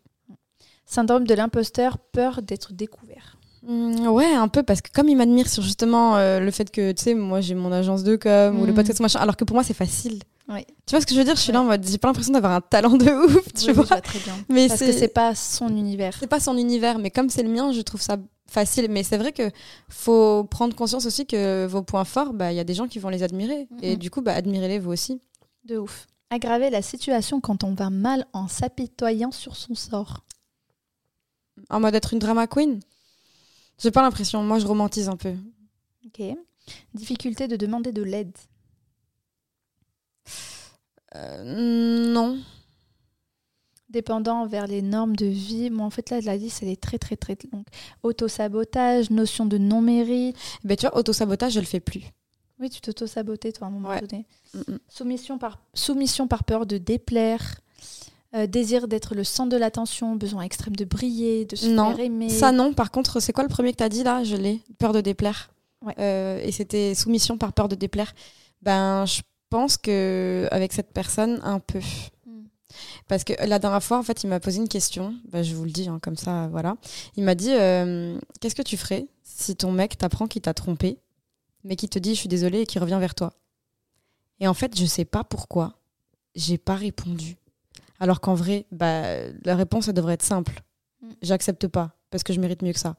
Syndrome 0.85 1.25
de 1.25 1.33
l'imposteur, 1.33 1.97
peur 1.97 2.41
d'être 2.41 2.73
découvert. 2.73 3.37
Mm, 3.65 4.07
ouais, 4.07 4.25
un 4.33 4.49
peu, 4.49 4.61
parce 4.61 4.81
que 4.81 4.91
comme 4.91 5.07
il 5.07 5.15
m'admire 5.15 5.47
sur 5.47 5.63
justement 5.63 6.17
euh, 6.17 6.41
le 6.41 6.51
fait 6.51 6.69
que, 6.69 6.91
tu 6.91 7.01
sais, 7.01 7.13
moi 7.13 7.39
j'ai 7.39 7.55
mon 7.55 7.71
agence 7.71 8.03
de 8.03 8.17
com 8.17 8.59
ou 8.59 8.65
le 8.65 8.73
Mm. 8.73 8.75
podcast 8.75 8.99
machin, 8.99 9.19
alors 9.21 9.37
que 9.37 9.45
pour 9.45 9.53
moi 9.55 9.63
c'est 9.63 9.73
facile. 9.73 10.19
Oui. 10.49 10.65
Tu 10.85 10.91
vois 10.91 10.99
ce 10.99 11.05
que 11.05 11.13
je 11.13 11.19
veux 11.19 11.23
dire? 11.23 11.37
Je 11.37 11.39
suis 11.41 11.53
là 11.53 11.61
en 11.61 11.63
mode, 11.63 11.87
j'ai 11.87 11.97
pas 11.97 12.09
l'impression 12.09 12.33
d'avoir 12.33 12.51
un 12.51 12.59
talent 12.61 12.97
de 12.97 13.09
ouf, 13.09 13.53
tu 13.53 13.67
Oui, 13.67 13.67
oui, 13.69 13.73
vois. 13.73 13.83
je 13.85 13.87
vois 13.87 14.01
très 14.01 14.19
bien. 14.19 14.33
Mais 14.49 14.67
Parce 14.67 14.81
que 14.81 14.91
c'est 14.91 15.07
pas 15.07 15.33
son 15.33 15.69
univers. 15.69 16.17
c'est 16.19 16.27
pas 16.27 16.41
son 16.41 16.57
univers, 16.57 16.99
mais 16.99 17.09
comme 17.09 17.29
c'est 17.29 17.43
le 17.43 17.49
mien, 17.49 17.71
je 17.71 17.79
trouve 17.79 18.01
ça 18.01 18.17
facile. 18.51 18.87
Mais 18.89 19.03
c'est 19.03 19.17
vrai 19.17 19.31
que 19.31 19.49
faut 19.89 20.43
prendre 20.43 20.75
conscience 20.75 21.05
aussi 21.05 21.25
que 21.25 21.65
vos 21.65 21.81
points 21.81 22.05
forts, 22.05 22.33
bah 22.33 22.51
il 22.51 22.55
y 22.55 22.59
a 22.59 22.63
des 22.63 22.73
gens 22.73 22.87
qui 22.87 22.99
vont 22.99 23.09
les 23.09 23.23
admirer. 23.23 23.67
Et 23.81 23.95
du 23.97 24.11
coup, 24.11 24.21
bah 24.21 24.33
admirez-les 24.33 24.79
vous 24.79 24.91
aussi. 24.91 25.21
De 25.65 25.77
ouf. 25.77 26.07
Aggraver 26.29 26.69
la 26.69 26.81
situation 26.81 27.41
quand 27.41 27.63
on 27.63 27.73
va 27.73 27.89
mal 27.89 28.25
en 28.33 28.47
s'apitoyant 28.47 29.31
sur 29.31 29.55
son 29.55 29.75
sort. 29.75 30.23
En 31.69 31.79
mode 31.79 31.95
être 31.95 32.13
une 32.13 32.19
drama 32.19 32.47
queen 32.47 32.79
J'ai 33.77 33.91
pas 33.91 34.01
l'impression. 34.01 34.41
Moi, 34.43 34.59
je 34.59 34.65
romantise 34.65 35.09
un 35.09 35.17
peu. 35.17 35.33
Ok. 36.05 36.21
Difficulté 36.93 37.47
de 37.47 37.55
demander 37.55 37.91
de 37.91 38.01
l'aide. 38.01 38.35
Euh, 41.15 41.43
non. 42.13 42.39
Dépendant 43.91 44.45
vers 44.47 44.67
les 44.67 44.81
normes 44.81 45.15
de 45.15 45.25
vie. 45.25 45.69
Moi, 45.69 45.85
en 45.85 45.89
fait, 45.89 46.09
là, 46.09 46.21
la 46.21 46.37
liste, 46.37 46.59
elle 46.63 46.69
est 46.69 46.81
très, 46.81 46.97
très, 46.97 47.15
très 47.17 47.37
longue. 47.51 47.65
Autosabotage, 48.03 49.09
notion 49.09 49.45
de 49.45 49.57
non-mérite. 49.57 50.35
Ben, 50.63 50.77
tu 50.77 50.87
vois, 50.87 50.97
autosabotage, 50.97 51.53
je 51.53 51.59
le 51.59 51.65
fais 51.65 51.79
plus. 51.79 52.01
Oui, 52.59 52.69
tu 52.69 52.79
t'auto-sabotais, 52.79 53.51
toi, 53.51 53.67
à 53.67 53.69
un 53.69 53.73
moment 53.73 53.89
Ouais. 53.89 53.99
donné. 54.01 54.25
Soumission 54.87 55.37
par, 55.37 55.59
soumission 55.73 56.27
par 56.27 56.43
peur 56.43 56.65
de 56.65 56.77
déplaire. 56.77 57.59
euh, 58.33 58.47
désir 58.47 58.87
d'être 58.87 59.13
le 59.13 59.25
centre 59.25 59.49
de 59.49 59.57
l'attention. 59.57 60.15
Besoin 60.15 60.43
extrême 60.43 60.73
de 60.77 60.85
briller, 60.85 61.43
de 61.43 61.57
se 61.57 61.67
Non, 61.67 61.89
faire 61.93 62.05
aimer. 62.05 62.29
Ça, 62.29 62.53
non. 62.53 62.71
Par 62.73 62.89
contre, 62.89 63.19
c'est 63.19 63.33
quoi 63.33 63.43
le 63.43 63.49
premier 63.49 63.73
que 63.73 63.77
t'as 63.77 63.89
dit 63.89 64.03
là? 64.03 64.23
Je 64.23 64.37
l'ai. 64.37 64.61
Peur 64.79 64.93
de 64.93 65.01
déplaire. 65.01 65.51
Ouais. 65.85 65.93
Euh, 65.99 66.39
et 66.41 66.53
c'était 66.53 66.95
soumission 66.95 67.37
par 67.37 67.51
peur 67.51 67.67
de 67.67 67.75
déplaire. 67.75 68.13
Ben, 68.61 69.05
je 69.05 69.19
pense 69.49 69.75
que 69.75 70.47
avec 70.49 70.71
cette 70.71 70.93
personne, 70.93 71.41
un 71.43 71.59
peu. 71.59 71.81
Parce 73.11 73.25
que 73.25 73.33
la 73.45 73.59
dernière 73.59 73.83
fois, 73.83 73.97
en 73.97 74.03
fait, 74.03 74.23
il 74.23 74.27
m'a 74.27 74.39
posé 74.39 74.59
une 74.59 74.69
question. 74.69 75.13
Ben, 75.27 75.43
je 75.43 75.53
vous 75.53 75.65
le 75.65 75.69
dis, 75.69 75.89
hein, 75.89 75.99
comme 76.01 76.15
ça, 76.15 76.47
voilà. 76.47 76.77
Il 77.17 77.25
m'a 77.25 77.35
dit 77.35 77.51
euh, 77.51 78.17
Qu'est-ce 78.39 78.55
que 78.55 78.61
tu 78.61 78.77
ferais 78.77 79.05
si 79.21 79.53
ton 79.57 79.73
mec 79.73 79.97
t'apprend 79.97 80.27
qu'il 80.27 80.41
t'a 80.41 80.53
trompé, 80.53 80.97
mais 81.65 81.75
qu'il 81.75 81.89
te 81.89 81.99
dit 81.99 82.15
Je 82.15 82.19
suis 82.21 82.29
désolée 82.29 82.61
et 82.61 82.65
qu'il 82.65 82.81
revient 82.81 82.99
vers 83.01 83.13
toi? 83.13 83.33
Et 84.39 84.47
en 84.47 84.53
fait, 84.53 84.79
je 84.79 84.85
sais 84.85 85.03
pas 85.03 85.25
pourquoi, 85.25 85.73
j'ai 86.35 86.57
pas 86.57 86.75
répondu. 86.75 87.35
Alors 87.99 88.21
qu'en 88.21 88.33
vrai, 88.33 88.65
bah, 88.71 89.03
la 89.43 89.57
réponse, 89.57 89.89
elle 89.89 89.93
devrait 89.93 90.13
être 90.13 90.23
simple. 90.23 90.61
Mm. 91.01 91.09
J'accepte 91.21 91.67
pas, 91.67 91.91
parce 92.11 92.23
que 92.23 92.31
je 92.31 92.39
mérite 92.39 92.61
mieux 92.61 92.71
que 92.71 92.79
ça. 92.79 92.95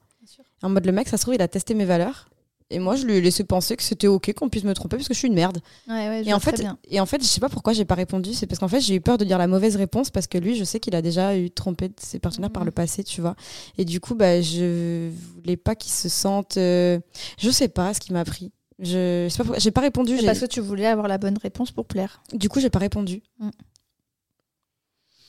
En 0.62 0.68
mode, 0.68 0.84
le 0.84 0.92
mec, 0.92 1.08
ça 1.08 1.16
se 1.16 1.22
trouve, 1.22 1.36
il 1.36 1.40
a 1.40 1.48
testé 1.48 1.72
mes 1.72 1.86
valeurs. 1.86 2.28
Et 2.72 2.78
moi, 2.78 2.96
je 2.96 3.04
lui 3.06 3.14
ai 3.14 3.20
laissé 3.20 3.44
penser 3.44 3.76
que 3.76 3.82
c'était 3.82 4.06
OK 4.06 4.32
qu'on 4.32 4.48
puisse 4.48 4.64
me 4.64 4.72
tromper 4.74 4.96
parce 4.96 5.06
que 5.08 5.14
je 5.14 5.18
suis 5.18 5.28
une 5.28 5.34
merde. 5.34 5.58
Ouais, 5.88 6.08
ouais, 6.08 6.24
je 6.24 6.28
Et 6.30 6.32
en, 6.32 6.40
fait, 6.40 6.58
bien. 6.58 6.78
et 6.88 7.00
en 7.00 7.06
fait, 7.06 7.20
je 7.22 7.26
sais 7.26 7.40
pas 7.40 7.48
pourquoi 7.48 7.72
j'ai 7.74 7.84
pas 7.84 7.94
répondu. 7.94 8.32
C'est 8.34 8.46
parce 8.46 8.58
qu'en 8.58 8.68
fait, 8.68 8.80
j'ai 8.80 8.94
eu 8.94 9.00
peur 9.00 9.18
de 9.18 9.24
dire 9.24 9.38
la 9.38 9.46
mauvaise 9.46 9.76
réponse 9.76 10.10
parce 10.10 10.26
que 10.26 10.38
lui, 10.38 10.56
je 10.56 10.64
sais 10.64 10.80
qu'il 10.80 10.94
a 10.96 11.02
déjà 11.02 11.36
eu 11.36 11.50
trompé 11.50 11.88
de 11.88 11.94
ses 12.00 12.18
partenaires 12.18 12.50
par 12.50 12.62
Mhm. 12.62 12.66
le 12.66 12.72
passé, 12.72 13.04
tu 13.04 13.20
vois. 13.20 13.36
Et 13.78 13.84
du 13.84 14.00
coup, 14.00 14.14
bah, 14.14 14.40
je 14.40 15.10
voulais 15.34 15.56
pas 15.56 15.74
qu'il 15.74 15.92
se 15.92 16.08
sente. 16.08 16.56
euh, 16.56 16.98
Je 17.38 17.50
sais 17.50 17.68
pas 17.68 17.92
ce 17.94 18.00
qui 18.00 18.12
m'a 18.12 18.24
pris. 18.24 18.50
Je 18.78 19.28
sais 19.30 19.36
pas 19.36 19.44
pourquoi- 19.44 19.58
j'ai 19.60 19.70
pas 19.70 19.80
répondu. 19.82 20.16
Parce 20.24 20.40
que 20.40 20.46
tu 20.46 20.60
voulais 20.60 20.86
avoir 20.86 21.06
la 21.08 21.18
bonne 21.18 21.38
réponse 21.38 21.70
pour 21.70 21.84
plaire. 21.86 22.22
Du 22.32 22.48
coup, 22.48 22.58
j'ai 22.58 22.70
pas 22.70 22.78
répondu. 22.80 23.22
Mm. 23.38 23.50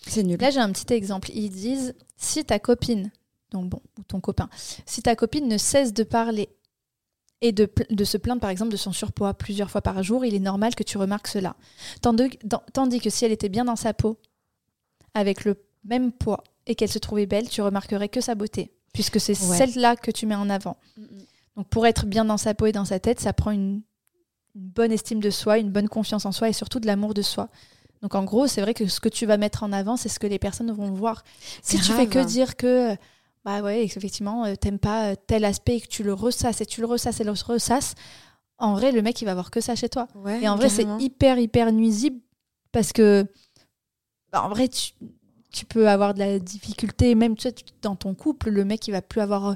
C'est 0.08 0.24
nul. 0.24 0.38
Là, 0.40 0.50
j'ai 0.52 0.60
un 0.60 0.72
petit 0.72 0.92
exemple. 0.94 1.30
Ils 1.34 1.50
disent 1.50 1.94
si 2.18 2.44
ta 2.44 2.60
copine, 2.60 3.12
donc 3.52 3.70
bon, 3.70 3.82
ou 4.00 4.04
ton 4.04 4.20
copain, 4.20 4.50
si 4.86 5.02
ta 5.02 5.16
copine 5.16 5.48
ne 5.48 5.58
cesse 5.58 5.94
de 5.94 6.04
parler 6.04 6.50
et 7.44 7.52
de, 7.52 8.04
se 8.06 8.16
plaindre, 8.16 8.40
par 8.40 8.50
exemple, 8.50 8.72
de 8.72 8.78
son 8.78 8.94
surpoids 8.94 9.34
plusieurs 9.34 9.70
fois 9.70 9.82
par 9.82 10.02
jour, 10.02 10.24
il 10.24 10.34
est 10.34 10.40
normal 10.40 10.76
que 10.76 10.84
tu 10.84 10.98
remarques 10.98 11.28
cela. 11.28 11.58
Tandis, 12.02 13.00
que 13.02 13.10
si 13.10 13.26
elle 13.26 13.34
était 13.34 13.50
bien 13.50 13.66
dans 13.66 13.76
sa 13.76 13.94
peau, 13.94 14.18
avec 15.14 15.44
le 15.44 15.62
même 15.84 16.14
poids, 16.14 16.42
et 16.66 16.76
qu'elle 16.76 16.90
se 16.90 17.00
trouvait 17.00 17.26
belle, 17.26 17.50
tu 17.50 17.62
remarquerais 17.62 18.08
que 18.08 18.22
sa 18.22 18.36
beauté, 18.36 18.72
puisque 18.94 19.20
c'est 19.20 19.38
Ouais. 19.44 19.58
celle-là 19.58 19.98
que 19.98 20.10
tu 20.10 20.26
mets 20.26 20.36
en 20.36 20.50
avant. 20.50 20.78
Donc 21.58 21.68
pour 21.68 21.86
être 21.86 22.06
bien 22.06 22.24
dans 22.24 22.38
sa 22.38 22.54
peau 22.54 22.68
et 22.68 22.72
dans 22.72 22.86
sa 22.86 23.02
tête, 23.02 23.20
ça 23.20 23.34
prend 23.34 23.52
une, 23.52 23.82
une 24.56 24.70
bonne 24.70 24.94
estime 24.94 25.20
de 25.20 25.30
soi, 25.30 25.58
une 25.58 25.70
bonne 25.70 25.90
confiance 25.90 26.26
en 26.26 26.32
soi 26.32 26.48
et 26.48 26.54
surtout 26.54 26.80
de 26.80 26.88
l'amour 26.88 27.14
de 27.14 27.22
soi. 27.22 27.50
Donc 28.02 28.16
en 28.16 28.24
gros, 28.24 28.48
c'est 28.48 28.62
vrai 28.62 28.74
que 28.74 28.88
ce 28.88 29.02
que 29.02 29.10
tu 29.10 29.26
vas 29.26 29.36
mettre 29.36 29.64
en 29.64 29.74
avant, 29.74 29.98
c'est 29.98 30.10
ce 30.10 30.20
que 30.20 30.28
les 30.28 30.40
personnes 30.40 30.72
vont 30.72 30.92
voir. 30.92 31.26
Si 31.62 31.78
tu 31.78 31.92
fais 31.92 32.08
que 32.08 32.24
dire 32.24 32.56
que 32.56 32.96
bah 33.46 33.62
ouais, 33.62 33.84
effectivement, 33.84 34.46
euh, 34.46 34.56
t'aimes 34.56 34.80
pas 34.80 35.12
euh, 35.12 35.16
tel 35.28 35.44
aspect 35.44 35.78
et 35.78 35.82
que 35.82 35.88
tu 35.88 36.04
le 36.04 36.14
ressasses 36.14 36.62
et 36.62 36.66
tu 36.66 36.80
le 36.82 36.88
ressasses 36.88 37.20
et 37.20 37.24
le 37.24 37.32
ressasses, 37.32 37.96
en 38.58 38.74
vrai, 38.74 38.92
le 38.92 39.02
mec 39.02 39.22
il 39.22 39.26
va 39.26 39.34
voir 39.34 39.52
que 39.52 39.60
ça 39.60 39.76
chez 39.76 39.90
toi. 39.90 40.08
Ouais, 40.16 40.42
Et 40.42 40.48
en 40.48 40.56
vrai, 40.56 40.70
c'est 40.70 40.88
hyper 41.00 41.38
hyper 41.40 41.72
nuisible 41.74 42.20
parce 42.72 42.94
que 42.94 43.26
bah, 44.32 44.44
en 44.44 44.50
vrai, 44.50 44.70
tu, 44.70 44.94
tu 45.52 45.66
peux 45.66 45.90
avoir 45.90 46.14
de 46.14 46.20
la 46.20 46.40
difficulté, 46.40 47.16
même 47.16 47.36
tu 47.36 47.44
sais, 47.44 47.56
dans 47.82 47.96
ton 47.96 48.16
couple, 48.16 48.50
le 48.50 48.66
mec 48.66 48.88
il 48.88 48.92
va 48.92 49.02
plus 49.02 49.22
avoir 49.22 49.50
euh, 49.50 49.54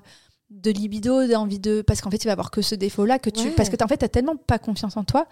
de 0.49 0.71
libido, 0.71 1.25
d'envie 1.27 1.59
de. 1.59 1.81
Parce 1.81 2.01
qu'en 2.01 2.11
fait, 2.11 2.23
il 2.23 2.27
va 2.27 2.33
avoir 2.33 2.51
que 2.51 2.61
ce 2.61 2.75
défaut-là, 2.75 3.19
que 3.19 3.29
tu. 3.29 3.47
Ouais. 3.47 3.51
Parce 3.51 3.69
que 3.69 3.81
en 3.83 3.87
fait, 3.87 3.97
t'as 3.97 4.09
tellement 4.09 4.35
pas 4.35 4.59
confiance 4.59 4.97
en 4.97 5.03
toi 5.03 5.27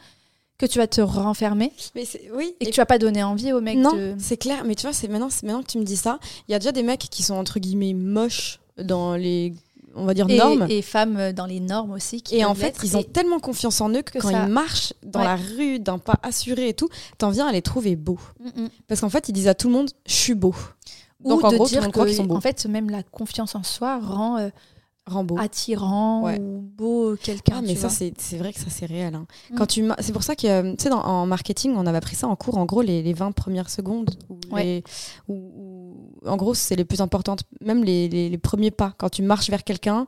que 0.58 0.65
tu 0.65 0.78
vas 0.80 0.88
te 0.88 1.02
renfermer 1.02 1.72
Mais 1.96 2.06
oui. 2.34 2.56
et 2.60 2.65
que 2.65 2.72
tu 2.72 2.78
vas 2.80 2.86
pas 2.86 2.98
donner 2.98 3.24
envie 3.24 3.52
au 3.52 3.62
mec 3.62 3.78
non, 3.78 3.94
de. 3.94 4.15
c'est 4.20 4.38
clair. 4.38 4.63
Mais 4.65 4.76
tu 4.76 4.84
vois, 4.84 4.94
c'est 4.94 5.08
maintenant, 5.08 5.30
maintenant 5.44 5.62
que 5.62 5.68
tu 5.72 5.78
me 5.80 5.84
dis 5.84 5.98
ça. 5.98 6.20
Il 6.48 6.52
y 6.52 6.56
a 6.56 6.60
déjà 6.60 6.72
des 6.72 6.84
mecs 6.84 7.00
qui 7.10 7.24
sont 7.24 7.36
entre 7.36 7.60
guillemets 7.60 7.94
moches 7.94 8.60
dans 8.82 9.15
les, 9.15 9.54
on 9.96 10.06
va 10.06 10.13
dire 10.13 10.30
Et, 10.30 10.38
normes. 10.38 10.65
et 10.70 10.82
femmes 10.82 11.34
dans 11.34 11.46
les 11.46 11.60
normes 11.60 11.91
aussi. 11.91 12.22
Qui 12.22 12.38
Et 12.38 12.46
en 12.46 12.56
fait, 12.56 12.78
ils 12.84 12.96
ont 12.96 13.04
tellement 13.04 13.39
confiance 13.39 13.82
en 13.82 13.89
eux 13.89 14.02
que, 14.02 14.13
que 14.13 14.20
quand 14.20 14.32
ça- 14.32 14.46
ils 14.46 14.52
marchent 14.52 14.94
dans 15.04 15.20
Ouais. 15.20 15.26
la 15.26 15.36
rue 15.36 15.80
d'un 15.80 15.98
pas 15.98 16.20
assuré 16.24 16.70
et 16.70 16.74
tout, 16.74 16.89
t'en 17.18 17.30
viens 17.32 17.48
à 17.48 17.52
les 17.52 17.62
trouver 17.62 17.96
beaux. 17.98 18.20
Mm. 18.56 18.68
Parce 18.88 19.02
qu'en 19.02 19.10
fait, 19.10 19.28
ils 19.30 19.34
disent 19.34 19.48
à 19.50 19.56
tout 19.56 19.68
le 19.68 19.74
monde, 19.74 19.89
je 20.06 20.13
suis 20.13 20.36
beau. 20.36 20.56
Ou 21.24 21.30
Donc 21.30 21.44
en 21.44 21.50
de 21.52 21.56
gros, 21.56 21.68
tout 21.68 21.76
le 21.76 21.82
dire 21.82 21.91
croit 21.91 22.04
que, 22.06 22.10
qu'ils 22.10 22.18
sont 22.18 22.26
beaux. 22.26 22.36
en 22.36 22.41
fait, 22.41 22.65
même 22.65 22.89
la 22.89 23.04
confiance 23.04 23.56
en 23.56 23.63
soi 23.63 24.00
rend 24.00 24.38
euh, 24.38 24.50
Rambo. 25.08 25.38
attirant 25.39 26.24
Ouais. 26.24 26.39
ou 26.39 26.62
beau 26.76 27.15
quelqu'un. 27.22 27.58
Ah, 27.58 27.62
mais 27.62 27.76
tu 27.76 27.80
ça, 27.80 27.89
c'est 27.89 28.38
vrai 28.38 28.52
que 28.54 28.60
ça, 28.60 28.68
c'est 28.70 28.86
réel. 28.88 29.13
hein. 29.15 29.28
Mm. 29.52 29.56
Quand 29.56 29.65
tu 29.68 29.84
ma- 29.84 29.96
c'est 30.00 30.13
pour 30.13 30.24
ça 30.24 30.36
que, 30.36 30.48
euh, 30.48 30.76
tu 30.76 30.84
sais, 30.86 30.91
en 30.91 31.26
marketing, 31.28 31.76
on 31.78 31.86
avait 31.86 31.98
appris 32.00 32.15
ça 32.15 32.28
en 32.28 32.36
cours, 32.36 32.58
en 32.58 32.65
gros, 32.65 32.82
les, 32.82 33.04
les 33.04 33.13
20 33.13 33.32
premières 33.32 33.70
secondes. 33.70 34.10
Ou 34.30 34.39
Ouais. 34.56 34.84
en 36.26 36.36
gros, 36.38 36.54
c'est 36.54 36.76
les 36.76 36.86
plus 36.86 37.02
importantes. 37.02 37.44
Même 37.62 37.84
les, 37.84 38.08
les- 38.10 38.30
les 38.30 38.38
premiers 38.38 38.72
pas. 38.72 38.94
Quand 38.98 39.10
tu 39.10 39.22
marches 39.22 39.50
vers 39.50 39.63
quelqu'un, 39.63 40.08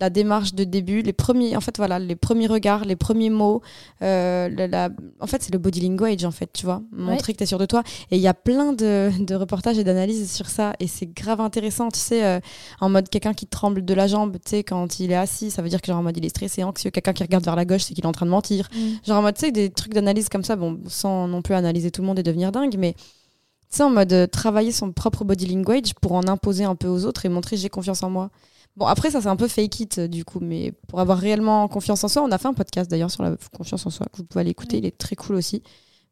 la 0.00 0.08
démarche 0.10 0.54
de 0.54 0.64
début, 0.64 1.02
les 1.02 1.12
premiers, 1.12 1.54
en 1.56 1.60
fait, 1.60 1.76
voilà, 1.76 1.98
les 1.98 2.16
premiers 2.16 2.46
regards, 2.46 2.84
les 2.84 2.96
premiers 2.96 3.30
mots. 3.30 3.60
euh, 4.00 4.48
la- 4.48 4.66
la- 4.66 4.88
en 5.20 5.26
fait, 5.26 5.42
c'est 5.42 5.52
le 5.52 5.58
body 5.58 5.86
language, 5.86 6.24
en 6.24 6.30
fait, 6.30 6.50
tu 6.52 6.64
vois. 6.64 6.82
Montrer 6.92 7.32
que 7.34 7.38
tu 7.38 7.44
es 7.44 7.46
sûr 7.46 7.58
de 7.58 7.66
toi. 7.66 7.82
Et 8.10 8.16
il 8.16 8.22
y 8.22 8.26
a 8.28 8.34
plein 8.34 8.72
de, 8.72 9.10
de 9.20 9.34
reportages 9.34 9.78
et 9.78 9.84
d'analyses 9.84 10.32
sur 10.32 10.48
ça. 10.48 10.72
Et 10.80 10.86
c'est 10.86 11.06
grave 11.06 11.40
intéressant, 11.40 11.90
tu 11.90 12.00
sais, 12.00 12.24
euh, 12.24 12.40
en 12.80 12.88
mode 12.88 13.08
quelqu'un 13.10 13.34
qui 13.34 13.46
tremble 13.46 13.84
de 13.84 13.94
la 13.94 14.06
jambe, 14.06 14.32
tu 14.44 14.50
sais, 14.50 14.64
quand 14.64 14.98
il 14.98 15.12
est 15.12 15.16
assis, 15.16 15.50
ça 15.50 15.62
veut 15.62 15.68
dire 15.68 15.80
que 15.80 15.86
genre 15.88 15.98
en 15.98 16.02
mode 16.02 16.16
il 16.16 16.24
est 16.24 16.30
stressé, 16.30 16.64
anxieux. 16.64 16.90
Quelqu'un 16.90 17.12
qui 17.12 17.22
regarde 17.22 17.44
vers 17.44 17.56
la 17.56 17.64
gauche, 17.64 17.82
c'est 17.82 17.94
qu'il 17.94 18.04
est 18.04 18.08
en 18.08 18.12
train 18.12 18.26
de 18.26 18.30
mentir. 18.30 18.68
Genre 19.06 19.18
en 19.18 19.22
mode, 19.22 19.34
tu 19.36 19.46
sais, 19.46 19.52
des 19.52 19.70
trucs 19.70 19.92
d'analyse 19.92 20.28
comme 20.28 20.44
ça, 20.44 20.56
bon, 20.56 20.80
sans 20.88 21.28
non 21.28 21.42
plus 21.42 21.54
analyser 21.54 21.90
tout 21.90 22.00
le 22.00 22.06
monde 22.06 22.18
et 22.18 22.22
devenir 22.22 22.50
dingue, 22.50 22.76
mais 22.78 22.94
tu 22.94 23.76
sais, 23.78 23.82
en 23.82 23.90
mode 23.90 24.12
euh, 24.12 24.26
travailler 24.26 24.72
son 24.72 24.90
propre 24.92 25.24
body 25.24 25.46
language 25.54 25.94
pour 26.00 26.12
en 26.12 26.26
imposer 26.28 26.64
un 26.64 26.74
peu 26.74 26.88
aux 26.88 27.04
autres 27.04 27.24
et 27.26 27.28
montrer 27.28 27.56
j'ai 27.56 27.68
confiance 27.68 28.02
en 28.02 28.10
moi. 28.10 28.30
Bon, 28.76 28.86
après, 28.86 29.10
ça, 29.10 29.20
c'est 29.20 29.28
un 29.28 29.36
peu 29.36 29.48
fake 29.48 29.80
it, 29.80 29.98
euh, 29.98 30.08
du 30.08 30.24
coup, 30.24 30.40
mais 30.40 30.72
pour 30.88 31.00
avoir 31.00 31.18
réellement 31.18 31.68
confiance 31.68 32.02
en 32.04 32.08
soi, 32.08 32.22
on 32.22 32.30
a 32.30 32.38
fait 32.38 32.48
un 32.48 32.54
podcast 32.54 32.90
d'ailleurs 32.90 33.10
sur 33.10 33.22
la 33.22 33.36
confiance 33.56 33.84
en 33.86 33.90
soi, 33.90 34.06
que 34.10 34.18
vous 34.18 34.24
pouvez 34.24 34.40
aller 34.40 34.50
écouter, 34.50 34.78
il 34.78 34.86
est 34.86 34.96
très 34.96 35.14
cool 35.14 35.36
aussi. 35.36 35.62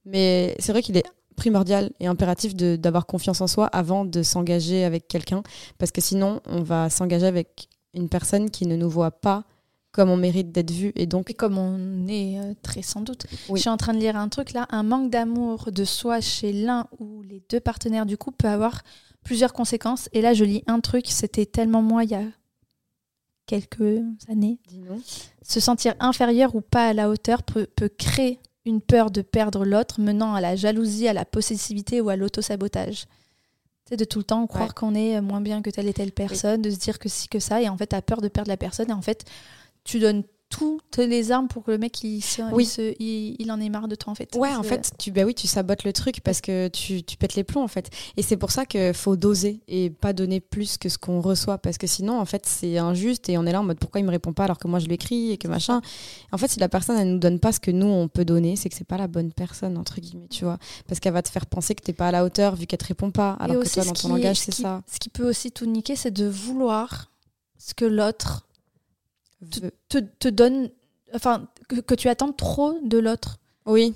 Mais 0.04 0.54
c'est 0.58 0.72
vrai 0.72 0.82
qu'il 0.82 0.96
est 0.96 1.06
primordial 1.36 1.90
et 2.00 2.06
impératif 2.06 2.54
d'avoir 2.54 3.06
confiance 3.06 3.40
en 3.40 3.46
soi 3.46 3.66
avant 3.66 4.04
de 4.04 4.22
s'engager 4.22 4.84
avec 4.84 5.08
quelqu'un, 5.08 5.42
parce 5.78 5.90
que 5.90 6.02
sinon, 6.02 6.40
on 6.46 6.62
va 6.62 6.90
s'engager 6.90 7.26
avec 7.26 7.68
une 7.94 8.10
personne 8.10 8.50
qui 8.50 8.66
ne 8.66 8.76
nous 8.76 8.90
voit 8.90 9.10
pas 9.10 9.44
comme 9.92 10.10
on 10.10 10.16
mérite 10.16 10.52
d'être 10.52 10.70
vu, 10.70 10.92
et 10.94 11.06
donc 11.06 11.30
Et 11.30 11.34
comme 11.34 11.58
on 11.58 12.06
est 12.06 12.38
euh, 12.38 12.54
très 12.62 12.82
sans 12.82 13.00
doute. 13.00 13.26
Oui. 13.48 13.58
Je 13.58 13.62
suis 13.62 13.70
en 13.70 13.76
train 13.76 13.92
de 13.92 13.98
lire 13.98 14.16
un 14.16 14.28
truc 14.28 14.52
là, 14.52 14.66
un 14.70 14.84
manque 14.84 15.10
d'amour 15.10 15.72
de 15.72 15.84
soi 15.84 16.20
chez 16.20 16.52
l'un 16.52 16.86
ou 16.98 17.22
les 17.22 17.42
deux 17.50 17.58
partenaires 17.58 18.06
du 18.06 18.16
couple 18.16 18.36
peut 18.36 18.48
avoir 18.48 18.82
plusieurs 19.24 19.52
conséquences. 19.52 20.08
Et 20.12 20.22
là, 20.22 20.32
je 20.32 20.44
lis 20.44 20.62
un 20.68 20.78
truc, 20.80 21.06
c'était 21.08 21.46
tellement 21.46 21.82
moi 21.82 22.04
il 22.04 22.10
y 22.10 22.14
a 22.14 22.22
quelques 23.50 24.00
années. 24.28 24.58
Se 25.42 25.58
sentir 25.58 25.94
inférieur 25.98 26.54
ou 26.54 26.60
pas 26.60 26.88
à 26.88 26.92
la 26.92 27.08
hauteur 27.10 27.42
peut, 27.42 27.66
peut 27.66 27.88
créer 27.88 28.38
une 28.64 28.80
peur 28.80 29.10
de 29.10 29.22
perdre 29.22 29.64
l'autre, 29.64 30.00
menant 30.00 30.34
à 30.34 30.40
la 30.40 30.54
jalousie, 30.54 31.08
à 31.08 31.12
la 31.12 31.24
possessivité 31.24 32.00
ou 32.00 32.08
à 32.10 32.16
l'autosabotage. 32.16 33.06
C'est 33.88 33.96
de 33.96 34.04
tout 34.04 34.18
le 34.18 34.24
temps 34.24 34.46
croire 34.46 34.68
Ouais. 34.68 34.74
qu'on 34.76 34.94
est 34.94 35.20
moins 35.20 35.40
bien 35.40 35.62
que 35.62 35.70
telle 35.70 35.88
et 35.88 35.92
telle 35.94 36.12
personne, 36.12 36.62
de 36.62 36.70
se 36.70 36.76
dire 36.78 36.98
que 37.00 37.08
si 37.08 37.26
que 37.26 37.40
ça, 37.40 37.60
et 37.60 37.68
en 37.68 37.76
fait, 37.76 37.88
t'as 37.88 38.02
peur 38.02 38.20
de 38.20 38.28
perdre 38.28 38.48
la 38.50 38.56
personne, 38.56 38.90
et 38.90 38.92
en 38.92 39.02
fait, 39.02 39.24
tu 39.82 39.98
donnes 39.98 40.22
toutes 40.50 40.96
les 40.98 41.30
armes 41.32 41.46
pour 41.48 41.62
que 41.64 41.70
le 41.70 41.78
mec 41.78 42.02
il, 42.02 42.20
se- 42.20 42.42
Oui. 42.52 42.64
il, 42.64 42.66
se- 42.66 42.94
il- 43.00 43.36
il 43.38 43.50
en 43.52 43.60
ait 43.60 43.68
marre 43.70 43.86
de 43.88 43.94
toi 43.94 44.10
en 44.10 44.14
fait. 44.16 44.34
Ouais, 44.36 44.52
en 44.54 44.62
fait, 44.64 44.90
tu, 44.98 45.12
bah 45.12 45.22
oui, 45.24 45.32
tu 45.34 45.46
sabotes 45.46 45.84
le 45.84 45.92
truc 45.92 46.20
parce 46.22 46.40
que 46.40 46.66
tu, 46.68 47.02
tu 47.04 47.16
pètes 47.16 47.36
les 47.36 47.44
plombs 47.44 47.62
en 47.62 47.68
fait. 47.68 47.88
Et 48.16 48.22
c'est 48.22 48.36
pour 48.36 48.50
ça 48.50 48.66
qu'il 48.66 48.92
faut 48.92 49.14
doser 49.16 49.60
et 49.68 49.90
pas 49.90 50.12
donner 50.12 50.40
plus 50.40 50.76
que 50.76 50.88
ce 50.88 50.98
qu'on 50.98 51.20
reçoit 51.20 51.58
parce 51.58 51.78
que 51.78 51.86
sinon, 51.86 52.18
en 52.18 52.24
fait, 52.24 52.44
c'est 52.46 52.78
injuste 52.78 53.28
et 53.28 53.38
on 53.38 53.46
est 53.46 53.52
là 53.52 53.60
en 53.60 53.64
mode 53.64 53.78
pourquoi 53.78 54.00
il 54.00 54.04
me 54.04 54.10
répond 54.10 54.32
pas 54.32 54.44
alors 54.44 54.58
que 54.58 54.66
moi 54.66 54.80
je 54.80 54.86
lui 54.86 54.94
écris 54.94 55.30
et 55.30 55.38
que 55.38 55.46
machin. 55.48 55.80
En 56.32 56.36
fait, 56.38 56.48
si 56.48 56.58
la 56.58 56.68
personne 56.68 56.98
elle 56.98 57.12
nous 57.12 57.18
donne 57.20 57.38
pas 57.38 57.52
ce 57.52 57.60
que 57.60 57.70
nous 57.70 57.86
on 57.86 58.08
peut 58.08 58.24
donner, 58.24 58.56
c'est 58.56 58.68
que 58.68 58.74
c'est 58.74 58.82
pas 58.84 58.98
la 58.98 59.06
bonne 59.06 59.32
personne 59.32 59.78
entre 59.78 60.00
guillemets, 60.00 60.28
tu 60.28 60.44
vois, 60.44 60.58
parce 60.88 60.98
qu'elle 60.98 61.12
va 61.12 61.22
te 61.22 61.28
faire 61.30 61.46
penser 61.46 61.74
que 61.76 61.82
t'es 61.82 61.92
pas 61.92 62.08
à 62.08 62.10
la 62.12 62.24
hauteur 62.24 62.56
vu 62.56 62.66
qu'elle 62.66 62.80
te 62.80 62.86
répond 62.88 63.12
pas 63.12 63.36
Et 63.40 63.44
alors 63.44 63.56
que 63.56 63.60
aussi, 63.62 63.74
toi 63.74 63.84
dans 63.84 63.92
ton 63.92 64.08
langage 64.08 64.38
ce 64.38 64.46
c'est 64.46 64.62
ça. 64.62 64.82
Ce 64.92 64.98
qui 64.98 65.08
peut 65.10 65.28
aussi 65.28 65.52
tout 65.52 65.66
niquer, 65.66 65.94
c'est 65.94 66.10
de 66.10 66.26
vouloir 66.26 67.10
ce 67.58 67.72
que 67.74 67.84
l'autre 67.84 68.46
Te, 69.88 69.98
te 69.98 70.28
donne, 70.28 70.70
enfin, 71.14 71.48
que, 71.68 71.76
que 71.80 71.94
tu 71.94 72.08
attends 72.08 72.32
trop 72.32 72.78
de 72.82 72.98
l'autre. 72.98 73.38
Oui, 73.66 73.94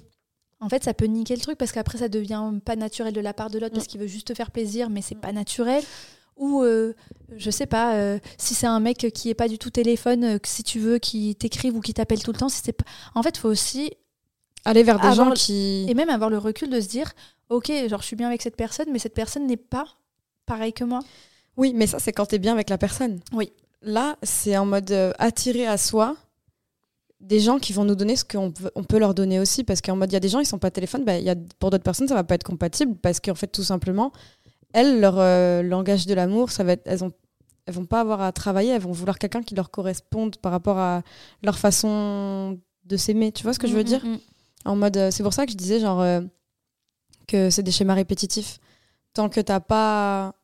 En 0.61 0.69
fait, 0.69 0.85
ça 0.85 0.95
peut 0.95 1.05
niquer 1.07 1.35
le 1.35 1.41
truc 1.43 1.59
parce 1.59 1.73
qu'après, 1.73 1.99
ça 1.99 2.09
devient 2.09 2.53
pas 2.65 2.77
naturel 2.77 3.13
de 3.13 3.21
la 3.21 3.35
part 3.35 3.51
de 3.51 3.59
l'autre 3.59 3.75
Mm. 3.75 3.77
parce 3.77 3.87
qu'il 3.87 4.01
veut 4.01 4.07
juste 4.07 4.29
te 4.29 4.35
faire 4.35 4.51
plaisir, 4.51 4.89
mais 4.89 5.03
c'est 5.03 5.15
pas 5.15 5.33
naturel. 5.33 5.83
Ou, 6.37 6.63
euh, 6.63 6.95
je 7.37 7.51
sais 7.51 7.67
pas, 7.67 7.95
euh, 7.97 8.19
si 8.39 8.55
c'est 8.55 8.67
un 8.67 8.81
mec 8.81 9.07
qui 9.15 9.31
est 9.31 9.35
pas 9.35 9.49
du 9.49 9.59
tout 9.59 9.71
téléphone, 9.71 10.25
euh, 10.25 10.39
si 10.45 10.63
tu 10.65 10.81
veux 10.81 10.99
qu'il 10.99 11.35
t'écrive 11.37 11.77
ou 11.77 11.81
qu'il 11.81 11.95
t'appelle 11.95 12.23
tout 12.23 12.33
le 12.33 12.39
temps, 12.39 12.49
si 12.49 12.61
c'est 12.65 12.73
pas... 12.73 12.85
En 13.15 13.23
fait, 13.23 13.37
faut 13.37 13.49
aussi, 13.49 13.93
aller 14.65 14.83
vers 14.83 14.99
des 14.99 15.13
gens 15.15 15.31
qui. 15.33 15.85
et 15.89 15.95
même 15.95 16.09
avoir 16.11 16.31
le 16.31 16.39
recul 16.39 16.71
de 16.71 16.81
se 16.81 16.89
dire, 16.89 17.13
ok, 17.51 17.71
genre, 17.89 18.01
je 18.01 18.07
suis 18.07 18.17
bien 18.17 18.27
avec 18.27 18.43
cette 18.43 18.57
personne, 18.57 18.87
mais 18.91 18.99
cette 18.99 19.15
personne 19.15 19.47
n'est 19.47 19.57
pas 19.59 19.87
pareil 20.47 20.73
que 20.73 20.85
moi. 20.85 21.01
Oui, 21.57 21.73
mais 21.75 21.87
ça, 21.87 21.99
c'est 22.01 22.13
quand 22.13 22.27
t'es 22.27 22.39
bien 22.39 22.53
avec 22.53 22.69
la 22.69 22.79
personne. 22.79 23.21
Oui. 23.33 23.53
Là, 23.85 24.17
c'est 24.23 24.57
en 24.57 24.67
mode 24.67 24.91
euh, 24.91 25.13
attirer 25.19 25.67
à 25.67 25.77
soi 25.79 26.17
des 27.21 27.41
gens 27.41 27.59
qui 27.59 27.73
vont 27.73 27.85
nous 27.85 27.95
donner 27.95 28.17
ce 28.17 28.25
qu'on 28.25 28.51
peut, 28.53 28.71
on 28.75 28.85
peut 28.85 28.99
leur 28.99 29.15
donner 29.15 29.41
aussi. 29.41 29.65
Parce 29.65 29.81
qu'en 29.81 29.97
mode, 29.97 30.11
il 30.11 30.15
y 30.15 30.17
a 30.17 30.21
des 30.21 30.29
gens, 30.29 30.41
ils 30.41 30.47
sont 30.47 30.59
pas 30.59 30.71
téléphone. 30.71 31.05
Bah, 31.05 31.17
il 31.19 31.25
y 31.25 31.31
a, 31.31 31.37
pour 31.59 31.71
d'autres 31.71 31.85
personnes, 31.85 32.09
ça 32.09 32.15
va 32.15 32.25
pas 32.25 32.35
être 32.35 32.45
compatible. 32.45 32.97
Parce 32.97 33.21
qu'en 33.21 33.35
fait, 33.35 33.47
tout 33.47 33.63
simplement, 33.63 34.13
elles, 34.73 35.01
leur 35.01 35.19
euh, 35.19 35.63
langage 35.63 36.07
de 36.07 36.15
l'amour, 36.15 36.51
ça 36.51 36.65
va 36.65 36.73
être, 36.73 36.83
elles, 36.87 37.05
ont, 37.05 37.13
elles 37.67 37.75
vont 37.75 37.87
pas 37.87 38.01
avoir 38.01 38.21
à 38.21 38.33
travailler. 38.33 38.71
Elles 38.71 38.83
vont 38.83 38.93
vouloir 38.93 39.19
quelqu'un 39.19 39.43
qui 39.43 39.55
leur 39.55 39.71
corresponde 39.71 40.37
par 40.37 40.53
rapport 40.53 40.79
à 40.79 41.03
leur 41.43 41.59
façon 41.59 42.59
de 42.85 42.97
s'aimer. 42.97 43.33
Tu 43.33 43.43
vois 43.43 43.53
ce 43.55 43.59
que 43.59 43.67
je 43.69 43.75
veux 43.75 43.83
Mm, 43.83 43.85
dire? 43.85 44.05
mm, 44.05 44.11
mm. 44.13 44.19
en 44.67 44.77
mode, 44.77 44.97
euh, 44.97 45.11
c'est 45.11 45.23
pour 45.23 45.33
ça 45.33 45.47
que 45.47 45.53
je 45.53 45.57
disais 45.57 45.81
genre 45.81 46.05
que 47.27 47.49
c'est 47.51 47.63
des 47.63 47.71
schémas 47.73 47.95
répétitifs. 47.95 48.59
Tant 49.15 49.29
que 49.29 49.41
t'as 49.41 49.61
pas, 49.61 50.35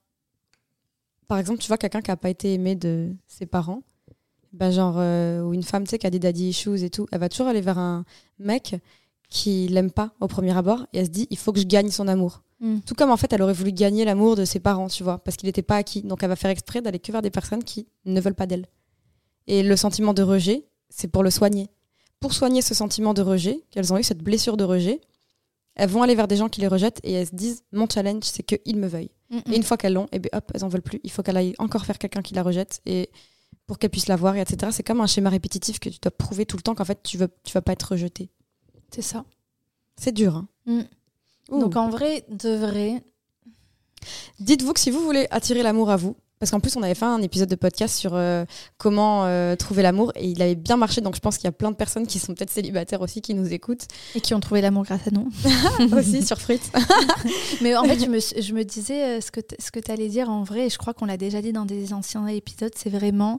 par 1.30 1.38
exemple, 1.38 1.60
tu 1.60 1.68
vois 1.68 1.78
quelqu'un 1.78 2.00
qui 2.02 2.10
a 2.10 2.16
pas 2.16 2.28
été 2.28 2.54
aimé 2.54 2.74
de 2.74 3.14
ses 3.28 3.46
parents, 3.46 3.84
ben 4.52 4.72
genre 4.72 4.96
euh, 4.98 5.42
ou 5.42 5.54
une 5.54 5.62
femme 5.62 5.84
tu 5.84 5.90
sais 5.90 5.98
qui 6.00 6.08
a 6.08 6.10
des 6.10 6.18
daddy 6.18 6.48
issues 6.48 6.82
et 6.82 6.90
tout, 6.90 7.06
elle 7.12 7.20
va 7.20 7.28
toujours 7.28 7.46
aller 7.46 7.60
vers 7.60 7.78
un 7.78 8.04
mec 8.40 8.74
qui 9.28 9.68
l'aime 9.68 9.92
pas 9.92 10.12
au 10.18 10.26
premier 10.26 10.56
abord 10.56 10.86
et 10.92 10.98
elle 10.98 11.06
se 11.06 11.10
dit 11.12 11.28
il 11.30 11.38
faut 11.38 11.52
que 11.52 11.60
je 11.60 11.66
gagne 11.66 11.88
son 11.90 12.08
amour. 12.08 12.42
Mm. 12.58 12.78
Tout 12.80 12.96
comme 12.96 13.12
en 13.12 13.16
fait 13.16 13.32
elle 13.32 13.42
aurait 13.42 13.52
voulu 13.52 13.70
gagner 13.70 14.04
l'amour 14.04 14.34
de 14.34 14.44
ses 14.44 14.58
parents, 14.58 14.88
tu 14.88 15.04
vois, 15.04 15.18
parce 15.18 15.36
qu'il 15.36 15.46
n'était 15.46 15.62
pas 15.62 15.76
acquis. 15.76 16.02
Donc 16.02 16.24
elle 16.24 16.30
va 16.30 16.34
faire 16.34 16.50
exprès 16.50 16.82
d'aller 16.82 16.98
que 16.98 17.12
vers 17.12 17.22
des 17.22 17.30
personnes 17.30 17.62
qui 17.62 17.86
ne 18.06 18.20
veulent 18.20 18.34
pas 18.34 18.46
d'elle. 18.46 18.66
Et 19.46 19.62
le 19.62 19.76
sentiment 19.76 20.14
de 20.14 20.24
rejet, 20.24 20.66
c'est 20.88 21.06
pour 21.06 21.22
le 21.22 21.30
soigner. 21.30 21.68
Pour 22.18 22.32
soigner 22.32 22.60
ce 22.60 22.74
sentiment 22.74 23.14
de 23.14 23.22
rejet, 23.22 23.60
qu'elles 23.70 23.92
ont 23.92 23.98
eu 23.98 24.02
cette 24.02 24.24
blessure 24.24 24.56
de 24.56 24.64
rejet, 24.64 25.00
elles 25.80 25.88
vont 25.88 26.02
aller 26.02 26.14
vers 26.14 26.28
des 26.28 26.36
gens 26.36 26.48
qui 26.48 26.60
les 26.60 26.68
rejettent 26.68 27.00
et 27.04 27.12
elles 27.12 27.26
se 27.26 27.34
disent 27.34 27.64
mon 27.72 27.88
challenge 27.88 28.24
c'est 28.24 28.42
qu'ils 28.42 28.76
me 28.76 28.86
veuillent. 28.86 29.10
Mm, 29.30 29.36
mm. 29.36 29.52
Et 29.52 29.56
une 29.56 29.62
fois 29.62 29.76
qu'elles 29.76 29.94
l'ont, 29.94 30.08
et 30.12 30.18
ben 30.18 30.28
hop, 30.34 30.50
elles 30.54 30.64
en 30.64 30.68
veulent 30.68 30.82
plus. 30.82 31.00
Il 31.04 31.10
faut 31.10 31.22
qu'elle 31.22 31.38
aille 31.38 31.54
encore 31.58 31.86
faire 31.86 31.98
quelqu'un 31.98 32.20
qui 32.20 32.34
la 32.34 32.42
rejette 32.42 32.82
et 32.84 33.10
pour 33.66 33.78
qu'elle 33.78 33.90
puisse 33.90 34.06
la 34.06 34.16
voir 34.16 34.36
et 34.36 34.40
etc. 34.40 34.72
C'est 34.72 34.82
comme 34.82 35.00
un 35.00 35.06
schéma 35.06 35.30
répétitif 35.30 35.80
que 35.80 35.88
tu 35.88 35.98
dois 36.00 36.10
prouver 36.10 36.44
tout 36.44 36.58
le 36.58 36.62
temps 36.62 36.74
qu'en 36.74 36.84
fait 36.84 37.02
tu 37.02 37.16
veux 37.16 37.28
tu 37.44 37.52
vas 37.52 37.62
pas 37.62 37.72
être 37.72 37.92
rejeté. 37.92 38.30
C'est 38.90 39.02
ça. 39.02 39.24
C'est 39.96 40.12
dur. 40.12 40.36
Hein. 40.36 40.48
Mm. 40.66 41.58
Donc 41.58 41.76
en 41.76 41.88
vrai, 41.88 42.24
de 42.28 42.50
vrai, 42.50 43.02
Dites-vous 44.38 44.72
que 44.72 44.80
si 44.80 44.90
vous 44.90 45.00
voulez 45.00 45.26
attirer 45.30 45.62
l'amour 45.62 45.90
à 45.90 45.96
vous, 45.96 46.16
parce 46.40 46.50
qu'en 46.50 46.60
plus 46.60 46.74
on 46.76 46.82
avait 46.82 46.94
fait 46.94 47.04
un 47.04 47.20
épisode 47.20 47.50
de 47.50 47.54
podcast 47.54 47.94
sur 47.94 48.14
euh, 48.14 48.46
comment 48.78 49.26
euh, 49.26 49.56
trouver 49.56 49.82
l'amour 49.82 50.10
et 50.16 50.26
il 50.26 50.40
avait 50.40 50.54
bien 50.54 50.78
marché, 50.78 51.02
donc 51.02 51.14
je 51.14 51.20
pense 51.20 51.36
qu'il 51.36 51.44
y 51.44 51.48
a 51.48 51.52
plein 51.52 51.70
de 51.70 51.76
personnes 51.76 52.06
qui 52.06 52.18
sont 52.18 52.34
peut-être 52.34 52.50
célibataires 52.50 53.02
aussi 53.02 53.20
qui 53.20 53.34
nous 53.34 53.52
écoutent 53.52 53.86
et 54.14 54.22
qui 54.22 54.32
ont 54.32 54.40
trouvé 54.40 54.62
l'amour 54.62 54.84
grâce 54.84 55.06
à 55.06 55.10
nous. 55.10 55.30
aussi 55.98 56.24
sur 56.24 56.40
Fritz. 56.40 56.70
Mais 57.60 57.76
en 57.76 57.84
fait, 57.84 58.00
je 58.00 58.06
me, 58.06 58.18
je 58.18 58.54
me 58.54 58.64
disais 58.64 59.18
euh, 59.18 59.20
ce 59.20 59.30
que 59.30 59.80
tu 59.80 59.90
allais 59.90 60.08
dire 60.08 60.30
en 60.30 60.42
vrai, 60.42 60.66
et 60.66 60.70
je 60.70 60.78
crois 60.78 60.94
qu'on 60.94 61.04
l'a 61.04 61.18
déjà 61.18 61.42
dit 61.42 61.52
dans 61.52 61.66
des 61.66 61.92
anciens 61.92 62.26
épisodes, 62.26 62.72
c'est 62.74 62.90
vraiment 62.90 63.38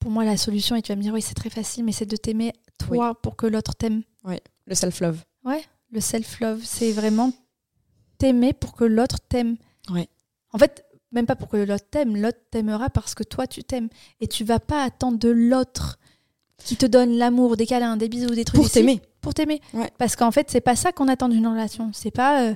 pour 0.00 0.10
moi 0.10 0.24
la 0.24 0.36
solution. 0.36 0.74
Et 0.74 0.82
tu 0.82 0.90
vas 0.90 0.96
me 0.96 1.02
dire, 1.02 1.14
oui, 1.14 1.22
c'est 1.22 1.34
très 1.34 1.50
facile, 1.50 1.84
mais 1.84 1.92
c'est 1.92 2.06
de 2.06 2.16
t'aimer 2.16 2.52
toi 2.78 3.14
pour 3.14 3.36
que 3.36 3.46
l'autre 3.46 3.76
t'aime. 3.76 4.02
Le 4.24 4.74
self-love. 4.74 5.20
Ouais, 5.44 5.62
le 5.92 6.00
self-love, 6.00 6.62
c'est 6.64 6.90
vraiment 6.90 7.32
t'aimer 8.18 8.52
pour 8.54 8.74
que 8.74 8.84
l'autre 8.84 9.18
t'aime. 9.28 9.56
Ouais. 9.88 10.08
En 10.52 10.58
fait, 10.58 10.84
même 11.12 11.26
pas 11.26 11.36
pour 11.36 11.48
que 11.48 11.56
l'autre 11.56 11.84
t'aime, 11.90 12.16
l'autre 12.16 12.38
t'aimera 12.50 12.90
parce 12.90 13.14
que 13.14 13.22
toi 13.22 13.46
tu 13.46 13.62
t'aimes. 13.64 13.88
Et 14.20 14.26
tu 14.28 14.44
vas 14.44 14.60
pas 14.60 14.82
attendre 14.82 15.18
de 15.18 15.28
l'autre 15.28 15.98
qui 16.64 16.76
te 16.76 16.86
donne 16.86 17.16
l'amour, 17.18 17.56
des 17.56 17.66
câlins, 17.66 17.96
des 17.96 18.08
bisous, 18.08 18.34
des 18.34 18.44
trucs. 18.44 18.60
Pour 18.60 18.70
t'aimer. 18.70 19.00
Pour 19.20 19.34
t'aimer. 19.34 19.60
Ouais. 19.74 19.90
Parce 19.98 20.16
qu'en 20.16 20.30
fait, 20.30 20.50
c'est 20.50 20.60
pas 20.60 20.76
ça 20.76 20.92
qu'on 20.92 21.08
attend 21.08 21.28
d'une 21.28 21.46
relation. 21.46 21.90
C'est 21.92 22.10
pas. 22.12 22.42
euh, 22.44 22.54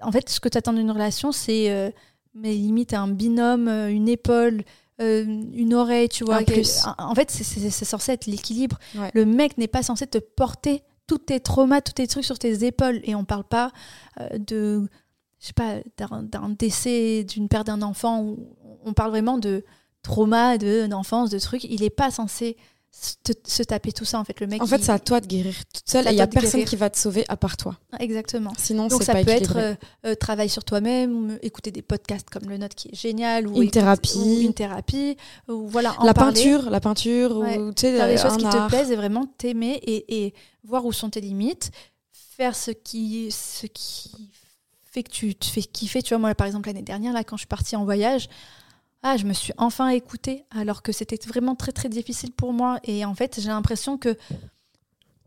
En 0.00 0.10
fait, 0.12 0.28
ce 0.28 0.40
que 0.40 0.48
tu 0.48 0.58
attends 0.58 0.72
d'une 0.72 0.90
relation, 0.90 1.32
c'est. 1.32 1.70
euh, 1.70 1.90
Mais 2.34 2.52
limite 2.54 2.92
un 2.92 3.08
binôme, 3.08 3.66
euh, 3.68 3.88
une 3.90 4.08
épaule, 4.08 4.62
euh, 5.00 5.24
une 5.54 5.74
oreille, 5.74 6.08
tu 6.08 6.24
vois. 6.24 6.42
Plus. 6.42 6.82
En 6.98 7.14
fait, 7.14 7.30
c'est- 7.30 7.84
censé 7.84 8.12
être 8.12 8.26
l'équilibre. 8.26 8.78
Ouais. 8.96 9.10
Le 9.14 9.24
mec 9.24 9.56
n'est 9.58 9.68
pas 9.68 9.82
censé 9.82 10.06
te 10.06 10.18
porter 10.18 10.82
tous 11.06 11.18
tes 11.18 11.38
traumas, 11.40 11.80
tous 11.80 11.92
tes 11.92 12.06
trucs 12.08 12.24
sur 12.24 12.38
tes 12.38 12.64
épaules. 12.66 13.00
Et 13.04 13.14
on 13.14 13.24
parle 13.24 13.44
pas 13.44 13.70
euh, 14.20 14.28
de. 14.38 14.88
Je 15.40 15.46
sais 15.48 15.52
pas, 15.52 15.76
d'un 15.98 16.48
décès, 16.50 17.24
d'une 17.24 17.48
perte 17.48 17.66
d'un 17.66 17.82
enfant. 17.82 18.34
On 18.84 18.92
parle 18.92 19.10
vraiment 19.10 19.38
de 19.38 19.64
trauma, 20.02 20.56
de- 20.58 20.86
d'enfance, 20.86 21.30
de 21.30 21.38
trucs. 21.38 21.64
Il 21.64 21.82
est 21.82 21.90
pas 21.90 22.10
censé 22.10 22.56
se, 22.90 23.12
te- 23.22 23.50
se 23.50 23.62
taper 23.62 23.92
tout 23.92 24.06
ça, 24.06 24.18
en 24.18 24.24
fait. 24.24 24.40
Le 24.40 24.46
mec. 24.46 24.62
En 24.62 24.66
fait, 24.66 24.76
il- 24.76 24.84
c'est 24.84 24.92
à 24.92 24.98
toi 24.98 25.20
de 25.20 25.26
guérir 25.26 25.54
toute 25.74 25.86
seule 25.86 26.06
il 26.10 26.14
y 26.16 26.20
a 26.22 26.26
de 26.26 26.32
personne 26.32 26.52
guérir. 26.60 26.68
qui 26.70 26.76
va 26.76 26.88
te 26.88 26.96
sauver 26.96 27.26
à 27.28 27.36
part 27.36 27.58
toi. 27.58 27.76
Exactement. 28.00 28.52
Sinon, 28.56 28.86
Donc 28.86 29.02
ça 29.02 29.12
pas 29.12 29.22
peut 29.24 29.30
être 29.32 29.56
euh, 29.58 29.74
euh, 30.06 30.14
travail 30.14 30.48
sur 30.48 30.64
toi-même, 30.64 31.12
ou 31.14 31.20
me- 31.20 31.44
écouter 31.44 31.70
des 31.70 31.82
podcasts 31.82 32.30
comme 32.30 32.48
le 32.48 32.56
nôtre 32.56 32.74
qui 32.74 32.88
est 32.88 32.94
génial, 32.94 33.46
ou 33.46 33.56
Une 33.56 33.62
écoute- 33.64 33.74
thérapie. 33.74 34.16
ou 34.16 34.40
une 34.40 34.54
thérapie, 34.54 35.16
ou 35.48 35.66
voilà. 35.68 35.94
en 36.00 36.04
la 36.04 36.14
parler, 36.14 36.32
peinture, 36.42 36.70
la 36.70 36.80
peinture, 36.80 37.36
Ouais. 37.36 37.58
ou 37.58 37.74
tu 37.74 37.82
sais, 37.82 37.94
faire 37.94 38.08
des 38.08 38.16
choses 38.16 38.38
qui 38.38 38.44
te 38.48 38.68
plaisent 38.68 38.90
et 38.90 38.96
vraiment 38.96 39.26
t'aimer 39.36 39.72
et, 39.82 40.24
et 40.26 40.34
voir 40.64 40.86
où 40.86 40.92
sont 40.92 41.10
tes 41.10 41.20
limites, 41.20 41.70
faire 42.12 42.56
ce 42.56 42.70
qui, 42.70 43.30
ce 43.30 43.66
qui 43.66 44.10
fait 44.96 45.02
que 45.02 45.10
tu 45.10 45.34
te 45.34 45.44
fais 45.46 45.62
kiffer. 45.62 46.02
Tu 46.02 46.10
vois, 46.14 46.18
moi, 46.18 46.34
par 46.34 46.46
exemple, 46.46 46.68
l'année 46.68 46.80
dernière, 46.82 47.12
là, 47.12 47.22
quand 47.22 47.36
je 47.36 47.40
suis 47.42 47.46
partie 47.46 47.76
en 47.76 47.84
voyage, 47.84 48.28
ah, 49.02 49.16
je 49.18 49.24
me 49.26 49.34
suis 49.34 49.52
enfin 49.58 49.88
écoutée, 49.90 50.44
alors 50.50 50.82
que 50.82 50.90
c'était 50.90 51.18
vraiment 51.28 51.54
très 51.54 51.72
très 51.72 51.88
difficile 51.90 52.32
pour 52.32 52.52
moi. 52.54 52.80
Et 52.84 53.04
en 53.04 53.14
fait, 53.14 53.38
j'ai 53.40 53.48
l'impression 53.48 53.98
que 53.98 54.16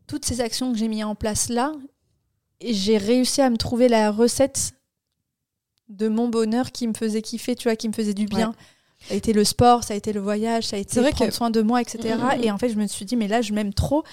toutes 0.08 0.26
ces 0.26 0.42
actions 0.42 0.72
que 0.72 0.78
j'ai 0.80 0.88
mis 0.88 1.04
en 1.04 1.14
place 1.14 1.50
là, 1.50 1.72
j'ai 2.62 2.98
réussi 2.98 3.42
à 3.42 3.50
me 3.52 3.58
trouver 3.58 3.88
la 3.88 4.10
recette 4.12 4.74
de 5.88 6.08
mon 6.08 6.28
bonheur 6.30 6.72
qui 6.72 6.88
me 6.88 6.94
faisait 6.94 7.22
kiffer, 7.22 7.56
tu 7.56 7.68
vois, 7.70 7.76
qui 7.76 7.88
me 7.88 7.94
faisait 7.94 8.14
du 8.16 8.26
bien. 8.26 8.54
Ça 9.08 9.14
a 9.14 9.18
été 9.18 9.32
le 9.34 9.44
sport, 9.46 9.84
ça 9.84 9.94
a 9.94 9.98
été 9.98 10.12
le 10.14 10.20
voyage, 10.20 10.66
ça 10.68 10.76
a 10.76 10.80
été 10.80 10.96
prendre 11.12 11.30
que- 11.32 11.36
soin 11.36 11.50
de 11.52 11.62
moi, 11.62 11.82
etc. 11.82 12.16
Mm, 12.18 12.22
mm, 12.22 12.38
mm. 12.40 12.44
Et 12.44 12.52
en 12.52 12.58
fait, 12.58 12.70
je 12.70 12.76
me 12.76 12.86
suis 12.88 13.06
dit, 13.06 13.16
mais 13.16 13.28
là, 13.30 13.42
je 13.42 13.54
m'aime 13.54 13.74
trop. 13.74 14.04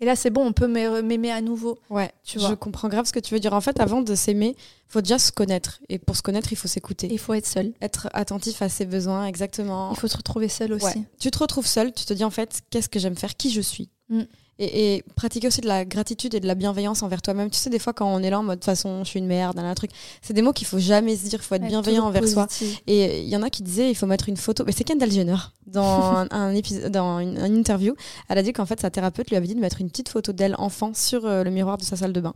Et 0.00 0.04
là, 0.06 0.16
c'est 0.16 0.30
bon, 0.30 0.44
on 0.44 0.52
peut 0.52 0.66
m'aimer 0.66 1.02
m'aimer 1.02 1.30
à 1.30 1.40
nouveau. 1.40 1.78
Ouais, 1.88 2.10
Tu 2.24 2.40
je 2.40 2.54
comprends 2.54 2.88
grave 2.88 3.06
ce 3.06 3.12
que 3.12 3.20
tu 3.20 3.32
veux 3.32 3.40
dire. 3.40 3.52
En 3.54 3.60
fait, 3.60 3.78
avant 3.80 4.02
de 4.02 4.14
s'aimer, 4.14 4.56
faut 4.88 5.00
déjà 5.00 5.18
se 5.18 5.30
connaître. 5.30 5.80
Et 5.88 5.98
pour 5.98 6.16
se 6.16 6.22
connaître, 6.22 6.52
il 6.52 6.56
faut 6.56 6.68
s'écouter. 6.68 7.08
Il 7.10 7.18
faut 7.18 7.34
être 7.34 7.46
seul. 7.46 7.72
Être 7.80 8.08
attentif 8.12 8.60
à 8.60 8.68
ses 8.68 8.86
besoins, 8.86 9.26
exactement. 9.26 9.92
Il 9.92 9.98
faut 9.98 10.08
se 10.08 10.16
retrouver 10.16 10.48
seul 10.48 10.72
aussi. 10.72 10.84
Ouais. 10.84 11.02
Tu 11.20 11.30
te 11.30 11.38
retrouves 11.38 11.66
seul, 11.66 11.92
tu 11.92 12.04
te 12.04 12.12
dis 12.12 12.24
en 12.24 12.30
fait, 12.30 12.62
qu'est-ce 12.70 12.88
que 12.88 12.98
j'aime 12.98 13.16
faire, 13.16 13.36
qui 13.36 13.50
je 13.50 13.60
suis. 13.60 13.88
Mm. 14.08 14.22
Et, 14.60 14.94
et 14.96 15.02
pratiquer 15.16 15.48
aussi 15.48 15.60
de 15.60 15.66
la 15.66 15.84
gratitude 15.84 16.32
et 16.34 16.38
de 16.40 16.46
la 16.46 16.54
bienveillance 16.54 17.02
envers 17.02 17.22
toi-même. 17.22 17.50
Tu 17.50 17.58
sais, 17.58 17.70
des 17.70 17.80
fois, 17.80 17.92
quand 17.92 18.06
on 18.06 18.20
est 18.22 18.30
là 18.30 18.38
en 18.38 18.44
mode, 18.44 18.56
de 18.56 18.60
toute 18.60 18.66
façon, 18.66 19.02
je 19.02 19.08
suis 19.10 19.18
une 19.18 19.26
merde, 19.26 19.58
un 19.58 19.74
truc, 19.74 19.90
c'est 20.22 20.32
des 20.32 20.42
mots 20.42 20.52
qu'il 20.52 20.66
faut 20.68 20.78
jamais 20.78 21.16
se 21.16 21.28
dire, 21.28 21.40
il 21.42 21.44
faut 21.44 21.56
être 21.56 21.66
bienveillant 21.66 22.04
envers 22.06 22.28
soi. 22.28 22.46
Et 22.86 23.22
il 23.22 23.28
y 23.28 23.36
en 23.36 23.42
a 23.42 23.50
qui 23.50 23.64
disaient, 23.64 23.90
il 23.90 23.96
faut 23.96 24.06
mettre 24.06 24.28
une 24.28 24.36
photo. 24.36 24.62
Mais 24.64 24.70
c'est 24.70 24.84
Kendall 24.84 25.10
Jenner, 25.10 25.34
dans, 25.66 26.24
un, 26.30 26.54
épisode, 26.54 26.92
dans 26.92 27.18
une, 27.18 27.36
une 27.38 27.56
interview, 27.56 27.96
elle 28.28 28.38
a 28.38 28.42
dit 28.44 28.52
qu'en 28.52 28.64
fait, 28.66 28.78
sa 28.80 28.90
thérapeute 28.90 29.28
lui 29.30 29.36
avait 29.36 29.48
dit 29.48 29.56
de 29.56 29.60
mettre 29.60 29.80
une 29.80 29.88
petite 29.90 30.08
photo 30.08 30.32
d'elle 30.32 30.54
enfant 30.58 30.92
sur 30.94 31.26
euh, 31.26 31.42
le 31.42 31.50
miroir 31.50 31.76
de 31.76 31.82
sa 31.82 31.96
salle 31.96 32.12
de 32.12 32.20
bain. 32.20 32.34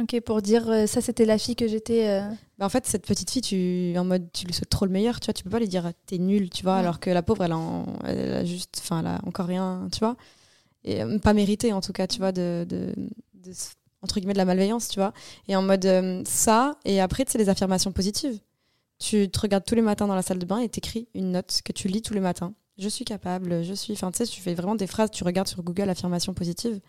Ok, 0.00 0.20
pour 0.20 0.40
dire, 0.42 0.68
euh, 0.70 0.86
ça, 0.86 1.00
c'était 1.00 1.24
la 1.24 1.36
fille 1.38 1.56
que 1.56 1.66
j'étais. 1.66 2.06
euh, 2.08 2.22
Bah, 2.58 2.66
en 2.66 2.68
fait, 2.68 2.86
cette 2.86 3.04
petite 3.04 3.30
fille, 3.30 3.42
tu, 3.42 3.94
en 3.98 4.04
mode, 4.04 4.28
tu 4.32 4.46
lui 4.46 4.54
souhaites 4.54 4.70
trop 4.70 4.86
le 4.86 4.92
meilleur, 4.92 5.18
tu 5.20 5.26
vois, 5.26 5.34
tu 5.34 5.42
peux 5.44 5.50
pas 5.50 5.58
lui 5.58 5.66
dire 5.68 5.90
t'es 6.06 6.18
nul, 6.18 6.48
tu 6.50 6.62
vois, 6.62 6.74
Ouais. 6.74 6.78
alors 6.80 7.00
que 7.00 7.10
la 7.10 7.22
pauvre, 7.22 7.44
elle 7.44 7.52
en- 7.52 7.84
elle 8.06 8.32
a 8.32 8.44
juste, 8.44 8.78
enfin, 8.80 9.00
elle 9.00 9.08
a 9.08 9.20
encore 9.26 9.46
rien, 9.46 9.88
tu 9.92 9.98
vois, 9.98 10.16
et 10.84 11.02
euh, 11.02 11.18
pas 11.18 11.34
mérité 11.34 11.72
en 11.72 11.80
tout 11.80 11.92
cas, 11.92 12.06
tu 12.06 12.18
vois, 12.18 12.32
de, 12.32 12.66
de, 12.68 12.92
entre 14.02 14.18
guillemets 14.18 14.32
de 14.32 14.38
la 14.38 14.44
malveillance, 14.44 14.88
tu 14.88 15.00
vois, 15.00 15.12
et 15.48 15.56
en 15.56 15.62
mode 15.62 15.84
euh, 15.86 16.22
ça, 16.24 16.78
et 16.84 17.00
après, 17.00 17.24
tu 17.24 17.32
sais, 17.32 17.38
les 17.38 17.48
affirmations 17.48 17.92
positives. 17.92 18.38
Tu 18.98 19.30
te 19.30 19.38
regardes 19.38 19.64
tous 19.64 19.76
les 19.76 19.82
matins 19.82 20.08
dans 20.08 20.16
la 20.16 20.22
salle 20.22 20.40
de 20.40 20.46
bain 20.46 20.58
et 20.58 20.68
t'écris 20.68 21.08
une 21.14 21.32
note 21.32 21.60
que 21.64 21.72
tu 21.72 21.86
lis 21.86 22.02
tous 22.02 22.14
les 22.14 22.20
matins. 22.20 22.54
Je 22.78 22.88
suis 22.88 23.04
capable, 23.04 23.62
je 23.62 23.74
suis, 23.74 23.92
enfin, 23.92 24.10
tu 24.10 24.18
sais, 24.18 24.26
tu 24.26 24.40
fais 24.40 24.54
vraiment 24.54 24.74
des 24.74 24.86
phrases, 24.86 25.10
tu 25.10 25.24
regardes 25.24 25.48
sur 25.48 25.62
Google 25.62 25.88
affirmations 25.88 26.34
positives. 26.34 26.80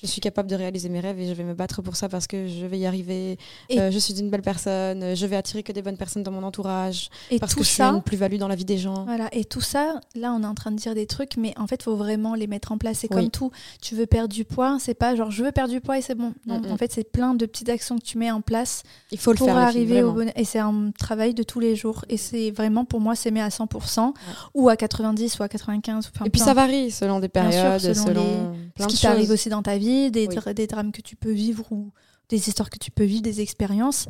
Je 0.00 0.06
suis 0.06 0.20
capable 0.20 0.48
de 0.48 0.54
réaliser 0.54 0.88
mes 0.88 1.00
rêves 1.00 1.18
et 1.18 1.26
je 1.26 1.32
vais 1.32 1.42
me 1.42 1.54
battre 1.54 1.82
pour 1.82 1.96
ça 1.96 2.08
parce 2.08 2.28
que 2.28 2.46
je 2.46 2.64
vais 2.66 2.78
y 2.78 2.86
arriver. 2.86 3.36
Euh, 3.76 3.90
je 3.90 3.98
suis 3.98 4.14
une 4.20 4.30
belle 4.30 4.42
personne. 4.42 5.16
Je 5.16 5.26
vais 5.26 5.34
attirer 5.34 5.64
que 5.64 5.72
des 5.72 5.82
bonnes 5.82 5.96
personnes 5.96 6.22
dans 6.22 6.30
mon 6.30 6.44
entourage 6.44 7.08
Et 7.32 7.40
parce 7.40 7.52
tout 7.52 7.58
que 7.58 7.64
je 7.64 7.70
suis 7.70 7.82
une 7.82 8.00
plus-value 8.02 8.36
dans 8.36 8.46
la 8.46 8.54
vie 8.54 8.64
des 8.64 8.78
gens. 8.78 9.04
Voilà, 9.06 9.28
et 9.32 9.44
tout 9.44 9.60
ça, 9.60 9.98
là, 10.14 10.32
on 10.32 10.42
est 10.44 10.46
en 10.46 10.54
train 10.54 10.70
de 10.70 10.76
dire 10.76 10.94
des 10.94 11.06
trucs, 11.06 11.36
mais 11.36 11.52
en 11.58 11.66
fait, 11.66 11.76
il 11.80 11.82
faut 11.82 11.96
vraiment 11.96 12.34
les 12.36 12.46
mettre 12.46 12.70
en 12.70 12.78
place. 12.78 12.98
C'est 13.00 13.12
Oui. 13.12 13.22
comme 13.22 13.30
tout. 13.30 13.50
Tu 13.82 13.96
veux 13.96 14.06
perdre 14.06 14.32
du 14.32 14.44
poids, 14.44 14.76
c'est 14.78 14.94
pas 14.94 15.16
genre 15.16 15.32
je 15.32 15.42
veux 15.42 15.50
perdre 15.50 15.72
du 15.72 15.80
poids 15.80 15.98
et 15.98 16.02
c'est 16.02 16.14
bon. 16.14 16.32
Non, 16.46 16.60
Mm, 16.60 16.68
mm. 16.68 16.72
en 16.72 16.76
fait, 16.76 16.92
c'est 16.92 17.10
plein 17.10 17.34
de 17.34 17.44
petites 17.44 17.68
actions 17.68 17.98
que 17.98 18.04
tu 18.04 18.18
mets 18.18 18.30
en 18.30 18.40
place 18.40 18.84
Il 19.10 19.18
faut 19.18 19.32
le 19.32 19.38
pour 19.38 19.48
faire. 19.48 19.56
les 19.56 19.72
filles, 19.72 19.80
arriver 19.82 20.02
au 20.04 20.12
bonheur. 20.12 20.32
Et 20.36 20.44
c'est 20.44 20.60
un 20.60 20.92
travail 20.96 21.34
de 21.34 21.42
tous 21.42 21.58
les 21.58 21.74
jours. 21.74 22.04
Et 22.08 22.18
c'est 22.18 22.52
vraiment, 22.52 22.84
pour 22.84 23.00
moi, 23.00 23.16
s'aimer 23.16 23.40
à 23.40 23.48
100% 23.50 24.14
ou 24.54 24.68
à 24.68 24.76
90 24.76 25.40
ou 25.40 25.42
à 25.42 25.48
95. 25.48 26.10
enfin, 26.14 26.24
Et 26.24 26.30
puis 26.30 26.40
ça 26.40 26.54
varie 26.54 26.92
selon 26.92 27.18
des 27.18 27.26
sûr, 27.26 27.32
périodes, 27.32 27.80
selon 27.80 27.94
selon, 28.06 28.22
les- 28.22 28.70
plein 28.76 28.84
ce 28.88 28.92
de 28.92 28.96
qui 28.96 29.02
t'arrive 29.02 29.30
aussi 29.32 29.48
dans 29.48 29.62
ta 29.62 29.76
vie, 29.76 29.87
des, 30.10 30.26
Oui. 30.28 30.34
dra- 30.36 30.54
des 30.54 30.66
drames 30.66 30.92
que 30.92 31.02
tu 31.02 31.16
peux 31.16 31.32
vivre 31.32 31.64
ou 31.70 31.90
des 32.28 32.48
histoires 32.48 32.70
que 32.70 32.78
tu 32.78 32.90
peux 32.90 33.04
vivre, 33.04 33.22
des 33.22 33.40
expériences. 33.40 34.06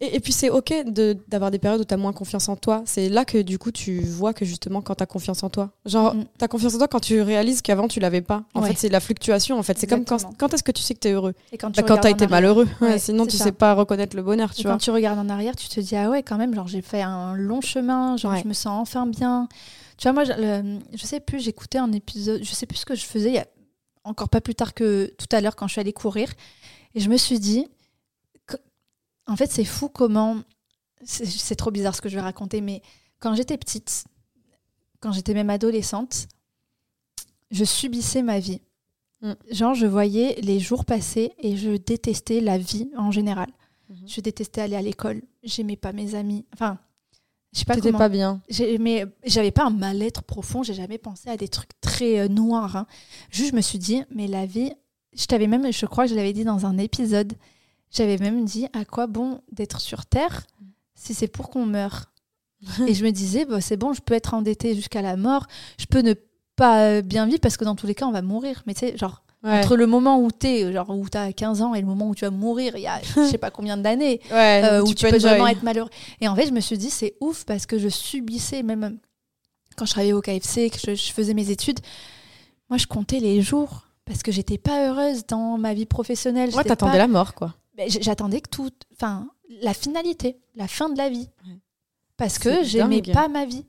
Et, 0.00 0.14
et 0.16 0.20
puis 0.20 0.32
c'est 0.32 0.48
ok 0.48 0.72
de- 0.86 1.16
d'avoir 1.26 1.50
des 1.50 1.58
périodes 1.58 1.80
où 1.80 1.84
tu 1.84 1.92
as 1.92 1.96
moins 1.96 2.12
confiance 2.12 2.48
en 2.48 2.54
toi. 2.54 2.82
C'est 2.86 3.08
là 3.08 3.24
que 3.24 3.38
du 3.42 3.58
coup 3.58 3.72
tu 3.72 3.98
vois 4.00 4.32
que 4.32 4.44
justement 4.44 4.80
quand 4.80 4.94
tu 4.94 5.02
as 5.02 5.06
confiance 5.06 5.42
en 5.42 5.50
toi. 5.50 5.72
Genre, 5.86 6.14
Mm. 6.14 6.24
tu 6.38 6.44
as 6.44 6.48
confiance 6.48 6.74
en 6.76 6.78
toi 6.78 6.86
quand 6.88 7.00
tu 7.00 7.20
réalises 7.20 7.62
qu'avant 7.62 7.88
tu 7.88 7.98
l'avais 7.98 8.20
pas. 8.20 8.44
En 8.54 8.62
Ouais. 8.62 8.68
fait, 8.68 8.78
c'est 8.78 8.88
la 8.90 9.00
fluctuation. 9.00 9.58
En 9.58 9.62
fait, 9.64 9.76
c'est 9.76 9.88
comme 9.88 10.04
quand, 10.04 10.54
est-ce 10.54 10.62
que 10.62 10.70
tu 10.70 10.82
sais 10.82 10.94
que 10.94 11.00
tu 11.00 11.08
es 11.08 11.12
heureux? 11.12 11.34
Et 11.50 11.58
quand 11.58 11.72
tu 11.72 11.80
bah, 11.82 11.86
Quand 11.88 11.96
as 12.04 12.10
été 12.10 12.22
arrière- 12.24 12.30
malheureux. 12.30 12.68
Ouais, 12.80 12.88
Ouais, 12.90 12.98
sinon, 13.00 13.26
tu 13.26 13.36
ça. 13.36 13.44
sais 13.44 13.52
pas 13.52 13.74
reconnaître 13.74 14.14
le 14.16 14.22
bonheur, 14.22 14.54
tu 14.54 14.60
Et 14.60 14.62
vois. 14.62 14.72
quand 14.74 14.78
tu 14.78 14.90
regardes 14.92 15.18
en 15.18 15.28
arrière, 15.28 15.56
tu 15.56 15.68
te 15.68 15.80
dis 15.80 15.96
ah 15.96 16.08
ouais 16.10 16.22
quand 16.22 16.36
même 16.38 16.54
genre 16.54 16.68
j'ai 16.68 16.80
fait 16.82 17.02
un 17.02 17.34
long 17.34 17.60
chemin, 17.60 18.16
genre 18.16 18.36
je 18.36 18.46
me 18.46 18.54
sens 18.54 18.80
enfin 18.80 19.04
bien. 19.06 19.48
Tu 19.96 20.04
vois 20.04 20.12
moi 20.12 20.22
je, 20.22 20.32
le- 20.32 20.78
je 20.96 21.04
sais 21.06 21.18
plus, 21.18 21.40
j'écoutais 21.40 21.78
un 21.78 21.90
épisode, 21.90 22.40
je 22.44 22.52
sais 22.52 22.66
plus 22.66 22.78
ce 22.78 22.86
que 22.86 22.94
je 22.94 23.04
faisais 23.04 23.30
il 23.30 23.34
y 23.34 23.38
a 23.38 23.46
encore 24.08 24.28
pas 24.28 24.40
plus 24.40 24.54
tard 24.54 24.74
que 24.74 25.14
tout 25.18 25.26
à 25.32 25.40
l'heure 25.40 25.56
quand 25.56 25.66
je 25.66 25.72
suis 25.72 25.80
allée 25.80 25.92
courir 25.92 26.32
et 26.94 27.00
je 27.00 27.08
me 27.08 27.16
suis 27.16 27.38
dit 27.38 27.66
en 29.26 29.36
fait 29.36 29.50
c'est 29.50 29.64
fou 29.64 29.88
comment 29.88 30.42
c'est 31.04 31.54
trop 31.54 31.70
bizarre 31.70 31.94
ce 31.94 32.00
que 32.00 32.08
je 32.08 32.16
vais 32.16 32.22
raconter 32.22 32.60
mais 32.60 32.82
quand 33.20 33.34
j'étais 33.34 33.58
petite, 33.58 34.04
quand 35.00 35.12
j'étais 35.12 35.34
même 35.34 35.50
adolescente, 35.50 36.28
je 37.50 37.64
subissais 37.64 38.22
ma 38.22 38.38
vie. 38.38 38.60
Mm. 39.22 39.32
Genre 39.50 39.74
je 39.74 39.86
voyais 39.86 40.40
les 40.40 40.60
jours 40.60 40.84
passer 40.84 41.32
et 41.38 41.56
je 41.56 41.76
détestais 41.76 42.40
la 42.40 42.58
vie 42.58 42.90
en 42.96 43.10
général. 43.10 43.50
Mhm. 43.88 44.08
Je 44.08 44.20
détestais 44.20 44.60
aller 44.60 44.76
à 44.76 44.82
l'école. 44.82 45.22
J'aimais 45.42 45.76
pas 45.76 45.92
mes 45.92 46.14
amis. 46.14 46.44
Enfin, 46.52 46.78
je 47.52 47.60
sais 47.60 47.64
pas 47.64 47.74
T'étais 47.74 47.92
pas 47.92 48.08
bien. 48.08 48.40
J'aimais- 48.48 49.06
J'avais 49.24 49.50
pas 49.50 49.64
un 49.66 49.70
mal-être 49.70 50.22
profond. 50.22 50.62
J'ai 50.62 50.74
jamais 50.74 50.98
pensé 50.98 51.30
à 51.30 51.36
des 51.36 51.48
trucs 51.48 51.70
très 51.80 52.18
euh, 52.20 52.28
noirs. 52.28 52.76
hein. 52.76 52.86
Juste, 53.30 53.50
je 53.50 53.56
me 53.56 53.60
suis 53.62 53.78
dit, 53.78 54.02
mais 54.10 54.26
la 54.26 54.46
vie. 54.46 54.72
Je 55.16 55.24
t'avais 55.26 55.46
même, 55.46 55.72
je 55.72 55.86
crois 55.86 56.04
que 56.04 56.10
je 56.10 56.14
l'avais 56.14 56.32
dit 56.34 56.44
dans 56.44 56.66
un 56.66 56.76
épisode. 56.78 57.32
J'avais 57.90 58.18
même 58.18 58.44
dit, 58.44 58.66
à 58.74 58.84
quoi 58.84 59.06
bon 59.06 59.40
d'être 59.50 59.80
sur 59.80 60.04
Terre 60.06 60.46
si 60.94 61.14
c'est 61.14 61.28
pour 61.28 61.48
qu'on 61.50 61.64
meure? 61.64 62.12
Et 62.86 62.92
je 62.94 63.04
me 63.04 63.10
disais, 63.12 63.44
bah, 63.46 63.60
c'est 63.60 63.76
bon, 63.76 63.92
je 63.92 64.00
peux 64.02 64.14
être 64.14 64.34
endettée 64.34 64.74
jusqu'à 64.74 65.00
la 65.00 65.16
mort. 65.16 65.46
Je 65.78 65.86
peux 65.86 66.00
ne 66.00 66.14
pas 66.56 66.82
euh, 66.84 67.02
bien 67.02 67.24
vivre 67.26 67.38
parce 67.40 67.56
que 67.56 67.64
dans 67.64 67.76
tous 67.76 67.86
les 67.86 67.94
cas, 67.94 68.04
on 68.06 68.10
va 68.12 68.20
mourir. 68.20 68.62
Mais 68.66 68.74
tu 68.74 68.80
sais, 68.80 68.96
genre, 68.96 69.22
Ouais. 69.44 69.58
entre 69.60 69.76
le 69.76 69.86
moment 69.86 70.18
où 70.20 70.30
t'es, 70.32 70.72
genre 70.72 70.90
où 70.90 71.08
t'as 71.08 71.30
15 71.32 71.62
ans 71.62 71.72
et 71.74 71.80
le 71.80 71.86
moment 71.86 72.08
où 72.08 72.14
tu 72.16 72.24
vas 72.24 72.30
mourir, 72.32 72.76
il 72.76 72.82
y 72.82 72.86
a 72.88 73.00
je 73.02 73.24
sais 73.30 73.38
pas 73.38 73.50
combien 73.52 73.76
d'années 73.76 74.20
Ouais, 74.32 74.62
euh, 74.64 74.82
où 74.82 74.92
tu 74.92 75.08
peux 75.08 75.16
vraiment 75.18 75.46
être 75.46 75.62
malheureux. 75.62 75.90
Et 76.20 76.26
en 76.26 76.34
fait, 76.34 76.46
je 76.46 76.52
me 76.52 76.58
suis 76.60 76.76
dit, 76.76 76.90
c'est 76.90 77.14
ouf 77.20 77.44
parce 77.44 77.64
que 77.64 77.78
je 77.78 77.88
subissais, 77.88 78.62
même 78.64 78.98
quand 79.76 79.86
je 79.86 79.92
travaillais 79.92 80.12
au 80.12 80.20
KFC, 80.20 80.70
que 80.70 80.78
je, 80.84 80.94
je 80.96 81.12
faisais 81.12 81.34
mes 81.34 81.50
études, 81.50 81.78
moi, 82.68 82.78
je 82.78 82.86
comptais 82.88 83.20
les 83.20 83.40
jours 83.40 83.84
parce 84.04 84.24
que 84.24 84.32
j'étais 84.32 84.58
pas 84.58 84.88
heureuse 84.88 85.24
dans 85.26 85.56
ma 85.56 85.72
vie 85.72 85.86
professionnelle. 85.86 86.50
Ouais, 86.54 86.64
t'attendais 86.64 86.92
pas- 86.92 86.98
la 86.98 87.06
mort, 87.08 87.34
quoi. 87.34 87.54
Ben, 87.76 87.88
J'attendais 87.88 88.40
que 88.40 88.48
tout. 88.50 88.70
Enfin, 88.94 89.28
la 89.62 89.72
finalité, 89.72 90.36
la 90.56 90.66
fin 90.66 90.88
de 90.88 90.98
la 90.98 91.08
vie. 91.10 91.28
Ouais. 91.46 91.58
Parce 92.16 92.40
que 92.40 92.64
j'aimais 92.64 93.02
pas 93.02 93.28
ma 93.28 93.44
vie. 93.44 93.64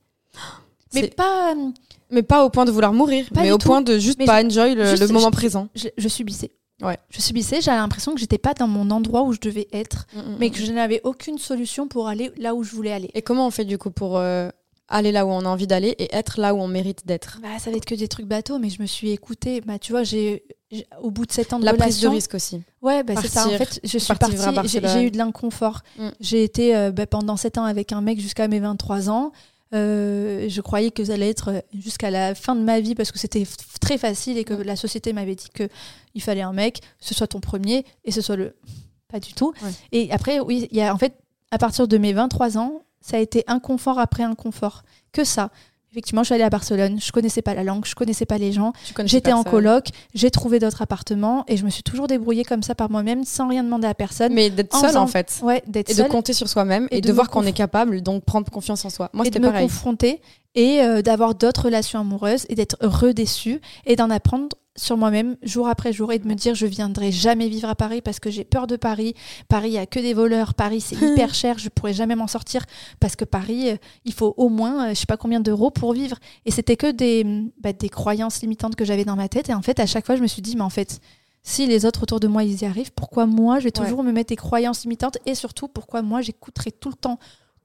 Mais 0.93 1.07
pas. 1.09 1.55
Mais 2.11 2.23
pas 2.23 2.43
au 2.45 2.49
point 2.49 2.65
de 2.65 2.71
vouloir 2.71 2.91
mourir, 2.93 3.25
Pas 3.33 3.41
mais 3.43 3.51
au 3.51 3.57
tout. 3.57 3.67
point 3.67 3.81
de 3.81 3.99
juste 3.99 4.17
Mais 4.19 4.25
pas 4.25 4.43
enjoy 4.43 4.73
le, 4.73 4.85
juste, 4.85 5.01
le 5.01 5.07
moment 5.09 5.27
je- 5.27 5.31
présent. 5.31 5.67
je, 5.75 5.87
je 5.95 6.07
subissais. 6.07 6.51
Ouais. 6.81 6.97
Je 7.09 7.21
subissais, 7.21 7.61
j'avais 7.61 7.77
l'impression 7.77 8.13
que 8.15 8.19
j'étais 8.19 8.37
pas 8.37 8.53
dans 8.53 8.67
mon 8.67 8.89
endroit 8.89 9.23
où 9.23 9.33
je 9.33 9.39
devais 9.39 9.67
être, 9.73 10.07
Mm, 10.15 10.19
mais 10.39 10.49
que 10.49 10.57
je 10.59 10.71
n'avais 10.71 11.01
aucune 11.03 11.37
solution 11.37 11.87
pour 11.87 12.07
aller 12.07 12.31
là 12.37 12.55
où 12.55 12.63
je 12.63 12.71
voulais 12.71 12.91
aller. 12.93 13.11
Et 13.13 13.21
comment 13.21 13.45
on 13.45 13.51
fait 13.51 13.65
du 13.65 13.77
coup 13.77 13.91
pour 13.91 14.17
euh, 14.17 14.49
aller 14.87 15.11
là 15.11 15.25
où 15.25 15.29
on 15.29 15.41
a 15.41 15.49
envie 15.49 15.67
d'aller 15.67 15.89
et 15.99 16.15
être 16.15 16.39
là 16.39 16.55
où 16.55 16.57
on 16.59 16.67
mérite 16.67 17.05
d'être? 17.05 17.39
Bah, 17.43 17.59
ça 17.59 17.69
va 17.69 17.77
être 17.77 17.85
que 17.85 17.95
des 17.95 18.07
trucs 18.07 18.25
bateaux, 18.27 18.57
mais 18.59 18.69
je 18.69 18.81
me 18.81 18.87
suis 18.87 19.11
écoutée. 19.11 19.61
Bah, 19.61 19.77
tu 19.77 19.91
vois, 19.91 20.03
j'ai 20.03 20.43
au 21.01 21.11
bout 21.11 21.25
de 21.27 21.31
sept 21.31 21.51
ans 21.53 21.59
de 21.59 21.65
La 21.65 21.73
prise 21.73 21.99
de 21.99 22.07
relation, 22.07 22.11
risque 22.11 22.33
aussi. 22.33 22.61
Ouais, 22.81 23.03
bah, 23.03 23.13
c'est 23.21 23.27
ça. 23.27 23.45
En 23.45 23.51
fait, 23.51 23.79
je 23.83 23.97
suis 23.99 24.15
partir 24.15 24.53
partie. 24.53 24.79
J'ai 24.83 25.03
eu 25.03 25.11
de 25.11 25.17
l'inconfort. 25.17 25.81
Mm. 25.99 26.07
J'ai 26.21 26.43
été 26.43 26.75
euh, 26.75 26.91
bah, 26.91 27.05
pendant 27.05 27.35
7 27.37 27.57
ans 27.59 27.65
avec 27.65 27.91
un 27.91 28.01
mec 28.01 28.19
jusqu'à 28.19 28.47
mes 28.47 28.59
23 28.59 29.09
ans. 29.09 29.31
Euh, 29.73 30.49
je 30.49 30.61
croyais 30.61 30.89
que 30.89 31.05
ça 31.05 31.13
allait 31.13 31.29
être 31.29 31.63
jusqu'à 31.77 32.09
la 32.09 32.33
fin 32.33 32.55
de 32.55 32.61
ma 32.61 32.79
vie 32.79 32.95
parce 32.95 33.11
que 33.11 33.19
c'était 33.19 33.45
très 33.79 33.97
facile 33.97 34.37
et 34.37 34.43
que 34.43 34.53
la 34.53 34.75
société 34.75 35.13
m'avait 35.13 35.35
dit 35.35 35.49
que 35.53 35.69
il 36.15 36.21
fallait 36.21 36.41
un 36.41 36.53
mec, 36.53 36.81
ce 36.99 37.13
soit 37.13 37.27
ton 37.27 37.39
premier 37.39 37.85
et 38.03 38.11
ce 38.11 38.21
soit 38.21 38.35
le. 38.35 38.55
Pas 39.07 39.19
du 39.19 39.33
tout. 39.33 39.53
Ouais. 39.63 39.71
Et 39.91 40.11
après, 40.11 40.39
oui, 40.39 40.67
il 40.71 40.77
y 40.77 40.81
a 40.81 40.93
en 40.93 40.97
fait, 40.97 41.15
à 41.51 41.57
partir 41.57 41.87
de 41.87 41.97
mes 41.97 42.13
23 42.13 42.57
ans, 42.57 42.83
ça 43.01 43.17
a 43.17 43.19
été 43.19 43.43
inconfort 43.47 43.99
après 43.99 44.23
inconfort. 44.23 44.83
Que 45.11 45.23
ça. 45.23 45.51
Effectivement, 45.91 46.21
je 46.21 46.27
suis 46.27 46.35
allée 46.35 46.43
à 46.43 46.49
Barcelone, 46.51 46.99
je 47.01 47.11
connaissais 47.11 47.41
pas 47.41 47.55
la 47.55 47.63
langue, 47.63 47.83
je 47.85 47.95
connaissais 47.95 48.25
pas 48.27 48.37
les 48.37 48.51
gens. 48.51 48.73
J'étais 49.05 49.33
en 49.33 49.43
coloc, 49.43 49.87
j'ai 50.13 50.29
trouvé 50.29 50.59
d'autres 50.59 50.83
appartements 50.83 51.43
et 51.47 51.57
je 51.57 51.65
me 51.65 51.71
suis 51.71 51.81
toujours 51.81 52.05
débrouillée 52.05 52.43
comme 52.45 52.61
ça 52.61 52.75
par 52.75 52.91
moi-même 52.91 53.23
sans 53.23 53.47
rien 53.49 53.63
demander 53.63 53.87
à 53.87 53.95
personne. 53.95 54.31
Mais 54.33 54.51
d'être 54.51 54.75
En 54.75 54.81
seul 54.81 54.89
faisant- 54.89 55.01
en 55.03 55.07
fait. 55.07 55.39
ouais, 55.41 55.63
d'être 55.65 55.89
Et 55.89 55.93
de 55.93 55.97
seule 55.97 56.07
compter 56.09 56.33
sur 56.33 56.47
soi-même 56.47 56.87
et 56.91 56.97
et, 56.99 57.01
de 57.01 57.11
voir 57.11 57.29
qu'on 57.31 57.43
est 57.43 57.53
capable, 57.53 58.01
donc 58.01 58.23
prendre 58.23 58.51
confiance 58.51 58.85
en 58.85 58.89
soi. 58.91 59.09
Moi, 59.13 59.25
et 59.25 59.29
de 59.29 59.33
c'était 59.33 59.45
me 59.45 59.51
pareil. 59.51 59.65
confronter 59.67 60.21
et 60.53 60.81
euh, 60.81 61.01
d'avoir 61.01 61.33
d'autres 61.33 61.65
relations 61.65 61.99
amoureuses 61.99 62.45
et 62.49 62.55
d'être 62.55 62.77
redéçue 62.81 63.59
et 63.85 63.95
d'en 63.95 64.09
apprendre 64.11 64.49
sur 64.79 64.97
moi-même 64.97 65.35
jour 65.43 65.67
après 65.67 65.93
jour 65.93 66.11
et 66.11 66.19
de 66.19 66.27
me 66.27 66.33
dire 66.33 66.55
je 66.55 66.65
viendrai 66.65 67.11
jamais 67.11 67.49
vivre 67.49 67.69
à 67.69 67.75
Paris 67.75 68.01
parce 68.01 68.19
que 68.19 68.29
j'ai 68.29 68.43
peur 68.43 68.67
de 68.67 68.75
Paris. 68.75 69.13
Paris, 69.47 69.69
il 69.69 69.73
y 69.73 69.77
a 69.77 69.85
que 69.85 69.99
des 69.99 70.13
voleurs. 70.13 70.53
Paris, 70.53 70.81
c'est 70.81 70.95
hyper 71.01 71.33
cher. 71.33 71.57
Je 71.57 71.69
pourrais 71.69 71.93
jamais 71.93 72.15
m'en 72.15 72.27
sortir 72.27 72.65
parce 72.99 73.15
que 73.15 73.25
Paris, 73.25 73.69
euh, 73.69 73.75
il 74.05 74.13
faut 74.13 74.33
au 74.37 74.49
moins, 74.49 74.87
euh, 74.87 74.89
je 74.89 74.95
sais 74.95 75.05
pas 75.05 75.17
combien 75.17 75.39
d'euros 75.39 75.71
pour 75.71 75.93
vivre. 75.93 76.17
Et 76.45 76.51
c'était 76.51 76.77
que 76.77 76.91
des, 76.91 77.25
bah, 77.61 77.73
des 77.73 77.89
croyances 77.89 78.41
limitantes 78.41 78.75
que 78.75 78.85
j'avais 78.85 79.05
dans 79.05 79.15
ma 79.15 79.29
tête. 79.29 79.49
Et 79.49 79.53
en 79.53 79.61
fait, 79.61 79.79
à 79.79 79.85
chaque 79.85 80.05
fois, 80.05 80.15
je 80.15 80.21
me 80.21 80.27
suis 80.27 80.41
dit, 80.41 80.55
mais 80.55 80.63
en 80.63 80.69
fait, 80.69 80.99
si 81.43 81.67
les 81.67 81.85
autres 81.85 82.03
autour 82.03 82.19
de 82.19 82.27
moi, 82.27 82.43
ils 82.43 82.61
y 82.61 82.65
arrivent, 82.65 82.91
pourquoi 82.93 83.25
moi, 83.25 83.59
je 83.59 83.65
vais 83.65 83.71
toujours 83.71 84.03
me 84.03 84.11
mettre 84.11 84.29
des 84.29 84.35
croyances 84.35 84.83
limitantes? 84.83 85.17
Et 85.25 85.35
surtout, 85.35 85.67
pourquoi 85.67 86.01
moi, 86.01 86.21
j'écouterai 86.21 86.71
tout 86.71 86.89
le 86.89 86.95
temps 86.95 87.19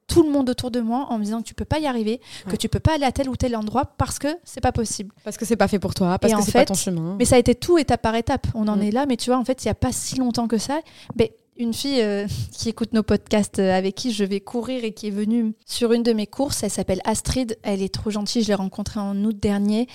tout 0.07 0.23
le 0.23 0.31
monde 0.31 0.51
autour 0.51 0.71
de 0.71 0.81
moi 0.81 1.07
en 1.11 1.19
me 1.19 1.25
disant 1.25 1.41
que 1.41 1.47
tu 1.47 1.55
peux 1.55 1.65
pas 1.65 1.79
y 1.79 1.87
arriver, 1.87 2.21
que 2.49 2.57
tu 2.57 2.69
peux 2.69 2.81
pas 2.81 2.95
aller 2.95 3.05
à 3.05 3.13
tel 3.13 3.29
ou 3.29 3.37
tel 3.37 3.57
endroit 3.57 3.85
parce 3.97 4.19
que 4.19 4.29
c'est 4.45 4.61
pas 4.61 4.73
possible. 4.73 5.15
Parce 5.25 5.37
que 5.37 5.45
c'est 5.45 5.57
pas 5.57 5.69
fait 5.69 5.79
pour 5.79 5.95
toi, 5.95 6.19
parce 6.19 6.33
Et 6.33 6.37
que 6.37 6.43
c'est 6.43 6.51
fait, 6.53 6.59
pas 6.61 6.65
ton 6.67 6.75
chemin. 6.75 7.17
Mais 7.19 7.25
ça 7.25 7.37
a 7.37 7.39
été 7.39 7.55
tout 7.55 7.79
étape 7.79 8.03
par 8.03 8.15
étape. 8.15 8.47
On 8.55 8.69
en 8.69 8.77
Mm. 8.77 8.83
est 8.83 8.91
là, 8.91 9.07
mais 9.07 9.17
tu 9.17 9.31
vois, 9.31 9.39
en 9.39 9.45
fait, 9.45 9.65
il 9.65 9.69
y 9.69 9.71
a 9.71 9.75
pas 9.75 9.93
si 9.93 10.17
longtemps 10.17 10.47
que 10.49 10.59
ça. 10.59 10.81
Mais 11.19 11.35
une 11.57 11.73
fille 11.73 12.01
euh, 12.03 12.27
qui 12.53 12.69
écoute 12.69 12.93
nos 12.93 13.03
podcasts, 13.03 13.59
euh, 13.61 13.73
avec 13.77 13.95
qui 13.95 14.13
je 14.13 14.25
vais 14.25 14.41
courir 14.41 14.85
et 14.85 14.93
qui 14.93 15.07
est 15.09 15.11
venue 15.11 15.55
sur 15.67 15.93
une 15.93 16.03
de 16.03 16.13
mes 16.13 16.27
courses, 16.27 16.63
elle 16.63 16.71
s'appelle 16.71 17.01
Astrid. 17.05 17.57
Elle 17.63 17.81
est 17.83 17.93
trop 17.95 18.11
gentille. 18.11 18.43
Je 18.43 18.49
l'ai 18.49 18.55
rencontrée 18.55 19.01
en 19.01 19.17
août 19.25 19.39
dernier. 19.39 19.87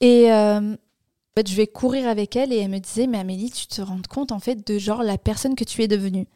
Et 0.00 0.30
euh, 0.32 0.72
en 0.74 1.40
fait, 1.40 1.48
je 1.48 1.54
vais 1.56 1.66
courir 1.66 2.06
avec 2.08 2.36
elle 2.36 2.52
et 2.52 2.58
elle 2.58 2.70
me 2.70 2.78
disait, 2.78 3.06
mais 3.06 3.18
Amélie, 3.18 3.50
tu 3.50 3.66
te 3.66 3.80
rends 3.80 4.00
compte 4.08 4.30
en 4.32 4.40
fait 4.40 4.66
de 4.66 4.78
genre 4.78 5.02
la 5.02 5.16
personne 5.18 5.54
que 5.54 5.64
tu 5.64 5.82
es 5.82 5.88
devenue. 5.88 6.26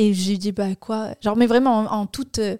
Et 0.00 0.14
j'ai 0.14 0.38
dit, 0.38 0.50
bah 0.50 0.74
quoi? 0.76 1.14
Genre, 1.20 1.36
mais 1.36 1.46
vraiment 1.46 1.80
en, 1.80 2.06
toute. 2.06 2.38
euh, 2.38 2.56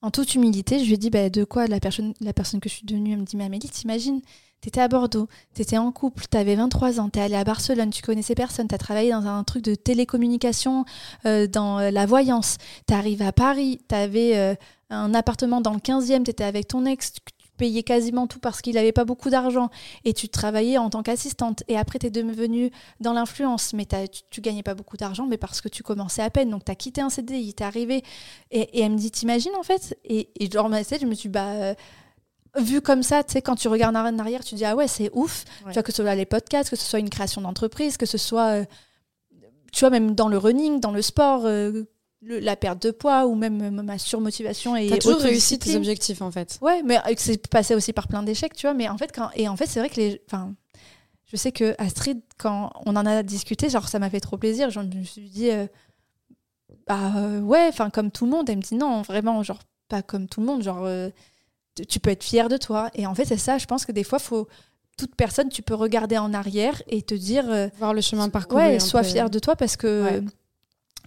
en 0.00 0.10
toute 0.10 0.34
humilité, 0.34 0.78
je 0.78 0.86
lui 0.86 0.94
ai 0.94 0.96
dit 0.96 1.10
bah, 1.10 1.28
de 1.28 1.44
quoi 1.44 1.66
la 1.66 1.78
personne, 1.78 2.14
la 2.22 2.32
personne 2.32 2.58
que 2.60 2.70
je 2.70 2.74
suis 2.76 2.86
devenue? 2.86 3.12
Elle 3.12 3.20
me 3.20 3.24
dit 3.24 3.36
Mais 3.36 3.44
Amélie, 3.44 3.68
t'imagines, 3.68 4.22
t'étais 4.62 4.80
à 4.80 4.88
Bordeaux, 4.88 5.28
t'étais 5.52 5.76
en 5.76 5.92
couple, 5.92 6.24
t'avais 6.24 6.54
23 6.54 7.00
ans, 7.00 7.10
t'es 7.10 7.20
allée 7.20 7.34
à 7.34 7.44
Barcelone, 7.44 7.90
tu 7.90 8.02
connaissais 8.02 8.34
personne, 8.34 8.66
t'as 8.66 8.78
travaillé 8.78 9.10
dans 9.10 9.26
un 9.26 9.44
truc 9.44 9.62
de 9.62 9.74
télécommunication, 9.74 10.86
euh, 11.26 11.46
dans 11.46 11.78
euh, 11.80 11.90
la 11.90 12.06
voyance, 12.06 12.56
t'arrives 12.86 13.20
à 13.20 13.32
Paris, 13.32 13.80
t'avais 13.88 14.38
euh, 14.38 14.54
un 14.88 15.12
appartement 15.12 15.60
dans 15.60 15.74
le 15.74 15.80
15e, 15.80 16.22
t'étais 16.22 16.44
avec 16.44 16.68
ton 16.68 16.86
ex, 16.86 17.12
payais 17.56 17.82
quasiment 17.82 18.26
tout 18.26 18.38
parce 18.38 18.60
qu'il 18.62 18.74
n'avait 18.74 18.92
pas 18.92 19.04
beaucoup 19.04 19.30
d'argent 19.30 19.70
et 20.04 20.12
tu 20.12 20.28
travaillais 20.28 20.78
en 20.78 20.90
tant 20.90 21.02
qu'assistante. 21.02 21.62
Et 21.68 21.76
après, 21.76 21.98
t'es 21.98 22.10
devenue 22.10 22.70
dans 23.00 23.12
l'influence, 23.12 23.72
mais 23.72 23.84
t'as- 23.84 24.08
tu, 24.08 24.22
tu 24.30 24.40
gagnais 24.40 24.62
pas 24.62 24.74
beaucoup 24.74 24.96
d'argent, 24.96 25.26
mais 25.26 25.38
parce 25.38 25.60
que 25.60 25.68
tu 25.68 25.82
commençais 25.82 26.22
à 26.22 26.30
peine. 26.30 26.50
Donc, 26.50 26.64
t'as 26.64 26.74
quitté 26.74 27.00
un 27.00 27.10
CDI, 27.10 27.54
t'es 27.54 27.64
arrivé. 27.64 28.02
Et, 28.50 28.60
et 28.78 28.80
elle 28.82 28.92
me 28.92 28.98
dit 28.98 29.10
T'imagines 29.10 29.54
en 29.58 29.62
fait? 29.62 29.98
Et, 30.04 30.28
et 30.38 30.50
genre, 30.50 30.68
ma 30.68 30.84
tête, 30.84 31.00
je 31.00 31.06
me 31.06 31.14
suis 31.14 31.28
bah. 31.28 31.52
euh, 31.52 31.74
Vu 32.56 32.80
comme 32.80 33.02
ça, 33.02 33.24
tu 33.24 33.32
sais, 33.32 33.42
quand 33.42 33.56
tu 33.56 33.66
regardes 33.66 33.96
en 33.96 34.18
arrière, 34.20 34.44
tu 34.44 34.54
dis 34.54 34.64
ah 34.64 34.76
ouais, 34.76 34.86
c'est 34.86 35.10
ouf. 35.12 35.44
Ouais. 35.64 35.70
Tu 35.70 35.74
vois, 35.74 35.82
que 35.82 35.90
ce 35.90 36.02
soit 36.02 36.14
les 36.14 36.24
podcasts, 36.24 36.70
que 36.70 36.76
ce 36.76 36.84
soit 36.84 37.00
une 37.00 37.10
création 37.10 37.40
d'entreprise, 37.40 37.96
que 37.96 38.06
ce 38.06 38.16
soit, 38.16 38.60
euh, 38.60 38.64
tu 39.72 39.80
vois, 39.80 39.90
même 39.90 40.14
dans 40.14 40.28
le 40.28 40.38
running, 40.38 40.78
dans 40.78 40.92
le 40.92 41.02
sport, 41.02 41.46
euh, 41.46 41.82
le- 42.24 42.38
la 42.40 42.56
perte 42.56 42.82
de 42.82 42.90
poids 42.90 43.26
ou 43.26 43.34
même 43.34 43.82
ma 43.82 43.98
surmotivation 43.98 44.76
et 44.76 44.88
T'as 44.88 44.98
toujours 44.98 45.20
réussi 45.20 45.58
tes 45.58 45.76
objectifs 45.76 46.22
en 46.22 46.30
fait. 46.30 46.58
Ouais, 46.62 46.82
mais 46.82 46.98
euh, 46.98 47.14
c'est 47.16 47.46
passé 47.48 47.74
aussi 47.74 47.92
par 47.92 48.08
plein 48.08 48.22
d'échecs, 48.22 48.54
tu 48.54 48.66
vois. 48.66 48.74
Mais 48.74 48.88
en 48.88 48.96
fait, 48.98 49.12
quand 49.14 49.30
et 49.34 49.48
en 49.48 49.56
fait, 49.56 49.66
c'est 49.66 49.80
vrai 49.80 49.88
que 49.90 49.96
les, 50.00 50.22
enfin, 50.26 50.54
je 51.26 51.36
sais 51.36 51.52
que 51.52 51.74
Astrid, 51.78 52.20
quand 52.38 52.72
on 52.86 52.96
en 52.96 53.04
a 53.06 53.22
discuté, 53.22 53.68
genre 53.68 53.88
ça 53.88 53.98
m'a 53.98 54.10
fait 54.10 54.20
trop 54.20 54.36
plaisir. 54.38 54.70
Je 54.70 54.80
me 54.80 55.02
suis 55.04 55.28
dit, 55.28 55.50
euh, 55.50 55.66
bah 56.86 57.12
euh, 57.16 57.40
ouais, 57.40 57.66
enfin 57.68 57.90
comme 57.90 58.10
tout 58.10 58.24
le 58.24 58.30
monde. 58.30 58.48
Elle 58.48 58.56
me 58.58 58.62
dit 58.62 58.74
non, 58.74 59.02
vraiment, 59.02 59.42
genre 59.42 59.60
pas 59.88 60.02
comme 60.02 60.26
tout 60.28 60.40
le 60.40 60.46
monde, 60.46 60.62
genre 60.62 60.84
euh, 60.84 61.10
tu- 61.88 62.00
peux 62.00 62.10
être 62.10 62.24
fier 62.24 62.48
de 62.48 62.56
toi. 62.56 62.90
Et 62.94 63.06
en 63.06 63.14
fait, 63.14 63.24
c'est 63.24 63.36
ça. 63.36 63.58
Je 63.58 63.66
pense 63.66 63.84
que 63.84 63.92
des 63.92 64.04
fois, 64.04 64.18
faut 64.18 64.48
toute 64.96 65.14
personne, 65.16 65.48
tu 65.48 65.62
peux 65.62 65.74
regarder 65.74 66.18
en 66.18 66.32
arrière 66.32 66.80
et 66.88 67.02
te 67.02 67.14
dire, 67.14 67.46
Voir 67.78 67.94
le 67.94 68.00
chemin 68.00 68.28
parcouru. 68.28 68.62
ouais, 68.62 68.78
sois 68.80 69.00
peu. 69.02 69.08
fier 69.08 69.28
de 69.28 69.38
toi 69.40 69.56
parce 69.56 69.76
que 69.76 70.04
Ouais. 70.04 70.22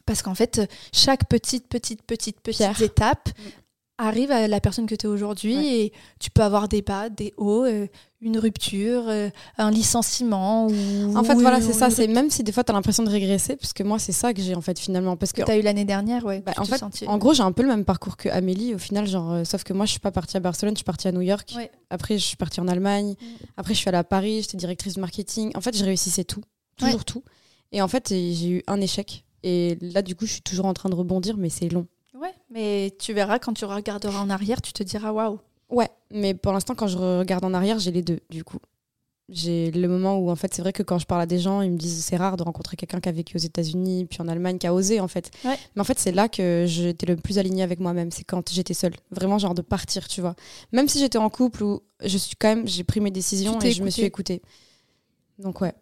Parce 0.07 0.23
qu'en 0.23 0.33
fait, 0.33 0.61
chaque 0.91 1.27
petite, 1.29 1.67
petite, 1.67 2.01
petite, 2.01 2.41
petite 2.41 2.57
Pierre. 2.57 2.81
étape 2.81 3.29
Mm. 3.29 3.41
arrive 3.99 4.31
à 4.31 4.47
la 4.47 4.59
personne 4.59 4.85
que 4.87 4.95
tu 4.95 5.05
es 5.05 5.09
aujourd'hui 5.09 5.55
Ouais. 5.57 5.79
et 5.79 5.93
tu 6.19 6.29
peux 6.31 6.41
avoir 6.43 6.67
des 6.67 6.81
bas, 6.83 7.09
des 7.09 7.33
hauts, 7.37 7.63
euh, 7.65 7.87
une 8.21 8.37
rupture, 8.39 9.05
euh, 9.09 9.29
un 9.57 9.69
licenciement. 9.71 10.67
Ou, 10.67 11.15
En 11.17 11.23
fait, 11.23 11.33
ou 11.33 11.39
voilà, 11.39 11.61
c'est 11.61 11.73
ça. 11.73 11.89
C'est 11.89 12.07
même 12.07 12.29
si 12.29 12.43
des 12.43 12.51
fois 12.51 12.63
t'as 12.63 12.73
l'impression 12.73 13.01
de 13.03 13.09
régresser, 13.09 13.55
parce 13.55 13.73
que 13.73 13.81
moi 13.83 13.97
c'est 13.99 14.11
ça 14.11 14.33
que 14.35 14.41
j'ai 14.41 14.53
en 14.55 14.61
fait 14.61 14.77
finalement, 14.79 15.17
parce 15.17 15.31
que 15.33 15.41
que 15.41 15.45
tu 15.47 15.51
as 15.51 15.57
eu 15.57 15.61
l'année 15.61 15.85
dernière, 15.85 16.25
ouais. 16.25 16.41
Bah, 16.41 16.53
tu 16.53 16.59
en 16.61 16.65
fait, 16.65 16.81
en 17.07 17.17
gros, 17.17 17.33
j'ai 17.33 17.43
un 17.43 17.51
peu 17.51 17.63
le 17.63 17.69
même 17.69 17.85
parcours 17.85 18.17
que 18.17 18.29
Amélie 18.29 18.73
au 18.75 18.79
final, 18.79 19.07
genre, 19.07 19.31
euh, 19.33 19.43
sauf 19.43 19.63
que 19.63 19.73
moi, 19.73 19.85
je 19.85 19.91
suis 19.91 19.99
pas 19.99 20.11
partie 20.11 20.37
à 20.37 20.39
Barcelone, 20.39 20.75
je 20.75 20.79
suis 20.79 20.83
partie 20.85 21.07
à 21.07 21.11
New 21.11 21.21
York. 21.21 21.53
Ouais. 21.55 21.71
Après, 21.89 22.17
je 22.19 22.23
suis 22.23 22.37
partie 22.37 22.59
en 22.59 22.67
Allemagne. 22.67 23.15
Mm. 23.19 23.25
Après, 23.57 23.73
je 23.73 23.79
suis 23.79 23.89
allée 23.89 23.97
à 23.97 24.03
Paris, 24.03 24.41
j'étais 24.43 24.57
directrice 24.57 24.93
de 24.95 25.01
marketing. 25.01 25.51
En 25.55 25.61
fait, 25.61 25.75
je 25.75 25.83
réussissais 25.83 26.23
tout, 26.23 26.41
toujours 26.77 27.03
tout. 27.05 27.23
Et 27.71 27.81
en 27.81 27.87
fait, 27.87 28.09
j'ai 28.09 28.47
eu 28.49 28.63
un 28.67 28.79
échec. 28.79 29.23
Et 29.49 29.77
là, 29.79 30.01
du 30.01 30.13
coup, 30.13 30.25
je 30.25 30.33
suis 30.33 30.41
toujours 30.41 30.65
en 30.65 30.73
train 30.73 30.89
de 30.89 30.95
rebondir, 30.95 31.37
mais 31.37 31.47
c'est 31.47 31.69
long. 31.69 31.87
Ouais, 32.13 32.33
mais 32.49 32.93
tu 32.99 33.13
verras 33.13 33.39
quand 33.39 33.53
tu 33.53 33.63
regarderas 33.63 34.19
en 34.19 34.29
arrière, 34.29 34.61
tu 34.61 34.73
te 34.73 34.83
diras 34.83 35.13
waouh. 35.13 35.39
Ouais, 35.69 35.87
mais 36.11 36.33
pour 36.33 36.51
l'instant, 36.51 36.75
quand 36.75 36.87
je 36.87 36.97
regarde 36.97 37.45
en 37.45 37.53
arrière, 37.53 37.79
j'ai 37.79 37.91
les 37.91 38.01
deux, 38.01 38.19
du 38.29 38.43
coup. 38.43 38.57
J'ai 39.29 39.71
le 39.71 39.87
moment 39.87 40.17
où, 40.17 40.29
en 40.29 40.35
fait, 40.35 40.53
c'est 40.53 40.61
vrai 40.61 40.73
que 40.73 40.83
quand 40.83 40.99
je 40.99 41.05
parle 41.05 41.21
à 41.21 41.25
des 41.25 41.39
gens, 41.39 41.61
ils 41.61 41.71
me 41.71 41.77
disent 41.77 42.03
c'est 42.03 42.17
rare 42.17 42.35
de 42.35 42.43
rencontrer 42.43 42.75
quelqu'un 42.75 42.99
qui 42.99 43.07
a 43.07 43.13
vécu 43.13 43.37
aux 43.37 43.39
États-Unis, 43.39 44.03
puis 44.03 44.21
en 44.21 44.27
Allemagne, 44.27 44.57
qui 44.57 44.67
a 44.67 44.73
osé, 44.73 44.99
en 44.99 45.07
fait. 45.07 45.31
Ouais. 45.45 45.57
Mais 45.75 45.81
en 45.81 45.85
fait, 45.85 45.97
c'est 45.97 46.11
là 46.11 46.27
que 46.27 46.65
j'étais 46.67 47.05
le 47.05 47.15
plus 47.15 47.37
alignée 47.37 47.63
avec 47.63 47.79
moi-même, 47.79 48.11
c'est 48.11 48.25
quand 48.25 48.51
j'étais 48.51 48.73
seule. 48.73 48.95
Vraiment, 49.11 49.37
genre 49.37 49.55
de 49.55 49.61
partir, 49.61 50.09
tu 50.09 50.19
vois. 50.19 50.35
Même 50.73 50.89
si 50.89 50.99
j'étais 50.99 51.17
en 51.17 51.29
couple, 51.29 51.63
où 51.63 51.83
je 52.03 52.17
suis 52.17 52.35
quand 52.35 52.49
même, 52.49 52.67
j'ai 52.67 52.83
pris 52.83 52.99
mes 52.99 53.11
décisions 53.11 53.57
et 53.61 53.71
je 53.71 53.81
me 53.81 53.89
suis 53.89 54.03
écoutée. 54.03 54.41
Donc, 55.39 55.61
ouais. 55.61 55.73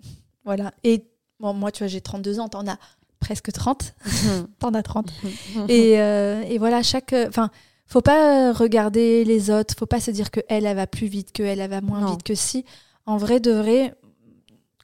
Voilà. 0.44 0.72
Et 0.84 1.04
bon, 1.40 1.54
moi, 1.56 1.72
tu 1.72 1.80
vois, 1.80 1.88
j'ai 1.88 2.02
32 2.02 2.40
ans, 2.40 2.48
t'en 2.48 2.68
as 2.68 2.78
presque 3.26 3.52
30. 3.52 3.96
t'en 4.60 4.74
as 4.74 4.84
30. 4.84 5.12
Et, 5.68 6.00
euh, 6.00 6.44
et 6.44 6.58
voilà, 6.60 6.84
chaque. 6.84 7.14
Enfin, 7.28 7.50
faut 7.88 8.02
pas 8.02 8.54
regarder 8.54 9.24
les 9.26 9.50
autres, 9.50 9.74
faut 9.78 9.86
pas 9.88 10.00
se 10.00 10.12
dire 10.12 10.32
que 10.32 10.40
elle, 10.48 10.66
elle 10.66 10.76
va 10.76 10.88
plus 10.88 11.08
vite, 11.08 11.32
que 11.32 11.44
elle, 11.44 11.60
elle 11.60 11.70
va 11.70 11.82
moins 11.82 12.02
Non. 12.02 12.12
vite 12.12 12.24
que 12.24 12.36
si. 12.36 12.66
En 13.06 13.18
vrai, 13.18 13.40
de 13.40 13.52
vrai, 13.52 13.94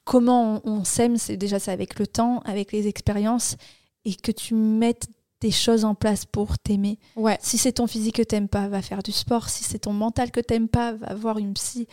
comment 0.04 0.62
on, 0.66 0.72
on 0.80 0.84
s'aime, 0.84 1.18
c'est 1.18 1.38
déjà 1.38 1.60
ça 1.60 1.72
avec 1.72 2.00
le 2.00 2.08
temps, 2.08 2.40
avec 2.46 2.72
les 2.72 2.88
expériences, 2.88 3.58
et 4.06 4.16
que 4.16 4.32
tu 4.32 4.54
mettes 4.56 5.08
des 5.40 5.52
choses 5.52 5.86
en 5.86 5.96
place 5.96 6.26
pour 6.26 6.58
t'aimer. 6.60 7.00
ouais. 7.16 7.38
Si 7.42 7.58
c'est 7.58 7.72
ton 7.74 7.88
physique 7.88 8.18
que 8.18 8.22
t'aimes 8.22 8.48
pas, 8.50 8.68
va 8.68 8.82
faire 8.84 9.02
du 9.02 9.12
sport. 9.12 9.50
Si 9.50 9.64
c'est 9.64 9.80
ton 9.80 9.94
mental 9.94 10.30
que 10.32 10.40
t'aimes 10.40 10.68
pas, 10.70 10.94
va 10.94 11.14
voir 11.16 11.38
une 11.40 11.54
psy. 11.54 11.88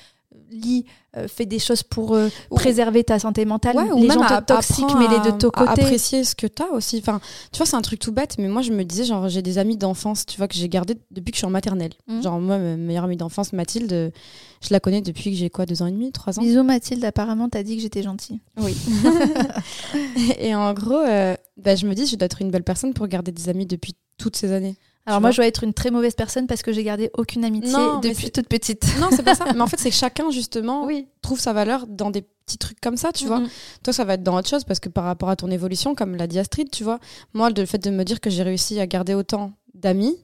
Lis, 0.50 0.84
euh, 1.16 1.28
fais 1.28 1.46
des 1.46 1.58
choses 1.58 1.82
pour 1.82 2.14
euh, 2.14 2.28
Ou- 2.50 2.54
préserver 2.56 3.04
ta 3.04 3.18
santé 3.18 3.44
mentale. 3.44 3.76
Ouais, 3.76 3.90
ou 3.92 4.00
les 4.02 4.08
même 4.08 4.18
gens 4.18 4.24
à- 4.24 4.40
toxiques, 4.42 4.84
mais 4.98 5.06
les 5.08 5.20
de 5.30 5.36
ton 5.36 5.48
à 5.50 5.66
côté. 5.66 5.82
apprécier 5.82 6.24
ce 6.24 6.34
que 6.34 6.46
tu 6.46 6.62
as 6.62 6.70
aussi. 6.72 6.98
Enfin, 6.98 7.20
tu 7.52 7.58
vois, 7.58 7.66
c'est 7.66 7.76
un 7.76 7.82
truc 7.82 7.98
tout 8.00 8.12
bête, 8.12 8.36
mais 8.38 8.48
moi, 8.48 8.62
je 8.62 8.72
me 8.72 8.82
disais, 8.84 9.04
genre, 9.04 9.28
j'ai 9.28 9.42
des 9.42 9.58
amis 9.58 9.76
d'enfance, 9.76 10.24
tu 10.26 10.36
vois, 10.38 10.48
que 10.48 10.54
j'ai 10.54 10.68
gardé 10.68 10.96
depuis 11.10 11.32
que 11.32 11.36
je 11.36 11.40
suis 11.40 11.46
en 11.46 11.50
maternelle. 11.50 11.92
Mhm. 12.08 12.22
Genre, 12.22 12.40
moi, 12.40 12.58
ma 12.58 12.76
meilleure 12.76 13.04
amie 13.04 13.16
d'enfance, 13.16 13.52
Mathilde, 13.52 14.12
je 14.60 14.68
la 14.70 14.80
connais 14.80 15.00
depuis 15.02 15.30
que 15.30 15.36
j'ai 15.36 15.50
quoi, 15.50 15.66
deux 15.66 15.82
ans 15.82 15.86
et 15.86 15.92
demi, 15.92 16.10
trois 16.12 16.38
ans? 16.38 16.42
Bisous 16.42 16.62
Mathilde, 16.64 17.04
apparemment 17.04 17.48
t'as 17.48 17.62
dit 17.62 17.76
que 17.76 17.82
j'étais 17.82 18.02
gentille. 18.02 18.40
Oui. 18.56 18.74
et 20.38 20.54
en 20.54 20.72
gros, 20.74 20.94
euh, 20.98 21.36
bah, 21.56 21.74
je 21.74 21.86
me 21.86 21.94
dis, 21.94 22.06
je 22.06 22.16
dois 22.16 22.26
être 22.26 22.42
une 22.42 22.50
belle 22.50 22.64
personne 22.64 22.94
pour 22.94 23.06
garder 23.08 23.32
des 23.32 23.48
amis 23.48 23.66
depuis 23.66 23.94
toutes 24.16 24.36
ces 24.36 24.52
années. 24.52 24.76
Alors 25.08 25.20
moi 25.22 25.30
je 25.30 25.36
dois 25.36 25.46
être 25.46 25.64
une 25.64 25.72
très 25.72 25.90
mauvaise 25.90 26.14
personne 26.14 26.46
parce 26.46 26.62
que 26.62 26.70
j'ai 26.72 26.84
gardé 26.84 27.10
aucune 27.16 27.44
amitié 27.44 27.72
Non, 27.72 27.98
depuis 28.00 28.30
toute 28.30 28.46
petite. 28.48 28.84
Non, 29.00 29.08
c'est 29.10 29.22
pas 29.22 29.34
ça. 29.34 29.46
Mais 29.54 29.60
en 29.60 29.66
fait, 29.66 29.80
c'est 29.80 29.88
que 29.90 29.96
chacun, 29.96 30.30
justement, 30.30 30.84
Oui. 30.84 31.08
trouve 31.22 31.40
sa 31.40 31.52
valeur 31.54 31.86
dans 31.86 32.10
des 32.10 32.22
petits 32.46 32.58
trucs 32.58 32.78
comme 32.80 32.96
ça, 32.98 33.10
tu 33.12 33.26
vois. 33.26 33.40
Mhm. 33.40 33.48
Toi, 33.84 33.92
ça 33.94 34.04
va 34.04 34.14
être 34.14 34.22
dans 34.22 34.36
autre 34.36 34.48
chose 34.48 34.64
parce 34.64 34.80
que 34.80 34.88
par 34.90 35.04
rapport 35.04 35.30
à 35.30 35.36
ton 35.36 35.50
évolution, 35.50 35.94
comme 35.94 36.14
l'a 36.14 36.26
dit 36.26 36.38
Astrid, 36.38 36.70
tu 36.70 36.84
vois, 36.84 36.98
moi, 37.32 37.48
le 37.50 37.64
fait 37.66 37.78
de 37.78 37.90
me 37.90 38.04
dire 38.04 38.20
que 38.20 38.28
j'ai 38.30 38.42
réussi 38.42 38.78
à 38.80 38.86
garder 38.86 39.14
autant 39.14 39.52
d'amis 39.74 40.16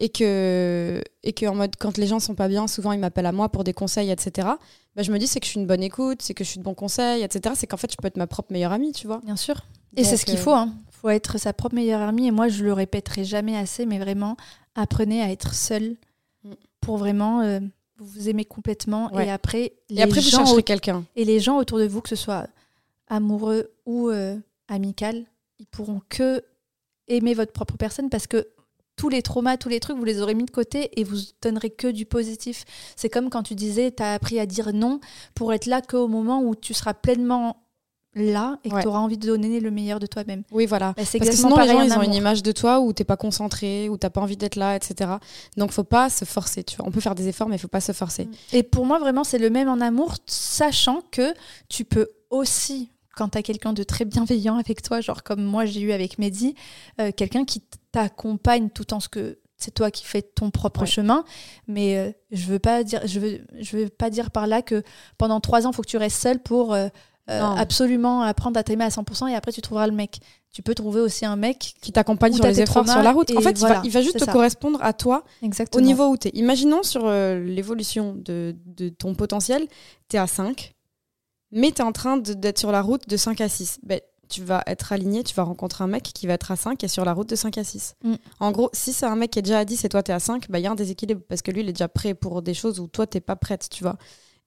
et 0.00 0.08
que, 0.08 1.00
et 1.22 1.32
que 1.32 1.46
en 1.46 1.54
mode, 1.54 1.76
quand 1.78 1.96
les 1.98 2.06
gens 2.08 2.18
sont 2.18 2.34
pas 2.34 2.48
bien, 2.48 2.66
souvent 2.66 2.90
ils 2.92 2.98
m'appellent 2.98 3.26
à 3.26 3.32
moi 3.32 3.48
pour 3.50 3.62
des 3.64 3.72
conseils, 3.74 4.10
etc. 4.10 4.48
Bah, 4.96 5.02
je 5.02 5.12
me 5.12 5.18
dis, 5.18 5.26
c'est 5.28 5.38
que 5.40 5.46
je 5.46 5.50
suis 5.50 5.60
une 5.60 5.66
bonne 5.66 5.82
écoute, 5.82 6.22
c'est 6.22 6.34
que 6.34 6.42
je 6.42 6.48
suis 6.50 6.58
de 6.58 6.64
bons 6.64 6.74
conseils, 6.74 7.22
etc. 7.22 7.54
C'est 7.56 7.66
qu'en 7.68 7.76
fait, 7.76 7.92
je 7.92 7.96
peux 7.96 8.08
être 8.08 8.16
ma 8.16 8.26
propre 8.26 8.52
meilleure 8.52 8.72
amie, 8.72 8.92
tu 8.92 9.06
vois. 9.06 9.20
Bien 9.24 9.36
sûr. 9.36 9.56
Et 9.96 10.02
c'est 10.04 10.16
ce 10.16 10.24
qu'il 10.24 10.36
euh, 10.38 10.42
faut. 10.42 10.52
Hein. 10.52 10.72
faut 10.90 11.08
être 11.10 11.38
sa 11.38 11.52
propre 11.52 11.74
meilleure 11.76 12.00
amie. 12.00 12.26
Et 12.28 12.30
moi 12.30 12.48
je 12.48 12.64
le 12.64 12.72
répéterai 12.72 13.24
jamais 13.24 13.56
assez, 13.56 13.86
mais 13.86 13.98
vraiment 13.98 14.36
apprenez 14.74 15.22
à 15.22 15.30
être 15.30 15.54
seul 15.54 15.96
Mm. 16.42 16.52
pour 16.80 16.96
vraiment 16.96 17.42
euh, 17.42 17.60
vous 17.98 18.06
vous 18.06 18.28
aimer 18.30 18.46
complètement. 18.46 19.12
Ouais. 19.14 19.26
Et 19.26 19.30
après 19.30 19.74
les 19.90 19.98
Et 19.98 20.02
après, 20.02 20.20
vous 20.20 20.30
gens 20.30 20.50
au- 20.56 20.62
quelqu'un. 20.62 21.04
et 21.16 21.26
les 21.26 21.38
gens 21.38 21.58
autour 21.58 21.78
de 21.78 21.86
vous, 21.86 22.00
que 22.00 22.08
ce 22.08 22.16
soit 22.16 22.46
amoureux 23.08 23.70
ou 23.84 24.08
euh, 24.08 24.36
amical, 24.68 25.24
ils 25.58 25.66
pourront 25.66 26.00
que 26.08 26.42
aimer 27.08 27.34
votre 27.34 27.52
propre 27.52 27.76
personne 27.76 28.08
parce 28.08 28.26
que 28.26 28.46
tous 29.00 29.08
les 29.08 29.22
traumas, 29.22 29.56
tous 29.56 29.70
les 29.70 29.80
trucs, 29.80 29.96
vous 29.96 30.04
les 30.04 30.20
aurez 30.20 30.34
mis 30.34 30.44
de 30.44 30.50
côté 30.50 30.90
et 31.00 31.04
vous 31.04 31.16
donnerez 31.40 31.70
que 31.70 31.88
du 31.88 32.04
positif. 32.04 32.64
C'est 32.96 33.08
comme 33.08 33.30
quand 33.30 33.42
tu 33.42 33.54
disais, 33.54 33.90
tu 33.96 34.02
as 34.02 34.12
appris 34.12 34.38
à 34.38 34.44
dire 34.44 34.74
non 34.74 35.00
pour 35.34 35.54
être 35.54 35.64
là 35.64 35.80
qu'au 35.80 36.06
moment 36.06 36.42
où 36.42 36.54
tu 36.54 36.74
seras 36.74 36.92
pleinement 36.92 37.56
là 38.14 38.58
et 38.62 38.68
que 38.68 38.74
Ouais. 38.74 38.82
tu 38.82 38.88
auras 38.88 38.98
envie 38.98 39.16
de 39.16 39.26
donner 39.26 39.58
le 39.60 39.70
meilleur 39.70 40.00
de 40.00 40.06
toi-même. 40.06 40.42
Oui, 40.50 40.66
voilà. 40.66 40.88
Bah, 40.88 40.94
Parce 40.96 41.12
que 41.12 41.32
sinon, 41.32 41.56
les 41.56 41.68
gens, 41.68 41.78
en 41.78 41.82
ils 41.82 41.92
ont 41.94 42.02
une 42.02 42.12
image 42.12 42.42
de 42.42 42.52
toi 42.52 42.80
où 42.80 42.92
t'es 42.92 43.04
pas 43.04 43.16
concentré, 43.16 43.88
où 43.88 43.96
t'as 43.96 44.10
pas 44.10 44.20
envie 44.20 44.36
d'être 44.36 44.56
là, 44.56 44.76
etc. 44.76 45.12
Donc, 45.56 45.70
faut 45.70 45.84
pas 45.84 46.10
se 46.10 46.26
forcer, 46.26 46.62
tu 46.62 46.76
vois. 46.76 46.86
On 46.86 46.90
peut 46.90 47.00
faire 47.00 47.14
des 47.14 47.26
efforts, 47.28 47.48
mais 47.48 47.56
faut 47.56 47.68
pas 47.68 47.80
se 47.80 47.92
forcer. 47.92 48.28
Et 48.52 48.62
pour 48.62 48.84
moi, 48.84 48.98
vraiment, 48.98 49.24
c'est 49.24 49.38
le 49.38 49.48
même 49.48 49.68
en 49.70 49.80
amour, 49.80 50.16
sachant 50.26 51.02
que 51.10 51.32
tu 51.70 51.84
peux 51.86 52.08
aussi, 52.28 52.90
quand 53.16 53.30
tu 53.30 53.38
as 53.38 53.42
quelqu'un 53.42 53.72
de 53.72 53.82
très 53.82 54.04
bienveillant 54.04 54.56
avec 54.58 54.82
toi, 54.82 55.00
genre 55.00 55.22
comme 55.22 55.42
moi 55.42 55.64
j'ai 55.64 55.80
eu 55.80 55.92
avec 55.92 56.18
Mehdi, 56.18 56.54
euh, 57.00 57.12
quelqu'un 57.16 57.44
qui 57.44 57.62
t'accompagne 57.92 58.70
tout 58.70 58.92
en 58.94 59.00
ce 59.00 59.08
que 59.08 59.38
c'est 59.56 59.72
toi 59.74 59.90
qui 59.90 60.04
fais 60.06 60.22
ton 60.22 60.50
propre 60.50 60.80
Ouais. 60.80 60.86
chemin. 60.86 61.24
Mais 61.66 61.98
euh, 61.98 62.10
je 62.30 62.46
veux 62.46 62.58
pas 62.58 62.82
dire, 62.82 63.00
je 63.06 63.20
veux, 63.20 63.40
je 63.58 63.76
veux 63.76 63.88
pas 63.88 64.08
dire 64.10 64.30
par 64.30 64.46
là 64.46 64.62
que 64.62 64.82
pendant 65.18 65.40
trois 65.40 65.66
ans, 65.66 65.70
il 65.70 65.74
faut 65.74 65.82
que 65.82 65.88
tu 65.88 65.98
restes 65.98 66.20
seul 66.20 66.38
pour 66.40 66.72
euh, 66.72 66.88
euh, 67.28 67.40
absolument 67.42 68.22
apprendre 68.22 68.58
à 68.58 68.62
t'aimer 68.64 68.84
à 68.84 68.88
100% 68.88 69.28
et 69.28 69.34
après 69.34 69.52
tu 69.52 69.60
trouveras 69.60 69.86
le 69.86 69.92
mec. 69.92 70.18
Tu 70.52 70.62
peux 70.62 70.74
trouver 70.74 71.00
aussi 71.00 71.24
un 71.26 71.36
mec. 71.36 71.74
Qui 71.80 71.92
t'accompagne 71.92 72.32
sur 72.32 72.44
les 72.44 72.60
efforts 72.60 72.88
sur 72.88 73.02
la 73.02 73.12
route. 73.12 73.30
En 73.36 73.40
fait, 73.40 73.50
il, 73.52 73.60
va, 73.60 73.82
il 73.84 73.90
va 73.90 74.02
juste 74.02 74.18
te 74.18 74.24
ça. 74.24 74.32
correspondre 74.32 74.82
à 74.82 74.92
toi 74.92 75.24
Exactement. 75.42 75.80
au 75.80 75.86
niveau 75.86 76.08
où 76.08 76.16
tu 76.16 76.26
es. 76.28 76.30
Imaginons 76.34 76.82
sur 76.82 77.02
euh, 77.06 77.38
l'évolution 77.44 78.14
de, 78.16 78.56
de 78.66 78.88
ton 78.88 79.14
potentiel, 79.14 79.64
tu 80.08 80.16
es 80.16 80.18
à 80.18 80.26
5, 80.26 80.74
mais 81.52 81.70
tu 81.70 81.82
es 81.82 81.84
en 81.84 81.92
train 81.92 82.16
d'être 82.16 82.58
sur 82.58 82.72
la 82.72 82.82
route 82.82 83.08
de 83.08 83.16
5 83.16 83.40
à 83.42 83.48
6. 83.48 83.78
Ben, 83.84 84.00
tu 84.30 84.42
vas 84.42 84.62
être 84.66 84.92
aligné, 84.92 85.22
tu 85.24 85.34
vas 85.34 85.42
rencontrer 85.42 85.84
un 85.84 85.88
mec 85.88 86.02
qui 86.02 86.26
va 86.26 86.32
être 86.34 86.50
à 86.50 86.56
5 86.56 86.82
et 86.84 86.88
sur 86.88 87.04
la 87.04 87.12
route 87.12 87.28
de 87.28 87.36
5 87.36 87.58
à 87.58 87.64
6. 87.64 87.96
Mm. 88.02 88.14
En 88.40 88.50
gros, 88.52 88.70
si 88.72 88.92
c'est 88.92 89.06
un 89.06 89.16
mec 89.16 89.30
qui 89.32 89.38
est 89.40 89.42
déjà 89.42 89.58
à 89.58 89.64
10 89.64 89.84
et 89.84 89.88
toi 89.88 90.02
tu 90.02 90.10
es 90.10 90.14
à 90.14 90.20
5, 90.20 90.46
il 90.48 90.60
y 90.60 90.66
a 90.66 90.70
un 90.70 90.74
déséquilibre 90.74 91.20
parce 91.28 91.42
que 91.42 91.50
lui, 91.50 91.60
il 91.60 91.68
est 91.68 91.72
déjà 91.72 91.88
prêt 91.88 92.14
pour 92.14 92.40
des 92.40 92.54
choses 92.54 92.80
où 92.80 92.86
toi, 92.86 93.06
t'es 93.06 93.20
pas 93.20 93.36
prête, 93.36 93.68
tu 93.70 93.82
vois. 93.84 93.96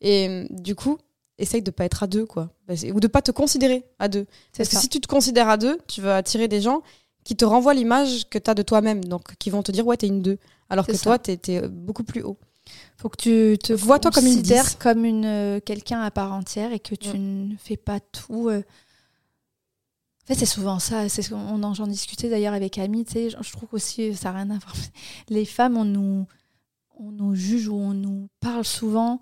Et 0.02 0.28
euh, 0.28 0.46
du 0.50 0.74
coup, 0.76 0.98
essaye 1.38 1.62
de 1.62 1.72
pas 1.72 1.86
être 1.86 2.04
à 2.04 2.08
2, 2.08 2.26
quoi. 2.26 2.50
Bah, 2.68 2.74
Ou 2.94 3.00
de 3.00 3.08
pas 3.08 3.22
te 3.22 3.32
considérer 3.32 3.84
à 4.00 4.08
2. 4.08 4.26
C'est 4.52 4.58
Parce 4.64 4.70
que 4.70 4.78
si 4.78 4.90
tu 4.90 5.00
te 5.00 5.08
considères 5.08 5.50
à 5.50 5.58
2, 5.58 5.78
tu 5.88 6.02
vas 6.02 6.18
attirer 6.18 6.48
des 6.48 6.62
gens 6.62 6.82
qui 7.24 7.36
te 7.36 7.46
renvoient 7.46 7.74
l'image 7.74 8.28
que 8.30 8.38
tu 8.38 8.50
as 8.50 8.54
de 8.54 8.64
toi-même, 8.64 9.04
donc 9.06 9.36
qui 9.38 9.50
vont 9.50 9.64
te 9.64 9.72
dire 9.72 9.86
ouais, 9.88 9.98
t'es 9.98 10.08
une 10.08 10.22
2, 10.22 10.38
alors 10.70 10.86
que 10.88 10.96
ça. 10.96 11.04
toi, 11.04 11.20
t'es 11.20 11.40
es 11.54 11.68
beaucoup 11.68 12.04
plus 12.04 12.22
haut. 12.22 12.38
Faut 12.98 13.10
que 13.10 13.18
tu 13.18 13.58
te 13.58 13.74
Vois-toi 13.74 14.12
comme 14.12 14.26
une 14.26 14.36
considères 14.38 14.64
10. 14.66 14.76
comme 14.76 15.04
une 15.06 15.26
euh, 15.26 15.60
quelqu'un 15.60 16.02
à 16.02 16.12
part 16.12 16.32
entière 16.34 16.72
et 16.72 16.80
que 16.80 16.96
tu 16.96 17.18
ne 17.20 17.56
fais 17.58 17.76
pas 17.78 18.00
tout. 18.00 18.50
euh. 18.50 18.62
En 20.24 20.28
fait, 20.28 20.36
c'est 20.36 20.46
souvent 20.46 20.80
ça. 20.80 21.10
C'est 21.10 21.22
ce 21.22 21.32
qu'on 21.32 21.64
en- 21.64 21.74
j'en 21.74 21.88
discutais 21.88 22.30
d'ailleurs 22.30 22.54
avec 22.54 22.78
Ami. 22.78 23.04
Tu 23.06 23.12
sais, 23.14 23.30
je 23.30 23.52
trouve 23.52 23.70
aussi 23.74 24.16
ça 24.16 24.32
n'a 24.32 24.38
rien 24.44 24.50
à 24.52 24.58
voir. 24.58 24.74
Les 25.30 25.46
femmes, 25.46 25.76
on 25.78 25.84
nous, 25.86 26.26
on 26.98 27.12
nous 27.12 27.36
juge 27.36 27.68
ou 27.68 27.76
on 27.76 27.94
nous 27.94 28.28
parle 28.40 28.64
souvent 28.64 29.20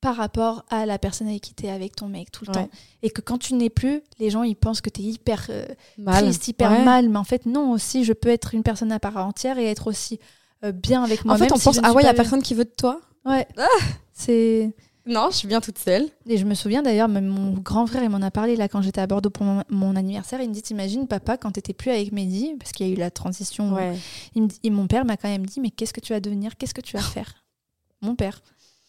par 0.00 0.16
rapport 0.16 0.64
à 0.68 0.84
la 0.86 0.98
personne 0.98 1.28
avec 1.28 1.40
qui 1.40 1.54
tu 1.54 1.64
es 1.64 1.70
avec 1.70 1.96
ton 1.96 2.08
mec 2.08 2.30
tout 2.30 2.44
le 2.44 2.50
Ouais. 2.50 2.64
temps. 2.66 2.70
Et 3.02 3.08
que 3.10 3.20
quand 3.22 3.38
tu 3.38 3.54
n'es 3.54 3.70
plus, 3.70 4.02
les 4.18 4.28
gens 4.30 4.42
ils 4.42 4.54
pensent 4.54 4.82
que 4.82 4.90
tu 4.90 5.00
es 5.00 5.04
hyper 5.04 5.46
euh, 5.48 5.66
Mal. 5.96 6.24
triste, 6.24 6.46
hyper 6.46 6.70
Ouais. 6.70 6.84
mal. 6.84 7.08
Mais 7.08 7.16
en 7.18 7.24
fait, 7.24 7.46
non, 7.46 7.72
aussi, 7.72 8.04
je 8.04 8.12
peux 8.12 8.28
être 8.28 8.54
une 8.54 8.62
personne 8.62 8.92
à 8.92 9.00
part 9.00 9.16
entière 9.16 9.58
et 9.58 9.64
être 9.64 9.86
aussi 9.86 10.20
euh, 10.62 10.72
bien 10.72 11.02
avec 11.02 11.20
En 11.22 11.28
moi-même. 11.28 11.48
fait, 11.48 11.54
on 11.54 11.56
si 11.56 11.64
pense 11.64 11.80
ah 11.82 11.92
ouais, 11.94 12.02
il 12.02 12.06
y 12.06 12.08
a 12.08 12.14
personne 12.14 12.42
qui 12.42 12.54
veut 12.54 12.64
de 12.64 12.74
toi. 12.76 13.00
Ouais. 13.24 13.48
C'est. 14.12 14.74
Non, 15.06 15.28
je 15.30 15.36
suis 15.36 15.48
bien 15.48 15.60
toute 15.60 15.78
seule. 15.78 16.06
Et 16.26 16.38
je 16.38 16.46
me 16.46 16.54
souviens 16.54 16.82
d'ailleurs, 16.82 17.08
mon 17.08 17.52
grand 17.52 17.86
frère, 17.86 18.02
il 18.02 18.08
m'en 18.08 18.22
a 18.22 18.30
parlé 18.30 18.56
là 18.56 18.68
quand 18.68 18.80
j'étais 18.80 19.02
à 19.02 19.06
Bordeaux 19.06 19.28
pour 19.28 19.44
mon, 19.44 19.62
mon 19.68 19.96
anniversaire. 19.96 20.40
Il 20.40 20.48
me 20.48 20.54
dit 20.54 20.62
T'imagines, 20.62 21.06
papa, 21.06 21.36
quand 21.36 21.50
t'étais 21.52 21.74
plus 21.74 21.90
avec 21.90 22.10
Mehdi, 22.12 22.54
parce 22.58 22.72
qu'il 22.72 22.86
y 22.86 22.90
a 22.90 22.92
eu 22.92 22.96
la 22.96 23.10
transition. 23.10 23.74
Ouais. 23.74 23.94
Il 24.34 24.42
me 24.44 24.48
dit- 24.48 24.58
et 24.62 24.70
mon 24.70 24.86
père 24.86 25.04
m'a 25.04 25.16
quand 25.18 25.28
même 25.28 25.44
dit 25.44 25.60
Mais 25.60 25.70
qu'est-ce 25.70 25.92
que 25.92 26.00
tu 26.00 26.12
vas 26.14 26.20
devenir 26.20 26.56
Qu'est-ce 26.56 26.72
que 26.74 26.80
tu 26.80 26.96
vas 26.96 27.02
faire? 27.02 27.34
Mon 28.00 28.14
père. 28.14 28.40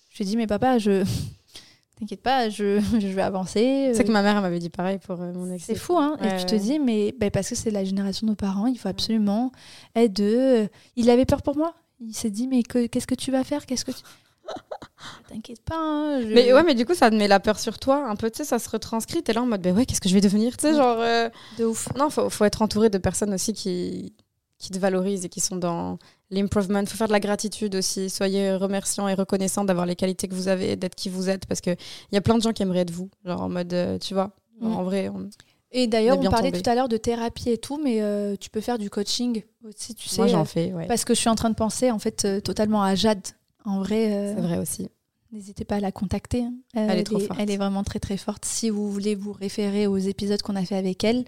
Je 0.09 0.17
lui 0.19 0.23
ai 0.23 0.27
dit 0.27 0.37
Mais 0.37 0.47
papa, 0.47 0.77
je. 0.77 1.03
T'inquiète 1.99 2.21
pas, 2.21 2.49
je, 2.49 2.79
je 2.99 3.07
vais 3.07 3.21
avancer. 3.21 3.91
C'est 3.93 4.01
euh, 4.01 4.03
que 4.03 4.11
ma 4.11 4.21
mère 4.21 4.35
elle 4.37 4.41
m'avait 4.41 4.59
dit 4.59 4.69
pareil 4.69 4.99
pour 4.99 5.21
euh, 5.21 5.33
mon 5.33 5.49
ex. 5.51 5.63
C'est 5.65 5.75
fou, 5.75 5.97
hein 5.97 6.17
Ouais, 6.21 6.35
Et 6.35 6.39
tu 6.39 6.45
te 6.45 6.53
ouais. 6.55 6.59
dis, 6.59 6.79
mais 6.79 7.13
ben, 7.19 7.29
parce 7.31 7.49
que 7.49 7.55
c'est 7.55 7.71
la 7.71 7.83
génération 7.85 8.25
de 8.27 8.31
nos 8.31 8.35
parents, 8.35 8.67
il 8.67 8.77
faut 8.77 8.89
absolument 8.89 9.51
être 9.95 10.13
d'eux. 10.13 10.67
Il 10.95 11.09
avait 11.09 11.25
peur 11.25 11.41
pour 11.41 11.55
moi. 11.57 11.73
Il 12.01 12.13
s'est 12.13 12.29
dit, 12.29 12.47
mais 12.47 12.63
que- 12.63 12.87
qu'est-ce 12.87 13.07
que 13.07 13.15
tu 13.15 13.31
vas 13.31 13.43
faire? 13.45 13.65
Qu'est-ce 13.65 13.85
que 13.85 13.91
tu... 13.91 13.99
T'inquiète 15.29 15.61
pas. 15.63 15.75
hein, 15.77 16.21
je- 16.21 16.33
Mais 16.33 16.53
ouais, 16.53 16.63
mais 16.63 16.75
du 16.75 16.85
coup, 16.85 16.93
ça 16.95 17.09
te 17.09 17.15
met 17.15 17.27
la 17.27 17.39
peur 17.39 17.59
sur 17.59 17.77
toi. 17.79 18.07
Un 18.07 18.15
peu, 18.15 18.29
tu 18.31 18.37
sais, 18.37 18.43
ça 18.43 18.59
se 18.59 18.69
retranscrit. 18.69 19.23
T'es 19.23 19.33
là 19.33 19.41
en 19.41 19.45
mode, 19.45 19.61
ben 19.61 19.75
ouais, 19.75 19.85
qu'est-ce 19.85 20.01
que 20.01 20.09
je 20.09 20.13
vais 20.13 20.21
devenir 20.21 20.55
Tu 20.57 20.67
sais, 20.67 20.73
Mm. 20.73 20.77
genre. 20.77 20.97
euh, 20.99 21.29
De 21.57 21.65
ouf. 21.65 21.87
Non, 21.97 22.09
faut, 22.09 22.29
faut 22.29 22.45
être 22.45 22.61
entouré 22.61 22.89
de 22.89 22.97
personnes 22.97 23.33
aussi 23.33 23.53
qui, 23.53 24.13
qui 24.57 24.69
te 24.69 24.79
valorisent 24.79 25.25
et 25.25 25.29
qui 25.29 25.39
sont 25.41 25.57
dans 25.57 25.97
l'improvement. 26.31 26.85
faut 26.85 26.95
faire 26.97 27.07
de 27.07 27.11
la 27.13 27.19
gratitude 27.19 27.75
aussi. 27.75 28.09
Soyez 28.09 28.55
remerciants 28.55 29.07
et 29.07 29.13
reconnaissants 29.13 29.65
d'avoir 29.65 29.85
les 29.85 29.95
qualités 29.95 30.27
que 30.27 30.33
vous 30.35 30.47
avez, 30.47 30.75
d'être 30.75 30.95
qui 30.95 31.09
vous 31.09 31.29
êtes. 31.29 31.45
Parce 31.45 31.61
qu'il 31.61 31.75
y 32.11 32.17
a 32.17 32.21
plein 32.21 32.37
de 32.37 32.41
gens 32.41 32.53
qui 32.53 32.63
aimeraient 32.63 32.79
être 32.79 32.91
vous. 32.91 33.09
Genre 33.25 33.41
en 33.41 33.49
mode, 33.49 33.73
euh, 33.73 33.97
tu 33.99 34.13
vois, 34.13 34.31
Mm. 34.61 34.73
en 34.73 34.83
vrai. 34.83 35.09
on- 35.09 35.29
Et 35.71 35.87
d'ailleurs, 35.87 36.17
On 36.17 36.23
parlait 36.29 36.51
tombé. 36.51 36.61
tout 36.61 36.69
à 36.69 36.75
l'heure 36.75 36.87
de 36.87 36.95
thérapie 36.95 37.49
et 37.49 37.57
tout, 37.57 37.77
mais 37.83 38.01
euh, 38.01 38.35
tu 38.39 38.49
peux 38.49 38.61
faire 38.61 38.77
du 38.77 38.89
coaching 38.89 39.43
aussi, 39.67 39.93
tu 39.93 40.07
sais. 40.07 40.17
Moi, 40.21 40.27
j'en 40.27 40.41
euh, 40.43 40.45
fais, 40.45 40.71
ouais. 40.71 40.85
Parce 40.87 41.03
que 41.03 41.13
je 41.13 41.19
suis 41.19 41.27
en 41.29 41.35
train 41.35 41.49
de 41.49 41.55
penser, 41.55 41.91
en 41.91 41.99
fait, 41.99 42.23
euh, 42.23 42.39
totalement 42.39 42.81
à 42.81 42.95
Jade. 42.95 43.27
En 43.65 43.79
vrai, 43.79 44.13
euh, 44.13 44.35
C'est 44.35 44.41
vrai 44.41 44.57
aussi. 44.59 44.87
n'hésitez 45.31 45.65
pas 45.65 45.75
à 45.75 45.79
la 45.79 45.91
contacter. 45.91 46.43
hein. 46.43 46.53
Euh, 46.77 46.87
Elle 46.89 46.99
est 46.99 47.03
trop 47.03 47.19
forte. 47.19 47.39
Elle 47.41 47.51
est 47.51 47.57
vraiment 47.57 47.83
très, 47.83 47.99
très 47.99 48.17
forte. 48.17 48.45
Si 48.45 48.69
vous 48.69 48.91
voulez 48.91 49.15
vous 49.15 49.33
référer 49.33 49.87
aux 49.87 49.97
épisodes 49.97 50.41
qu'on 50.41 50.55
a 50.55 50.63
fait 50.65 50.75
avec 50.77 51.03
elle, 51.03 51.25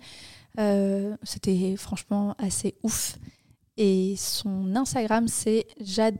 euh, 0.59 1.15
c'était 1.23 1.75
franchement 1.75 2.35
assez 2.37 2.75
ouf. 2.83 3.17
Et 3.77 4.15
son 4.17 4.75
Instagram, 4.75 5.27
c'est 5.27 5.67
Jade 5.81 6.19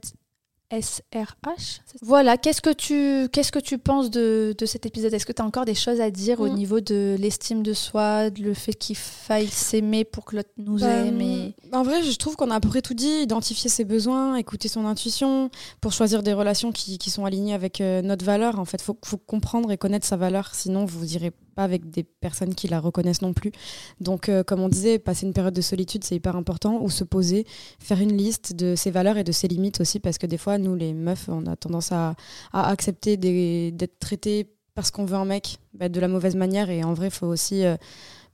SRH. 0.72 1.82
Voilà, 2.01 2.38
qu'est-ce 2.38 2.61
que 2.61 2.72
tu 2.74 3.30
qu'est-ce 3.32 3.51
que 3.51 3.59
tu 3.59 3.78
penses 3.78 4.09
de, 4.11 4.53
de 4.57 4.65
cet 4.65 4.86
épisode? 4.86 5.13
Est-ce 5.13 5.26
que 5.26 5.32
tu 5.32 5.41
as 5.41 5.45
encore 5.45 5.65
des 5.65 5.76
choses 5.76 6.01
à 6.01 6.11
dire 6.11 6.39
au 6.39 6.47
Mm. 6.47 6.53
niveau 6.55 6.80
de 6.82 7.15
l'estime 7.20 7.63
de 7.63 7.74
soi, 7.74 8.30
de 8.30 8.43
le 8.43 8.53
fait 8.53 8.74
qu'il 8.74 8.95
faille 8.97 9.47
s'aimer 9.47 10.03
pour 10.03 10.26
que 10.26 10.36
l'autre 10.38 10.49
nous 10.57 10.80
Bah, 10.80 10.88
aime 10.89 11.22
et... 11.22 11.55
En 11.74 11.84
vrai, 11.84 12.03
je 12.03 12.15
trouve 12.18 12.36
qu'on 12.36 12.51
a 12.51 12.55
à 12.55 12.59
peu 12.59 12.70
près 12.70 12.82
tout 12.82 12.93
dit, 12.93 13.22
identifier 13.22 13.70
ses 13.70 13.86
besoins, 13.86 14.36
écouter 14.36 14.68
son 14.68 14.86
intuition, 14.86 15.49
pour 15.82 15.91
choisir 15.93 16.24
des 16.24 16.34
relations 16.34 16.72
qui, 16.72 16.97
qui 16.97 17.09
sont 17.09 17.26
alignées 17.26 17.53
avec 17.53 17.80
euh, 17.82 18.01
notre 18.01 18.26
valeur. 18.26 18.59
En 18.59 18.65
fait, 18.65 18.82
faut, 18.82 18.97
faut 19.05 19.18
comprendre 19.18 19.72
et 19.72 19.78
connaître 19.78 20.05
sa 20.05 20.18
valeur, 20.18 20.53
sinon 20.53 20.86
vous 20.86 21.13
irez 21.15 21.32
pas 21.58 21.64
avec 21.64 21.89
des 21.89 22.03
personnes 22.03 22.53
qui 22.53 22.68
la 22.68 22.80
reconnaissent 22.80 23.24
non 23.24 23.34
plus. 23.34 23.51
Donc, 23.99 24.30
euh, 24.30 24.43
comme 24.43 24.62
on 24.62 24.70
disait, 24.70 24.99
passer 24.99 25.26
une 25.26 25.34
période 25.34 25.55
de 25.55 25.62
solitude, 25.62 26.03
c'est 26.03 26.16
hyper 26.16 26.36
important, 26.36 26.80
ou 26.84 26.89
se 26.91 27.03
poser, 27.03 27.47
faire 27.80 27.99
une 27.99 28.16
liste 28.16 28.55
de 28.55 28.76
ses 28.76 28.91
valeurs 28.91 29.18
et 29.18 29.24
de 29.24 29.32
ses 29.32 29.47
limites 29.47 29.82
aussi, 29.82 29.99
parce 29.99 30.20
que 30.20 30.28
des 30.28 30.38
fois, 30.38 30.60
nous, 30.60 30.76
les 30.76 30.93
meufs, 30.93 31.28
on 31.30 31.47
a 31.47 31.55
tendance 31.55 31.91
à, 31.91 32.16
à 32.53 32.70
accepter 32.70 33.18
d'être 33.18 33.97
traitées 33.99 34.53
parce 34.76 34.91
qu'on 34.91 35.05
veut 35.05 35.18
un 35.18 35.26
mec 35.26 35.58
bah, 35.74 35.89
de 35.89 35.99
la 35.99 36.08
mauvaise 36.08 36.36
manière, 36.36 36.70
et 36.70 36.84
en 36.84 36.93
vrai, 36.93 37.08
il 37.08 37.14
faut 37.20 37.26
aussi 37.26 37.66
euh, 37.66 37.76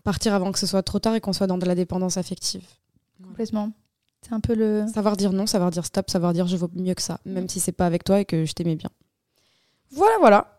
partir 0.04 0.34
avant 0.34 0.52
que 0.52 0.60
ce 0.60 0.68
soit 0.68 0.84
trop 0.84 1.00
tard 1.00 1.16
et 1.16 1.22
qu'on 1.22 1.32
soit 1.32 1.48
dans 1.48 1.58
de 1.58 1.66
la 1.66 1.76
dépendance 1.76 2.18
affective. 2.18 2.66
complètement. 3.26 3.72
C'est 4.22 4.34
un 4.34 4.42
peu 4.42 4.54
le... 4.54 4.86
Savoir 4.94 5.16
dire 5.16 5.32
non, 5.32 5.46
savoir 5.48 5.72
dire 5.72 5.86
stop, 5.86 6.10
savoir 6.10 6.34
dire 6.34 6.48
je 6.48 6.58
vaux 6.58 6.70
mieux 6.76 6.94
que 6.94 7.02
ça, 7.02 7.20
même 7.26 7.48
si 7.48 7.62
c'est 7.62 7.72
pas 7.72 7.86
avec 7.86 8.04
toi 8.04 8.20
et 8.20 8.26
que 8.26 8.44
je 8.46 8.54
t'aimais 8.54 8.76
bien. 8.76 8.90
Voilà, 9.92 10.16
voilà. 10.20 10.53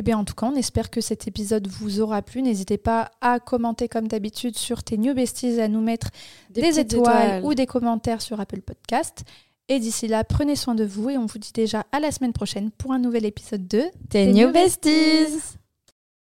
Eh 0.00 0.02
bien, 0.02 0.16
en 0.16 0.24
tout 0.24 0.32
cas, 0.32 0.46
on 0.46 0.54
espère 0.54 0.88
que 0.88 1.02
cet 1.02 1.28
épisode 1.28 1.68
vous 1.68 2.00
aura 2.00 2.22
plu. 2.22 2.40
N'hésitez 2.40 2.78
pas 2.78 3.10
à 3.20 3.38
commenter 3.38 3.86
comme 3.86 4.08
d'habitude 4.08 4.56
sur 4.56 4.82
tes 4.82 4.96
New 4.96 5.12
Besties, 5.12 5.60
à 5.60 5.68
nous 5.68 5.82
mettre 5.82 6.08
des, 6.48 6.80
étoiles, 6.80 7.44
ou 7.44 7.52
des 7.52 7.66
commentaires 7.66 8.22
sur 8.22 8.40
Apple 8.40 8.62
Podcast. 8.62 9.24
Et 9.68 9.78
d'ici 9.78 10.08
là, 10.08 10.24
prenez 10.24 10.56
soin 10.56 10.74
de 10.74 10.86
vous 10.86 11.10
et 11.10 11.18
on 11.18 11.26
vous 11.26 11.38
dit 11.38 11.52
déjà 11.52 11.84
à 11.92 12.00
la 12.00 12.12
semaine 12.12 12.32
prochaine 12.32 12.70
pour 12.70 12.94
un 12.94 12.98
nouvel 12.98 13.26
épisode 13.26 13.68
de 13.68 13.82
Tes 14.08 14.32
New 14.32 14.50
Besties. 14.50 15.58